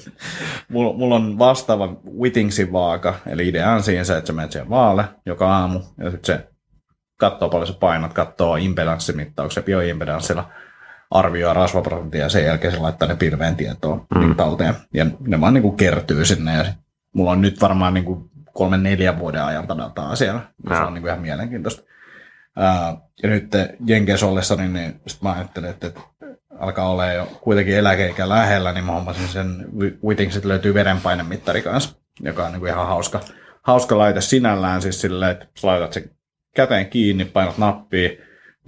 mulla, 0.72 0.92
mulla 0.92 1.14
on 1.14 1.38
vastaava 1.38 1.96
Wittingsin 2.20 2.72
vaaka, 2.72 3.14
eli 3.26 3.48
idea 3.48 3.72
on 3.72 3.82
siinä 3.82 4.04
se, 4.04 4.16
että 4.16 4.26
sä 4.26 4.32
menet 4.32 4.52
siihen 4.52 4.70
vaalle 4.70 5.04
joka 5.26 5.56
aamu, 5.56 5.80
ja 5.98 6.10
sitten 6.10 6.36
se 6.36 6.48
katsoo 7.16 7.48
paljon 7.48 7.66
sä 7.66 7.72
painat, 7.72 8.12
katsoo 8.12 8.56
impedanssimittauksia 8.56 9.62
bioimpedanssilla, 9.62 10.50
arvioi 11.12 11.54
rasvaprosenttia 11.54 12.20
ja 12.20 12.28
sen 12.28 12.44
jälkeen 12.44 12.74
se 12.74 12.80
laittaa 12.80 13.08
ne 13.08 13.16
pilveen 13.16 13.56
tietoon 13.56 14.06
mm. 14.14 14.20
niin 14.20 14.36
talteen. 14.36 14.74
Ja 14.94 15.06
ne 15.20 15.40
vaan 15.40 15.54
niin 15.54 15.62
kuin 15.62 15.76
kertyy 15.76 16.24
sinne 16.24 16.56
ja 16.56 16.64
mulla 17.14 17.30
on 17.30 17.40
nyt 17.40 17.60
varmaan 17.60 17.94
niin 17.94 18.04
kuin 18.04 18.30
kolmen 18.52 18.82
neljän 18.82 19.18
vuoden 19.18 19.44
ajan 19.44 19.68
dataa 19.68 20.16
siellä. 20.16 20.40
Ja. 20.70 20.76
Se 20.76 20.82
on 20.82 20.94
niin 20.94 21.02
kuin 21.02 21.10
ihan 21.10 21.22
mielenkiintoista. 21.22 21.82
Ää, 22.56 22.96
ja 23.22 23.28
nyt 23.28 23.52
Jenkeissä 23.86 24.26
ollessani, 24.26 24.68
niin 24.68 25.00
sit 25.06 25.22
mä 25.22 25.32
ajattelin, 25.32 25.70
että, 25.70 25.86
että 25.86 26.00
alkaa 26.58 26.90
olla 26.90 27.12
jo 27.12 27.28
kuitenkin 27.40 27.76
eläkeikä 27.76 28.28
lähellä, 28.28 28.72
niin 28.72 28.84
mä 28.84 28.92
hommasin 28.92 29.28
sen 29.28 29.66
Wittingsit 30.04 30.44
löytyy 30.44 30.74
verenpainemittari 30.74 31.62
kanssa, 31.62 31.96
joka 32.20 32.46
on 32.46 32.52
niin 32.52 32.60
kuin 32.60 32.70
ihan 32.72 32.86
hauska, 32.86 33.20
hauska 33.62 33.98
laite 33.98 34.20
sinällään, 34.20 34.82
siis 34.82 35.00
silleen, 35.00 35.30
että 35.30 35.46
laitat 35.62 35.92
sen 35.92 36.10
käteen 36.56 36.86
kiinni, 36.86 37.24
painat 37.24 37.58
nappia, 37.58 38.10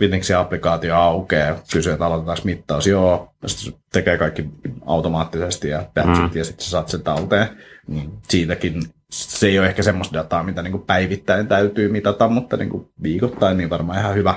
Wittingsin 0.00 0.36
applikaatio 0.36 0.96
aukeaa, 0.96 1.60
kysyy, 1.72 1.92
että 1.92 2.06
aloitetaanko 2.06 2.42
mittaus, 2.44 2.86
joo, 2.86 3.34
sitten 3.46 3.72
se 3.72 3.78
tekee 3.92 4.18
kaikki 4.18 4.48
automaattisesti 4.86 5.68
ja 5.68 5.84
patchit, 5.94 6.32
mm. 6.32 6.38
ja 6.38 6.44
sitten 6.44 6.64
sä 6.64 6.70
saat 6.70 6.88
sen 6.88 7.02
talteen, 7.02 7.48
niin 7.86 8.12
siitäkin 8.28 8.82
se 9.10 9.46
ei 9.46 9.58
ole 9.58 9.66
ehkä 9.66 9.82
semmoista 9.82 10.18
dataa, 10.18 10.42
mitä 10.42 10.62
niin 10.62 10.72
kuin 10.72 10.86
päivittäin 10.86 11.48
täytyy 11.48 11.88
mitata, 11.88 12.28
mutta 12.28 12.56
niin 12.56 12.70
kuin 12.70 12.88
viikoittain 13.02 13.56
niin 13.56 13.70
varmaan 13.70 13.98
ihan 13.98 14.14
hyvä, 14.14 14.34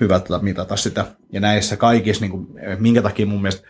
hyvä 0.00 0.20
tota 0.20 0.38
mitata 0.38 0.76
sitä. 0.76 1.04
Ja 1.32 1.40
näissä 1.40 1.76
kaikissa, 1.76 2.20
niin 2.20 2.30
kuin, 2.30 2.46
minkä 2.78 3.02
takia 3.02 3.26
mun 3.26 3.42
mielestä 3.42 3.66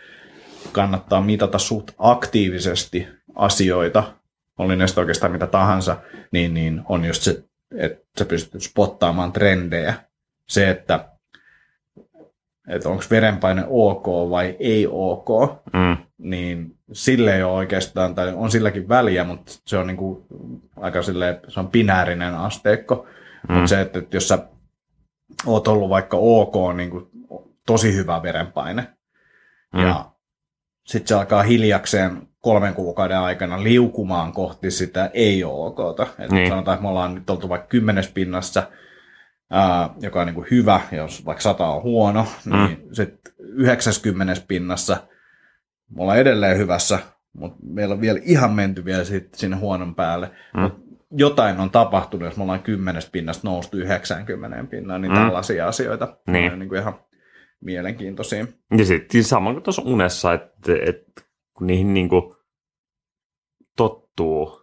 kannattaa 0.71 1.21
mitata 1.21 1.57
suht 1.59 1.91
aktiivisesti 1.97 3.07
asioita, 3.35 4.13
oli 4.57 4.75
ne 4.75 4.85
oikeastaan 4.97 5.31
mitä 5.31 5.47
tahansa, 5.47 5.97
niin, 6.31 6.53
niin 6.53 6.81
on 6.89 7.05
just 7.05 7.21
se, 7.21 7.43
että 7.75 8.03
sä 8.19 8.25
pystyt 8.25 8.61
spottaamaan 8.61 9.31
trendejä. 9.31 9.93
Se, 10.47 10.69
että, 10.69 11.10
että 12.71 12.89
onko 12.89 13.03
verenpaine 13.11 13.65
ok 13.69 14.07
vai 14.07 14.55
ei 14.59 14.87
ok, 14.91 15.29
mm. 15.73 15.97
niin 16.17 16.75
sille 16.91 17.35
ei 17.35 17.43
ole 17.43 17.53
oikeastaan, 17.53 18.15
tai 18.15 18.33
on 18.35 18.51
silläkin 18.51 18.89
väliä, 18.89 19.23
mutta 19.23 19.51
se 19.65 19.77
on 19.77 19.87
niin 19.87 19.97
kuin 19.97 20.25
aika 20.75 21.01
silleen, 21.01 21.39
se 21.47 21.59
on 21.59 21.69
binäärinen 21.69 22.35
asteikko. 22.35 23.05
Mm. 23.49 23.53
Mutta 23.55 23.67
se, 23.67 23.81
että, 23.81 23.99
että 23.99 24.17
jos 24.17 24.27
sä 24.27 24.39
oot 25.45 25.67
ollut 25.67 25.89
vaikka 25.89 26.17
ok, 26.17 26.75
niin 26.75 26.89
kuin 26.89 27.07
tosi 27.65 27.95
hyvä 27.95 28.23
verenpaine, 28.23 28.87
mm. 29.73 29.79
ja 29.79 30.11
sitten 30.85 31.07
se 31.07 31.15
alkaa 31.15 31.43
hiljakseen 31.43 32.27
kolmen 32.39 32.73
kuukauden 32.73 33.19
aikana 33.19 33.63
liukumaan 33.63 34.33
kohti 34.33 34.71
sitä 34.71 35.09
ei-OKta. 35.13 36.03
Että 36.19 36.35
niin. 36.35 36.49
Sanotaan, 36.49 36.75
että 36.75 36.81
me 36.81 36.89
ollaan 36.89 37.15
nyt 37.15 37.29
oltu 37.29 37.49
vaikka 37.49 37.67
kymmenes 37.67 38.07
pinnassa, 38.07 38.63
ää, 39.51 39.89
joka 40.01 40.19
on 40.21 40.25
niin 40.25 40.35
kuin 40.35 40.47
hyvä, 40.51 40.81
jos 40.91 41.25
vaikka 41.25 41.41
sata 41.41 41.67
on 41.67 41.83
huono, 41.83 42.27
mm. 42.45 42.51
niin 42.51 42.87
sitten 42.91 43.33
90 43.39 44.41
pinnassa 44.47 44.97
me 45.95 46.01
ollaan 46.01 46.19
edelleen 46.19 46.57
hyvässä, 46.57 46.99
mutta 47.33 47.57
meillä 47.63 47.93
on 47.93 48.01
vielä 48.01 48.19
ihan 48.23 48.51
menty 48.51 48.85
vielä 48.85 49.03
sit 49.03 49.33
sinne 49.33 49.57
huonon 49.57 49.95
päälle. 49.95 50.31
Mm. 50.53 50.61
Mut 50.61 50.73
jotain 51.11 51.59
on 51.59 51.69
tapahtunut, 51.69 52.25
jos 52.25 52.37
me 52.37 52.43
ollaan 52.43 52.63
kymmenestä 52.63 53.11
pinnasta 53.11 53.47
noustu 53.47 53.77
90 53.77 54.65
pinnaan, 54.69 55.01
niin 55.01 55.11
mm. 55.11 55.17
tällaisia 55.17 55.67
asioita 55.67 56.17
niin. 56.27 56.53
on 56.53 56.59
niin 56.59 56.69
kuin 56.69 56.81
ihan 56.81 56.99
mielenkiintoisia. 57.61 58.47
Ja 58.77 58.85
sitten 58.85 59.23
sama 59.23 59.53
kuin 59.53 59.63
tuossa 59.63 59.81
unessa, 59.85 60.33
että, 60.33 60.73
että 60.85 61.21
kun 61.53 61.67
niihin 61.67 61.93
niin 61.93 62.09
kuin 62.09 62.35
tottuu, 63.77 64.60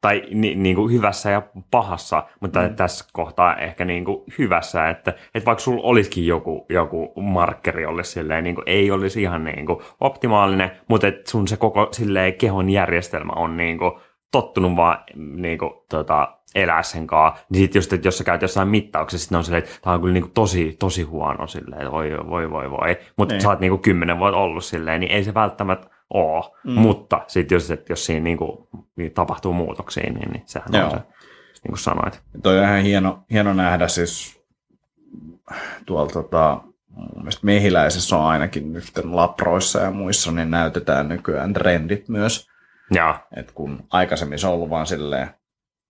tai 0.00 0.22
ni, 0.34 0.54
niin 0.54 0.76
kuin 0.76 0.92
hyvässä 0.92 1.30
ja 1.30 1.42
pahassa, 1.70 2.24
mutta 2.40 2.62
mm. 2.62 2.76
tässä 2.76 3.04
kohtaa 3.12 3.56
ehkä 3.56 3.84
niin 3.84 4.04
kuin 4.04 4.24
hyvässä, 4.38 4.88
että, 4.88 5.10
että 5.34 5.46
vaikka 5.46 5.62
sulla 5.62 5.82
olisikin 5.82 6.26
joku, 6.26 6.66
joku 6.68 7.12
markkeri 7.20 7.86
olisi 7.86 8.10
silleen, 8.10 8.44
niin 8.44 8.54
kuin, 8.54 8.64
ei 8.66 8.90
olisi 8.90 9.22
ihan 9.22 9.44
niin 9.44 9.66
kuin 9.66 9.78
optimaalinen, 10.00 10.70
mutta 10.88 11.06
että 11.06 11.30
sun 11.30 11.48
se 11.48 11.56
koko 11.56 11.88
silleen, 11.92 12.34
kehon 12.34 12.70
järjestelmä 12.70 13.32
on 13.36 13.56
niin 13.56 13.78
kuin, 13.78 13.92
tottunut 14.32 14.76
vaan 14.76 14.98
niin 15.16 15.58
kuin, 15.58 15.70
tota, 15.88 16.38
elää 16.54 16.82
sen 16.82 17.06
kanssa, 17.06 17.44
niin 17.50 17.62
sitten 17.62 17.78
just, 17.78 17.92
että 17.92 18.08
jos 18.08 18.18
sä 18.18 18.24
käyt 18.24 18.42
jossain 18.42 18.68
mittauksessa, 18.68 19.24
sitten 19.24 19.38
on 19.38 19.44
silleen, 19.44 19.64
että 19.64 19.78
tämä 19.82 19.94
on 19.94 20.00
kyllä 20.00 20.12
niinku 20.12 20.30
tosi, 20.34 20.76
tosi 20.78 21.02
huono 21.02 21.46
silleen, 21.46 21.82
että 21.82 21.92
voi, 21.92 22.10
voi, 22.30 22.50
voi, 22.50 22.70
voi. 22.70 22.96
Mutta 23.16 23.34
niin. 23.34 23.42
sä 23.42 23.48
oot 23.48 23.60
niinku 23.60 23.78
kymmenen 23.78 24.18
vuotta 24.18 24.38
ollut 24.38 24.64
silleen, 24.64 25.00
niin 25.00 25.12
ei 25.12 25.24
se 25.24 25.34
välttämättä 25.34 25.97
ole. 26.10 26.44
Mm. 26.64 26.72
Mutta 26.72 27.24
sitten 27.26 27.56
jos, 27.56 27.70
että 27.70 27.92
jos 27.92 28.06
siinä 28.06 28.24
niinku, 28.24 28.68
niin 28.96 29.12
tapahtuu 29.12 29.52
muutoksia, 29.52 30.12
niin, 30.12 30.30
niin 30.30 30.42
sehän 30.46 30.68
Joo. 30.72 30.84
on 30.84 30.90
se, 30.90 30.96
niin 30.96 31.68
kuin 31.68 31.78
sanoit. 31.78 32.22
Toi 32.42 32.58
on 32.58 32.64
ihan 32.64 32.82
hieno, 32.82 33.24
hieno 33.30 33.52
nähdä 33.52 33.88
siis 33.88 34.42
tuolla 35.86 36.10
tota, 36.10 36.60
mun 36.96 37.10
mielestä 37.16 37.46
mehiläisessä 37.46 38.16
on 38.16 38.24
ainakin 38.24 38.72
nyt 38.72 38.84
laproissa 39.04 39.80
ja 39.80 39.90
muissa, 39.90 40.32
niin 40.32 40.50
näytetään 40.50 41.08
nykyään 41.08 41.52
trendit 41.52 42.08
myös. 42.08 42.48
Ja. 42.94 43.26
Et 43.36 43.52
kun 43.52 43.84
aikaisemmin 43.90 44.38
se 44.38 44.46
on 44.46 44.52
ollut 44.52 44.70
vaan 44.70 44.86
silleen, 44.86 45.30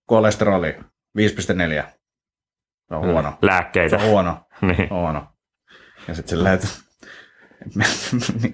kolesteroli 0.07 0.77
5,4. 1.19 1.85
Se 2.89 2.95
on 2.95 3.05
mm. 3.05 3.11
huono. 3.13 3.39
Lääkkeitä. 3.43 3.99
Se 3.99 4.05
on 4.05 4.11
huono. 4.11 4.37
niin. 4.61 4.91
huono. 4.91 5.27
Ja 6.09 6.15
sitten 6.15 6.31
silleen, 6.31 6.55
että 6.55 6.69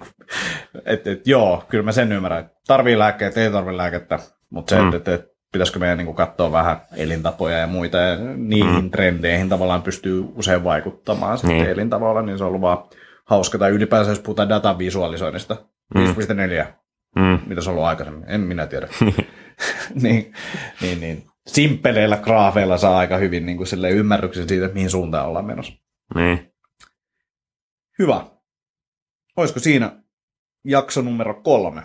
et, 0.85 1.07
et, 1.07 1.27
joo, 1.27 1.63
kyllä 1.69 1.83
mä 1.83 1.91
sen 1.91 2.11
ymmärrän. 2.11 2.39
Että 2.39 2.61
tarvii 2.67 2.99
lääkkeitä, 2.99 3.41
ei 3.41 3.51
tarvii 3.51 3.77
lääkettä, 3.77 4.19
mutta 4.49 4.69
se, 4.69 4.81
mm. 4.81 4.93
että 4.93 5.13
et, 5.13 5.19
et, 5.21 5.35
pitäisikö 5.51 5.79
meidän 5.79 5.97
niin 5.97 6.15
katsoa 6.15 6.51
vähän 6.51 6.81
elintapoja 6.95 7.57
ja 7.57 7.67
muita, 7.67 7.97
ja 7.97 8.17
niihin 8.35 8.83
mm. 8.83 8.91
trendeihin 8.91 9.49
tavallaan 9.49 9.81
pystyy 9.81 10.25
usein 10.35 10.63
vaikuttamaan 10.63 11.37
sitten 11.37 11.57
niin. 11.57 11.69
elintavoilla, 11.69 12.21
niin 12.21 12.37
se 12.37 12.43
on 12.43 12.47
ollut 12.47 12.61
vaan 12.61 12.83
hauska. 13.25 13.57
Tai 13.57 13.71
ylipäänsä, 13.71 14.11
jos 14.11 14.19
puhutaan 14.19 14.49
datan 14.49 14.77
visualisoinnista, 14.77 15.55
mm. 15.95 16.03
5.4, 16.03 16.65
mm. 17.15 17.39
mitä 17.47 17.61
se 17.61 17.69
on 17.69 17.73
ollut 17.75 17.87
aikaisemmin, 17.87 18.23
en 18.27 18.41
minä 18.41 18.67
tiedä. 18.67 18.87
niin, 20.03 20.33
niin, 20.81 20.99
niin 20.99 21.23
simppeleillä 21.47 22.17
graafeilla 22.17 22.77
saa 22.77 22.97
aika 22.97 23.17
hyvin 23.17 23.45
niin 23.45 23.57
kuin 23.57 23.67
ymmärryksen 23.91 24.49
siitä, 24.49 24.69
mihin 24.73 24.89
suuntaan 24.89 25.27
ollaan 25.27 25.45
menossa. 25.45 25.73
Niin. 26.15 26.53
Hyvä. 27.99 28.25
Olisiko 29.37 29.59
siinä 29.59 29.91
jakso 30.65 31.01
numero 31.01 31.33
kolme? 31.33 31.81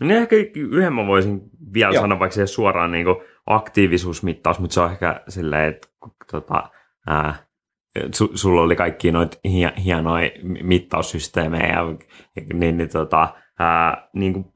No 0.00 0.14
ehkä 0.14 0.36
yhden 0.56 0.92
mä 0.92 1.06
voisin 1.06 1.40
vielä 1.74 1.94
Joo. 1.94 2.00
sanoa, 2.00 2.18
vaikka 2.18 2.34
se 2.34 2.46
suoraan 2.46 2.92
niin 2.92 3.06
aktiivisuusmittaus, 3.46 4.58
mutta 4.58 4.74
se 4.74 4.80
on 4.80 4.92
ehkä 4.92 5.20
silleen, 5.28 5.68
että 5.68 5.88
tota, 6.30 6.70
ää, 7.06 7.34
su, 8.14 8.30
sulla 8.34 8.62
oli 8.62 8.76
kaikki 8.76 9.12
noita 9.12 9.38
hienoja 9.84 10.30
mittaussysteemejä, 10.62 11.76
niin, 12.52 12.76
niin 12.76 12.88
tota, 12.88 13.34
ää, 13.58 14.08
niin 14.12 14.32
kuin, 14.32 14.46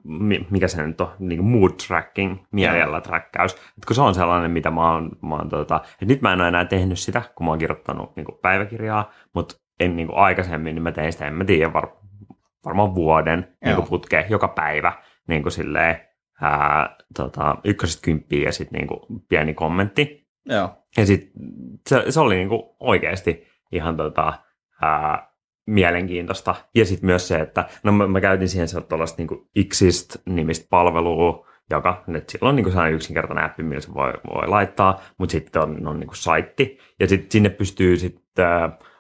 mikä 0.51 0.69
se 0.69 0.87
nyt 0.87 1.01
on, 1.01 1.11
niin 1.19 1.39
kuin 1.39 1.51
mood 1.51 1.71
tracking, 1.87 2.37
mielellä 2.53 3.01
träkkäys. 3.01 3.53
Et 3.53 3.85
kun 3.87 3.97
se 3.97 4.03
on 4.03 4.15
sellainen, 4.15 4.51
mitä 4.51 4.71
mä 4.71 4.93
oon, 4.93 5.11
mä 5.23 5.35
oon 5.35 5.49
tota, 5.49 5.81
et 6.03 6.09
nyt 6.09 6.23
mä 6.23 6.33
en 6.33 6.41
ole 6.41 6.49
enää 6.49 6.65
tehnyt 6.65 6.99
sitä, 6.99 7.23
kun 7.35 7.47
mä 7.47 7.51
oon 7.51 7.59
kirjoittanut 7.59 8.17
niin 8.17 8.25
kuin 8.25 8.39
päiväkirjaa, 8.43 9.13
mutta 9.35 9.55
en 9.81 9.97
niin 9.97 10.09
kuin 10.09 10.19
aikaisemmin, 10.19 10.75
niin 10.75 10.83
mä 10.83 10.93
tein 10.93 11.13
sitä, 11.13 11.27
en 11.27 11.35
mä 11.35 11.45
tiedä, 11.45 11.73
var, 11.73 11.89
varmaan 12.65 12.95
vuoden 12.95 13.57
niin 13.65 13.77
kuin 13.77 13.89
putkeen 13.89 14.25
joka 14.31 14.49
päivä, 14.49 14.93
niin 15.29 15.43
kuin 15.43 15.53
silleen, 15.53 16.01
ää, 16.41 16.97
tota, 17.17 17.57
ykkösestä 17.65 18.03
kymppiä 18.03 18.45
ja 18.45 18.53
sitten 18.53 18.81
niin 18.81 19.23
pieni 19.29 19.55
kommentti. 19.55 20.29
Joo. 20.47 20.71
Ja 20.97 21.07
sitten 21.07 21.33
se, 21.89 22.05
se 22.09 22.21
oli 22.21 22.35
niin 22.35 22.49
kuin 22.49 22.63
oikeasti 22.81 23.47
ihan 23.73 23.97
tota, 23.97 24.33
ää, 24.83 25.31
mielenkiintoista. 25.67 26.55
Ja 26.75 26.85
sitten 26.85 27.07
myös 27.07 27.29
se, 27.29 27.41
että 27.41 27.69
no 27.83 27.93
mä, 27.93 28.07
mä 28.07 28.21
käytin 28.21 28.49
siihen 28.49 28.69
tuollaista 28.89 29.23
niin 29.23 29.49
Exist-nimistä 29.57 30.67
palvelua, 30.71 31.47
joka 31.71 32.05
nyt 32.07 32.29
silloin 32.29 32.57
niin 32.57 32.71
sellainen 32.71 32.95
yksinkertainen 32.95 33.45
appi, 33.45 33.63
millä 33.63 33.81
se 33.81 33.95
voi, 33.95 34.13
voi 34.35 34.49
laittaa, 34.49 35.01
mutta 35.19 35.33
sitten 35.33 35.63
on, 35.63 35.87
on 35.87 36.01
niin 36.01 36.09
kuin 36.09 36.17
saitti. 36.17 36.79
Ja 37.01 37.09
sitten 37.09 37.31
sinne 37.31 37.49
pystyy 37.49 37.97
sitten 37.97 38.47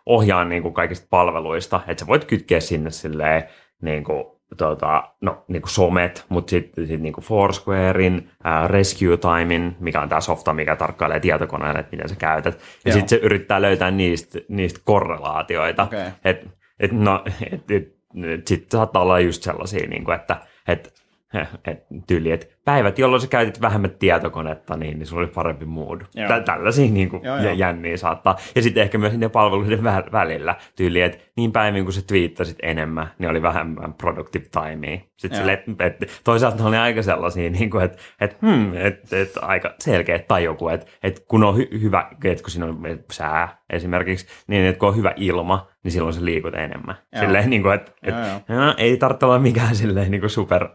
ohjaamaan 0.06 0.48
niin 0.48 0.62
kuin 0.62 0.74
kaikista 0.74 1.06
palveluista, 1.10 1.80
että 1.88 2.00
sä 2.00 2.06
voit 2.06 2.24
kytkeä 2.24 2.60
sinne 2.60 2.90
silleen, 2.90 3.42
niin 3.82 4.04
kuin, 4.04 4.24
tota, 4.56 5.02
no, 5.20 5.44
niin 5.48 5.62
kuin 5.62 5.70
somet, 5.70 6.24
mutta 6.28 6.50
sitten 6.50 6.86
sit 6.86 7.00
niin 7.00 7.14
Foursquarein, 7.22 8.30
ää, 8.44 8.68
Rescue 8.68 9.16
Timein, 9.16 9.76
mikä 9.80 10.00
on 10.00 10.08
tämä 10.08 10.20
softa, 10.20 10.52
mikä 10.52 10.76
tarkkailee 10.76 11.20
tietokoneelle, 11.20 11.80
että 11.80 11.96
miten 11.96 12.08
sä 12.08 12.16
käytät. 12.16 12.60
Ja 12.84 12.92
sitten 12.92 13.08
se 13.08 13.16
yrittää 13.16 13.62
löytää 13.62 13.90
niistä, 13.90 14.38
niistä 14.48 14.80
korrelaatioita. 14.84 15.82
Okay. 15.82 16.06
Et, 16.24 16.48
et, 16.80 16.92
no, 16.92 17.22
et, 17.52 17.70
et, 17.70 17.88
et, 18.24 18.46
sitten 18.46 18.70
saattaa 18.70 19.02
olla 19.02 19.20
just 19.20 19.42
sellaisia, 19.42 19.88
niin 19.88 20.04
kuin, 20.04 20.14
että 20.14 20.36
et, 20.68 20.99
et 21.64 21.86
tyyli, 22.06 22.32
että 22.32 22.46
päivät, 22.64 22.98
jolloin 22.98 23.20
sä 23.22 23.28
käytit 23.28 23.60
vähemmän 23.60 23.90
tietokonetta, 23.98 24.76
niin, 24.76 24.98
niin 24.98 25.06
sulla 25.06 25.22
oli 25.22 25.30
parempi 25.34 25.64
mood. 25.64 26.00
Joo. 26.14 26.28
Tä- 26.28 26.40
tällaisia 26.40 26.90
niin 26.90 27.08
kuin, 27.08 27.24
Joo, 27.24 27.36
joo. 27.38 27.52
jänniä 27.52 27.96
saattaa. 27.96 28.36
Ja 28.54 28.62
sitten 28.62 28.82
ehkä 28.82 28.98
myös 28.98 29.12
niiden 29.12 29.30
palveluiden 29.30 29.78
vä- 29.78 30.12
välillä 30.12 30.54
tyyli, 30.76 31.02
että 31.02 31.18
niin 31.36 31.52
päivin 31.52 31.84
kun 31.84 31.92
sä 31.92 32.02
twiittasit 32.06 32.58
enemmän, 32.62 33.10
niin 33.18 33.30
oli 33.30 33.42
vähemmän 33.42 33.94
productive 33.94 34.44
timea. 34.50 34.98
Sitten 35.16 35.38
Joo. 35.38 35.38
sille, 35.38 35.64
että 35.86 36.06
toisaalta 36.24 36.62
ne 36.62 36.68
oli 36.68 36.76
aika 36.76 37.02
sellaisia, 37.02 37.50
niin 37.50 37.70
kuin, 37.70 37.84
että, 37.84 37.98
että, 38.20 38.36
hmm, 38.46 38.76
että, 38.76 39.20
että 39.20 39.40
aika 39.40 39.74
selkeä 39.78 40.18
tai 40.18 40.44
joku, 40.44 40.68
että, 40.68 40.86
että 41.02 41.20
kun 41.28 41.44
on 41.44 41.56
hy- 41.56 41.80
hyvä, 41.80 42.10
että 42.24 42.42
kun 42.42 42.50
siinä 42.50 42.66
on 42.66 42.80
sää 43.12 43.58
esimerkiksi, 43.70 44.26
niin 44.46 44.64
että 44.64 44.78
kun 44.78 44.88
on 44.88 44.96
hyvä 44.96 45.12
ilma, 45.16 45.68
niin 45.84 45.92
silloin 45.92 46.14
sä 46.14 46.24
liikut 46.24 46.54
enemmän. 46.54 46.94
Joo. 47.12 47.24
Silleen, 47.24 47.50
niin 47.50 47.62
kuin, 47.62 47.74
että, 47.74 47.92
Joo, 48.06 48.18
että 48.36 48.54
no, 48.54 48.74
ei 48.76 48.96
tarvitse 48.96 49.26
olla 49.26 49.38
mikään 49.38 49.76
silleen 49.76 50.10
niin 50.10 50.20
kuin 50.20 50.30
super 50.30 50.68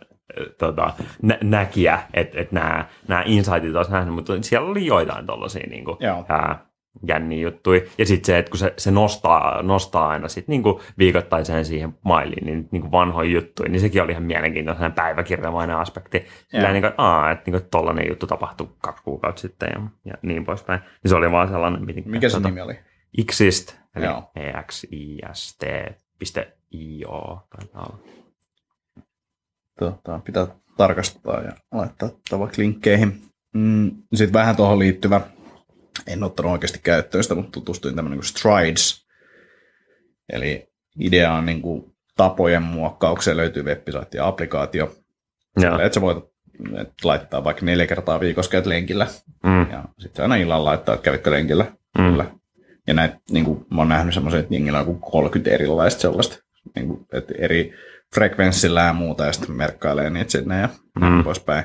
tota, 0.58 0.94
nä- 1.22 1.40
näkijä, 1.44 2.00
että 2.14 2.40
et 2.42 2.52
nämä, 2.52 2.86
nämä 3.08 3.24
insightit 3.26 3.76
olisi 3.76 3.92
nähnyt, 3.92 4.16
mutta 4.16 4.34
siellä 4.42 4.70
oli 4.70 4.86
joitain 4.86 5.26
tuollaisia 5.26 5.68
niin 5.70 5.86
kuin, 5.86 5.98
Joo. 6.00 6.26
ää, 6.30 6.66
jänniä 7.08 7.42
juttuja. 7.42 7.82
Ja 7.98 8.06
sitten 8.06 8.26
se, 8.26 8.38
että 8.38 8.50
kun 8.50 8.58
se, 8.58 8.74
se 8.78 8.92
nostaa, 8.92 9.62
nostaa 9.62 10.08
aina 10.08 10.28
sit 10.28 10.48
niin 10.48 10.64
kuin 10.64 10.80
viikoittaiseen 10.98 11.66
siihen 11.66 11.94
mailiin 12.04 12.46
niin, 12.46 12.68
niin 12.72 12.82
kuin 12.82 12.92
vanhoja 12.92 13.32
juttuja, 13.32 13.70
niin 13.70 13.80
sekin 13.80 14.02
oli 14.02 14.12
ihan 14.12 14.24
mielenkiintoinen 14.24 14.94
päiväkirjamainen 14.94 15.76
aspekti. 15.78 16.26
Sillä 16.48 16.64
Joo. 16.64 16.74
niin 16.74 16.84
kuin, 16.84 16.94
aa, 16.98 17.32
että 17.32 17.44
niin 17.46 17.62
kuin 17.62 17.70
tollainen 17.72 18.08
juttu 18.10 18.28
tapahtui 18.28 18.70
kaksi 18.78 19.04
kuukautta 19.04 19.42
sitten 19.42 19.70
ja, 19.76 19.82
ja 20.06 20.14
niin 20.22 20.46
poispäin. 20.46 20.80
Niin 20.80 21.10
se 21.10 21.16
oli 21.16 21.32
vaan 21.32 21.48
sellainen, 21.48 21.86
miten, 21.86 22.04
Mikä 22.06 22.30
se 22.30 22.38
tota, 22.38 22.48
nimi 22.50 22.62
oli? 22.62 22.80
Exist, 23.18 23.78
eli 23.96 24.06
Joo. 24.06 24.32
Exist.io 26.26 27.48
taitaa 27.58 27.84
olla. 27.84 28.15
Tota, 29.80 30.20
pitää 30.26 30.48
tarkastaa 30.78 31.42
ja 31.42 31.52
laittaa 31.72 32.10
vaikka 32.40 32.62
linkkeihin. 32.62 33.22
Mm, 33.54 33.92
Sitten 34.14 34.34
vähän 34.34 34.56
tuohon 34.56 34.80
liittyvä, 34.80 35.22
en 36.08 36.24
ottanut 36.24 36.52
oikeasti 36.52 36.80
käyttöön 36.84 37.24
sitä, 37.24 37.36
mutta 37.36 37.52
tutustuin 37.52 37.96
tämmöinen 37.96 38.20
kuin 38.20 38.26
Strides. 38.28 39.06
Eli 40.34 40.68
idea 41.00 41.34
on 41.34 41.46
niin 41.46 41.62
kuin 41.62 41.96
tapojen 42.18 42.64
muokkaukseen 42.64 43.38
löytyy 43.38 43.64
web-site 43.64 44.18
ja 44.18 44.28
applikaatio. 44.28 44.96
Silleen, 45.60 45.86
Että 45.86 45.94
sä 45.94 46.02
voit 46.02 46.18
et 46.82 46.90
laittaa 47.04 47.44
vaikka 47.44 47.66
neljä 47.66 47.88
kertaa 47.88 48.20
viikossa 48.20 48.52
käyt 48.52 48.66
lenkillä. 48.66 49.08
Mm, 49.44 49.72
Ja 49.72 49.84
sitten 50.00 50.24
aina 50.24 50.36
illalla 50.36 50.66
laittaa, 50.70 50.96
että 50.96 51.04
kävitkö 51.06 51.32
lenkillä. 51.32 51.64
mm, 51.98 52.04
Kyllä. 52.10 52.32
Ja 52.88 52.94
näitä, 52.94 53.18
niin 53.32 53.46
kuin, 53.46 53.66
mä 53.72 53.82
oon 53.82 53.90
nähnyt 53.90 54.14
semmoisen, 54.14 54.40
että 54.40 54.54
jengillä 54.54 54.80
on 54.80 54.86
kuin 54.86 55.00
30 55.00 55.52
erilaista 55.52 56.02
sellaista, 56.02 56.38
niin 56.76 56.88
kuin, 56.88 57.06
että 57.14 57.34
eri 57.38 57.74
frekvenssillä 58.16 58.82
ja 58.82 58.94
muuta, 58.94 59.26
ja 59.26 59.32
sitten 59.34 59.56
merkkailee 59.56 60.10
niitä 60.10 60.32
sinne 60.32 60.60
ja 60.62 60.70
Mm. 61.02 61.24
poispäin. 61.24 61.64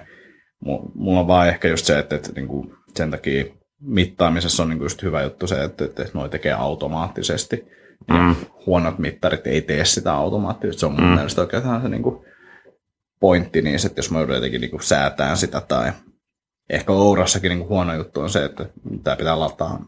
Mu- 0.64 0.90
Mulla 0.94 1.20
on 1.20 1.26
vaan 1.26 1.48
ehkä 1.48 1.68
just 1.68 1.86
se, 1.86 1.98
että, 1.98 2.16
että 2.16 2.32
niin 2.32 2.48
kuin, 2.48 2.74
sen 2.96 3.10
takia 3.10 3.44
mittaamisessa 3.80 4.62
on 4.62 4.68
niin 4.68 4.78
kuin 4.78 4.84
just 4.84 5.02
hyvä 5.02 5.22
juttu 5.22 5.46
se, 5.46 5.64
että, 5.64 5.84
että 5.84 6.06
noi 6.14 6.28
tekee 6.28 6.52
automaattisesti. 6.52 7.64
Ja 8.08 8.14
Mm. 8.14 8.34
huonot 8.66 8.98
mittarit 8.98 9.46
ei 9.46 9.62
tee 9.62 9.84
sitä 9.84 10.12
automaattisesti. 10.14 10.80
Se 10.80 10.86
on 10.86 10.92
mun 10.92 11.04
Mm. 11.04 11.14
mielestä 11.14 11.40
oikeastaan 11.40 11.82
se 11.82 11.88
niin 11.88 12.02
kuin 12.02 12.24
pointti 13.20 13.62
niissä, 13.62 13.88
että 13.88 13.98
jos 13.98 14.10
mä 14.10 14.18
joudun 14.18 14.34
jotenkin 14.34 14.60
niin 14.60 14.70
kuin 14.70 14.82
säätään 14.82 15.36
sitä 15.36 15.60
tai 15.60 15.92
ehkä 16.70 16.92
Ourassakin 16.92 17.48
niin 17.48 17.58
kuin 17.58 17.68
huono 17.68 17.94
juttu 17.94 18.20
on 18.20 18.30
se, 18.30 18.44
että 18.44 18.66
tämä 19.04 19.16
pitää 19.16 19.40
lataa 19.40 19.84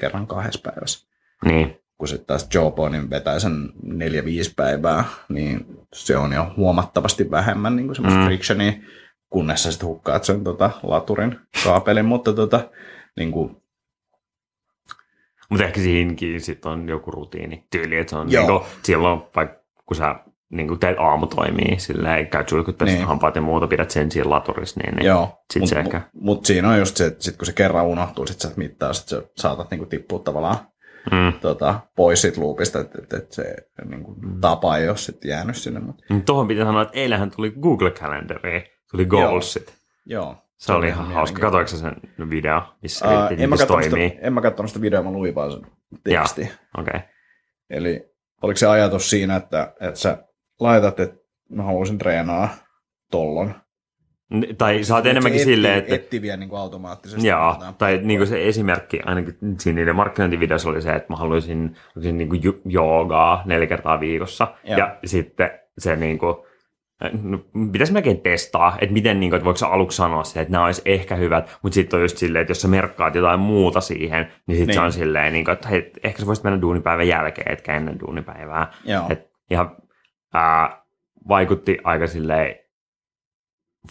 kerran 0.00 0.26
kahdessa 0.26 0.60
päivässä. 0.70 1.08
niin, 1.44 1.76
Kun 1.98 2.08
sitten 2.08 2.26
taas 2.26 2.48
Jopo 2.54 2.88
niin 2.88 3.10
vetää 3.10 3.38
sen 3.38 3.52
neljä, 3.82 4.24
viisi 4.24 4.52
päivää, 4.56 5.04
niin 5.28 5.66
se 5.96 6.16
on 6.16 6.32
jo 6.32 6.46
huomattavasti 6.56 7.30
vähemmän 7.30 7.76
niin 7.76 7.86
kuin 7.86 7.96
semmoista 7.96 8.20
Mm. 8.20 8.26
frictionia, 8.26 8.72
kunnes 9.30 9.62
sä 9.62 9.70
sitten 9.72 9.88
hukkaat 9.88 10.24
sen 10.24 10.44
tota, 10.44 10.70
laturin 10.82 11.38
kaapelin, 11.64 12.04
mutta 12.04 12.32
tota, 12.32 12.70
niin 13.16 13.32
kuin, 13.32 13.56
Mutta 15.50 15.64
ehkä 15.64 15.80
siinäkin 15.80 16.40
sit 16.40 16.66
on 16.66 16.88
joku 16.88 17.10
rutiini 17.10 17.66
tyyli, 17.70 17.96
että 17.96 18.10
se 18.10 18.16
on 18.16 18.32
Joo. 18.32 18.42
niinku, 18.46 18.66
silloin 18.82 19.22
vaikka 19.36 19.60
kun 19.86 19.96
sä 19.96 20.14
niinku 20.50 20.76
teet 20.76 20.96
aamutoimia, 20.98 21.78
silleen 21.78 22.26
käyt 22.26 22.48
suihkut 22.48 22.80
niin. 22.80 22.94
Niin. 22.94 23.06
hampaat 23.06 23.36
ja 23.36 23.42
muuta, 23.42 23.66
pidät 23.66 23.90
sen 23.90 24.10
siinä 24.10 24.30
laturissa, 24.30 24.80
niin, 24.80 24.96
niin 24.96 25.06
joo. 25.06 25.42
sit 25.52 25.62
Mut- 25.62 25.68
se 25.68 25.78
ehkä- 25.78 26.00
Mut 26.12 26.44
siinä 26.46 26.70
on 26.70 26.78
just 26.78 26.96
se, 26.96 27.06
että 27.06 27.24
sit 27.24 27.36
kun 27.36 27.46
se 27.46 27.52
kerran 27.52 27.86
unohtuu, 27.86 28.26
sit 28.26 28.40
sä 28.40 28.50
mittaa, 28.56 28.92
sit 28.92 29.08
sä 29.08 29.22
saatat 29.36 29.70
niinku 29.70 29.86
tippua 29.86 30.18
tavallaan 30.18 30.56
mm. 31.12 31.32
tota, 31.40 31.80
pois 31.96 32.20
siitä 32.22 32.40
loopista, 32.40 32.80
että 32.80 32.98
et, 33.02 33.12
et 33.12 33.32
se 33.32 33.56
niinku, 33.84 34.14
Mm. 34.14 34.40
tapa 34.40 34.76
ei 34.76 34.88
ole 34.88 34.96
sitten 34.96 35.28
jäänyt 35.28 35.56
sinne. 35.56 35.80
Mut, 35.80 36.02
Mut 36.10 36.24
Tuohon 36.24 36.48
pitää 36.48 36.64
sanoa, 36.64 36.82
että 36.82 36.98
eilähän 36.98 37.30
tuli 37.30 37.50
Google 37.60 37.90
Calendari, 37.90 38.64
tuli 38.90 39.04
Goalsit. 39.06 39.74
joo. 40.06 40.36
Se 40.56 40.72
oli 40.72 40.88
ihan 40.88 41.12
hauska. 41.12 41.40
Katoiko 41.40 41.68
sä 41.68 41.78
sen 41.78 41.96
video, 42.30 42.62
missä 42.82 43.06
Uh, 43.06 43.42
en, 43.42 43.50
mä 43.50 43.56
toimii? 43.56 44.08
sitä, 44.10 44.26
en 44.26 44.32
mä 44.32 44.40
katsonut 44.40 44.70
sitä 44.70 44.80
videoa, 44.80 45.02
mä 45.02 45.10
luin 45.10 45.34
vaan 45.34 45.52
sen 45.52 45.66
teksti. 46.04 46.40
Okei. 46.78 46.96
Okay. 46.96 47.00
Eli 47.70 48.10
oliko 48.42 48.56
se 48.56 48.66
ajatus 48.66 49.10
siinä, 49.10 49.36
että, 49.36 49.74
että 49.80 50.00
sä 50.00 50.24
laitat, 50.60 51.00
että 51.00 51.16
mä 51.48 51.62
haluaisin 51.62 51.98
treenaa 51.98 52.48
tollon. 53.10 53.54
Tai 54.58 54.84
sä 54.84 54.94
oot 54.94 55.04
Se 55.04 55.10
enemmänkin 55.10 55.40
etsii- 55.40 55.44
silleen, 55.44 55.78
että 55.78 55.94
Etsii 55.94 56.22
vielä 56.22 56.36
niin 56.36 56.48
kuin 56.48 56.60
automaattisesti. 56.60 57.26
Joo, 57.28 57.56
tai 57.78 58.00
niin 58.02 58.18
kuin 58.20 58.28
se 58.28 58.48
esimerkki 58.48 59.00
ainakin 59.04 59.36
siinä 59.60 59.76
niiden 59.76 59.96
markkinointivideossa 59.96 60.68
oli 60.68 60.82
se, 60.82 60.92
että 60.92 61.12
mä 61.12 61.16
haluaisin, 61.16 61.76
haluaisin 61.94 62.18
niin 62.18 62.28
kuin 62.28 62.40
joogaa 62.64 63.42
neljä 63.44 63.66
kertaa 63.66 64.00
viikossa. 64.00 64.54
Joo. 64.64 64.78
Ja 64.78 64.96
sitten 65.04 65.50
se 65.78 65.96
niin 65.96 66.18
kuin, 66.18 66.36
no, 67.22 67.38
pitäisi 67.72 67.92
melkein 67.92 68.20
testaa, 68.20 68.76
että 68.80 68.92
miten, 68.92 69.20
niin 69.20 69.30
kuin, 69.30 69.36
että 69.36 69.44
voiko 69.44 69.56
sä 69.56 69.66
aluksi 69.68 69.96
sanoa 69.96 70.24
se, 70.24 70.40
että 70.40 70.52
nämä 70.52 70.64
olisi 70.64 70.82
ehkä 70.84 71.16
hyvät, 71.16 71.58
mutta 71.62 71.74
sitten 71.74 71.96
on 71.96 72.02
just 72.04 72.16
silleen, 72.16 72.40
että 72.40 72.50
jos 72.50 72.62
sä 72.62 72.68
merkkaat 72.68 73.14
jotain 73.14 73.40
muuta 73.40 73.80
siihen, 73.80 74.32
niin 74.46 74.56
sitten 74.58 74.74
se 74.74 74.80
Niin. 74.80 74.86
on 74.86 74.92
silleen, 74.92 75.32
niin 75.32 75.44
kuin, 75.44 75.52
että 75.52 75.68
hei, 75.68 75.92
ehkä 76.04 76.20
sä 76.20 76.26
voisit 76.26 76.44
mennä 76.44 76.60
duunipäivän 76.60 77.08
jälkeen, 77.08 77.52
etkä 77.52 77.76
ennen 77.76 78.00
duunipäivää. 78.00 78.72
Joo. 78.84 79.06
Et 79.10 79.30
ihan 79.50 79.76
ää, 80.34 80.82
vaikutti 81.28 81.78
aika 81.84 82.06
silleen 82.06 82.56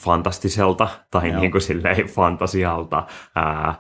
fantastiselta 0.02 0.88
tai 1.12 1.30
Joo. 1.30 1.42
niin 1.42 1.52
kuin 1.52 1.62
silleen 1.62 2.08
fantasialta. 2.08 3.04
Ää, 3.36 3.76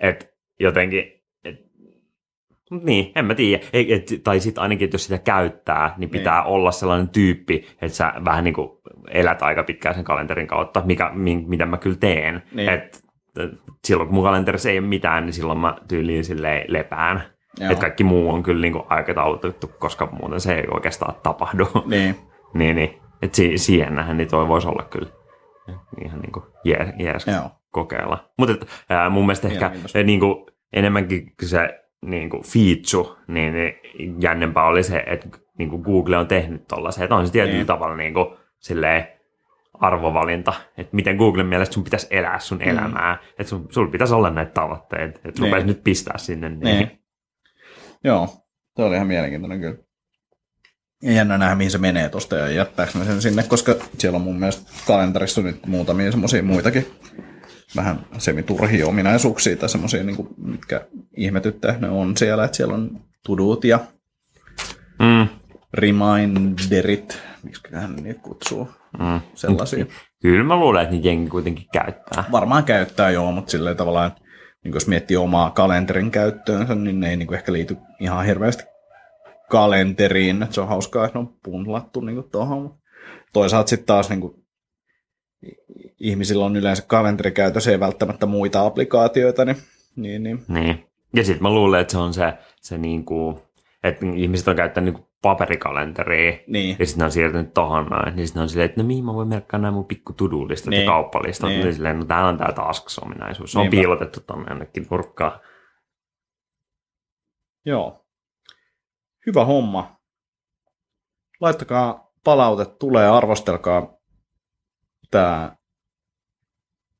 et 0.00 0.34
jotenkin, 0.60 1.04
et, 1.44 1.56
niin, 2.70 3.12
en 3.16 3.24
mä 3.24 3.34
tiedä. 3.34 3.64
Ei, 3.72 3.92
et, 3.92 4.20
tai 4.24 4.40
sitten 4.40 4.62
ainakin, 4.62 4.84
että 4.84 4.94
jos 4.94 5.04
sitä 5.04 5.18
käyttää, 5.18 5.94
niin 5.96 6.10
pitää 6.10 6.40
niin. 6.40 6.52
olla 6.52 6.70
sellainen 6.70 7.08
tyyppi, 7.08 7.66
että 7.82 7.96
sä 7.96 8.12
vähän 8.24 8.44
niin 8.44 8.54
kuin 8.54 8.70
elät 9.10 9.42
aika 9.42 9.64
pitkään 9.64 9.94
sen 9.94 10.04
kalenterin 10.04 10.46
kautta, 10.46 10.82
mikä, 10.84 11.10
mi, 11.14 11.44
mitä 11.46 11.66
mä 11.66 11.76
kyllä 11.76 11.96
teen. 12.00 12.42
Niin. 12.52 12.68
Et, 12.68 13.04
et, 13.38 13.50
silloin 13.84 14.08
kun 14.08 14.14
mun 14.14 14.24
kalenterissa 14.24 14.70
ei 14.70 14.78
ole 14.78 14.86
mitään, 14.86 15.26
niin 15.26 15.32
silloin 15.32 15.58
mä 15.58 15.76
tyyliin 15.88 16.24
silleen 16.24 16.64
lepään. 16.68 17.22
Että 17.60 17.80
kaikki 17.80 18.04
muu 18.04 18.30
on 18.30 18.42
kyllä 18.42 18.60
niin 18.60 18.72
kuin 18.72 18.84
aikataulutettu, 18.88 19.70
koska 19.78 20.08
muuten 20.12 20.40
se 20.40 20.54
ei 20.54 20.64
oikeastaan 20.70 21.14
tapahdu. 21.22 21.68
Niin. 21.86 22.16
niin, 22.54 22.76
niin. 22.76 23.00
Että 23.22 23.36
si- 23.36 23.58
siihen 23.58 23.94
nähden 23.94 24.16
niin 24.16 24.28
toi 24.28 24.48
voisi 24.48 24.68
olla 24.68 24.82
kyllä 24.82 25.08
ihan 26.04 26.20
niin 26.20 26.32
kuin 26.32 26.44
jees, 26.64 26.88
jees 26.98 27.26
Joo. 27.26 27.50
kokeilla. 27.70 28.30
Mutta 28.38 28.66
mun 29.10 29.26
mielestä 29.26 29.48
ehkä 29.48 29.58
Mielenkiintoista. 29.58 30.02
niin 30.02 30.20
kuin, 30.20 30.46
enemmänkin 30.72 31.32
se 31.42 31.80
niin 32.04 32.30
kuin 32.30 32.42
feature, 32.42 33.20
niin, 33.28 33.54
jännempää 34.20 34.66
oli 34.66 34.82
se, 34.82 35.04
että 35.06 35.28
niin 35.58 35.70
kuin 35.70 35.82
Google 35.82 36.16
on 36.18 36.26
tehnyt 36.28 36.68
tollaisen, 36.68 37.04
että 37.04 37.14
on 37.16 37.26
se 37.26 37.32
tietyllä 37.32 37.56
Niin. 37.56 37.66
tavalla 37.66 37.96
niin 37.96 38.14
kuin, 38.14 38.26
silleen, 38.58 39.06
arvovalinta, 39.74 40.52
että 40.78 40.96
miten 40.96 41.16
Googlen 41.16 41.46
mielestä 41.46 41.72
sun 41.74 41.84
pitäisi 41.84 42.06
elää 42.10 42.38
sun 42.38 42.58
Mm. 42.58 42.68
elämää, 42.68 43.18
että 43.30 43.50
sun, 43.50 43.66
sulla 43.70 43.90
pitäisi 43.90 44.14
olla 44.14 44.30
näitä 44.30 44.50
tavoitteita, 44.52 45.20
että 45.24 45.36
sun 45.36 45.44
Niin. 45.44 45.50
pitäisi 45.50 45.66
nyt 45.66 45.84
pistää 45.84 46.18
sinne. 46.18 46.48
Niin. 46.48 46.60
Niin. 46.60 46.98
Joo, 48.04 48.26
se 48.76 48.82
oli 48.82 48.94
ihan 48.94 49.06
mielenkiintoinen 49.06 49.60
kyllä. 49.60 49.76
Ja 51.04 51.12
jännä 51.12 51.38
nähdä, 51.38 51.54
mihin 51.54 51.70
se 51.70 51.78
menee 51.78 52.08
tosta 52.08 52.36
ja 52.36 52.48
jättääkö 52.48 52.98
ne 52.98 53.04
sen 53.04 53.22
sinne, 53.22 53.42
koska 53.42 53.74
siellä 53.98 54.16
on 54.16 54.22
mun 54.22 54.38
mielestä 54.38 54.70
kalenterissa 54.86 55.42
nyt 55.42 55.66
muutamia 55.66 56.10
semmoisia 56.10 56.42
muitakin 56.42 56.86
vähän 57.76 58.06
semiturhia 58.18 58.86
ominaisuuksia 58.86 59.56
tai 59.56 59.68
semmoisia, 59.68 60.04
niin 60.04 60.28
mitkä 60.36 60.86
ihmetyttää, 61.16 61.78
ne 61.78 61.88
on 61.88 62.16
siellä, 62.16 62.44
että 62.44 62.56
siellä 62.56 62.74
on 62.74 63.00
tudut 63.26 63.64
ja 63.64 63.78
Mm, 64.98 65.28
reminderit, 65.74 67.22
miksi 67.42 67.62
niitä 68.02 68.20
kutsuu, 68.20 68.68
mm. 68.98 69.20
sellaisia. 69.34 69.86
Kyllä 70.22 70.44
mä 70.44 70.56
luulen, 70.56 70.82
että 70.82 70.94
niitä 70.94 71.08
jengi 71.08 71.30
kuitenkin 71.30 71.66
käyttää. 71.72 72.24
Varmaan 72.32 72.64
käyttää 72.64 73.10
joo, 73.10 73.32
mutta 73.32 73.50
silleen 73.50 73.76
tavallaan, 73.76 74.12
niin 74.64 74.74
jos 74.74 74.86
miettii 74.86 75.16
omaa 75.16 75.50
kalenterin 75.50 76.10
käyttöönsä, 76.10 76.74
niin 76.74 77.00
ne 77.00 77.10
ei 77.10 77.16
niin 77.16 77.26
kuin 77.26 77.38
ehkä 77.38 77.52
liity 77.52 77.76
ihan 78.00 78.26
hirveästi 78.26 78.64
kalenteriin. 79.54 80.42
Et 80.42 80.52
se 80.52 80.60
on 80.60 80.68
hauskaa, 80.68 81.04
että 81.06 81.18
ne 81.18 81.20
on 81.20 81.34
punlattu 81.44 82.00
niin 82.00 82.24
tuohon. 82.32 82.74
Toisaalta 83.32 83.68
sitten 83.68 83.86
taas 83.86 84.10
niin 84.10 84.20
kuin, 84.20 84.34
ihmisillä 86.00 86.44
on 86.44 86.56
yleensä 86.56 86.82
kalenterikäytössä, 86.86 87.70
ei 87.70 87.80
välttämättä 87.80 88.26
muita 88.26 88.66
applikaatioita, 88.66 89.44
niin, 89.44 89.56
niin, 89.96 90.22
niin 90.22 90.44
Niin. 90.48 90.86
Ja 91.16 91.24
sitten 91.24 91.42
mä 91.42 91.54
luulen, 91.54 91.80
että 91.80 91.92
se 91.92 91.98
on 91.98 92.14
se, 92.14 92.32
se 92.60 92.78
niinku, 92.78 93.40
että 93.84 94.06
ihmiset 94.16 94.48
on 94.48 94.56
käyttänyt 94.56 94.94
niinku 94.94 95.08
paperikalenteriin. 95.22 96.40
Niin. 96.46 96.76
Ja 96.78 96.86
sitten 96.86 97.00
ne 97.00 97.04
on 97.04 97.12
siirtynyt 97.12 97.54
tohon 97.54 97.86
noin. 97.86 98.16
Niin 98.16 98.26
sitten 98.26 98.42
on 98.42 98.48
silleen, 98.48 98.70
että 98.70 98.80
no 98.82 98.86
mihin 98.86 99.04
mä 99.04 99.14
voin 99.14 99.28
merkkaa 99.28 99.60
nämä 99.60 99.70
mun 99.72 99.84
pikku 99.84 100.12
tudulistat 100.12 100.70
Niin. 100.70 100.82
ja 100.84 100.90
kauppalistat. 100.90 101.48
Niin. 101.50 101.64
Niin. 101.64 101.74
silleen, 101.74 101.98
no 101.98 102.04
täällä 102.04 102.28
on 102.28 102.38
tää 102.38 102.52
tasks-ominaisuus. 102.52 103.52
Se 103.52 103.58
on 103.58 103.62
Niinpä. 103.62 103.76
piilotettu 103.76 104.20
tonne 104.20 104.46
jonnekin 104.48 104.86
nurkkaan. 104.90 105.40
Joo. 107.66 108.03
Hyvä 109.26 109.44
homma. 109.44 110.00
Laittakaa 111.40 112.12
palaute 112.24 112.64
tulee, 112.64 113.08
arvostelkaa 113.08 113.96
tämä 115.10 115.56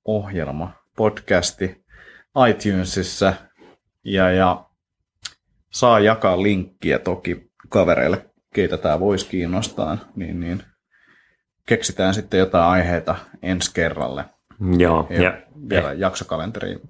ohjelma, 0.05 0.73
podcasti 0.97 1.85
iTunesissa 2.51 3.35
ja, 4.05 4.31
ja 4.31 4.65
saa 5.73 6.01
jakaa 6.01 6.43
linkkiä 6.43 6.99
toki 6.99 7.51
kavereille, 7.69 8.31
keitä 8.55 8.77
tämä 8.77 9.01
voisi 9.01 9.27
kiinnostaa, 9.27 9.99
niin, 10.17 10.41
niin 10.41 10.63
keksitään 11.67 12.15
sitten 12.15 12.41
jotain 12.41 12.65
aiheita 12.65 13.17
ensi 13.43 13.71
kerralle. 13.75 14.25
Joo. 14.79 15.07
Ja, 15.11 15.23
Ja, 15.23 15.43
vielä 15.69 15.93
jaksokalenteri 15.93 16.81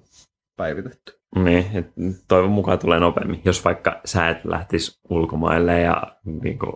päivitetty. 0.55 1.19
Niin, 1.35 1.65
et 1.73 1.87
toivon 2.27 2.51
mukaan 2.51 2.79
tulee 2.79 2.99
nopeammin, 2.99 3.41
jos 3.45 3.65
vaikka 3.65 4.01
sä 4.05 4.29
et 4.29 4.45
lähtisi 4.45 4.99
ulkomaille 5.09 5.81
ja 5.81 6.03
niin 6.41 6.59
kuin, 6.59 6.73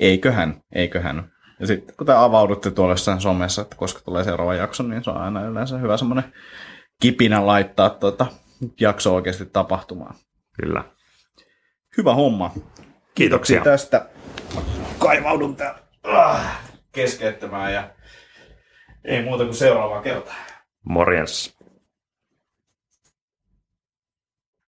Eiköhän, 0.00 0.62
eiköhän. 0.72 1.32
Ja 1.60 1.66
sitten 1.66 1.96
kun 1.96 2.06
te 2.06 2.12
avaudutte 2.12 2.70
tuolla 2.70 2.92
jossain 2.92 3.20
somessa, 3.20 3.62
että 3.62 3.76
koska 3.76 4.00
tulee 4.00 4.24
seuraava 4.24 4.54
jakso, 4.54 4.82
niin 4.82 5.04
se 5.04 5.10
on 5.10 5.16
aina 5.16 5.44
yleensä 5.44 5.78
hyvä 5.78 5.96
semmoinen 5.96 6.32
kipinä 7.02 7.46
laittaa 7.46 7.90
tuota 7.90 8.26
jakso 8.80 9.14
oikeasti 9.14 9.46
tapahtumaan. 9.46 10.14
kyllä. 10.60 10.84
Hyvä 11.96 12.14
homma. 12.14 12.52
Kiitoksia. 13.14 13.64
tästä. 13.64 14.06
Kaivaudun 14.98 15.56
täällä 15.56 15.78
ah, 16.02 16.60
keskeyttämään 16.92 17.74
ja 17.74 17.90
ei 19.04 19.22
muuta 19.24 19.44
kuin 19.44 19.54
seuraavaan 19.54 20.02
kertaan. 20.02 20.36
Morjens. 20.84 21.59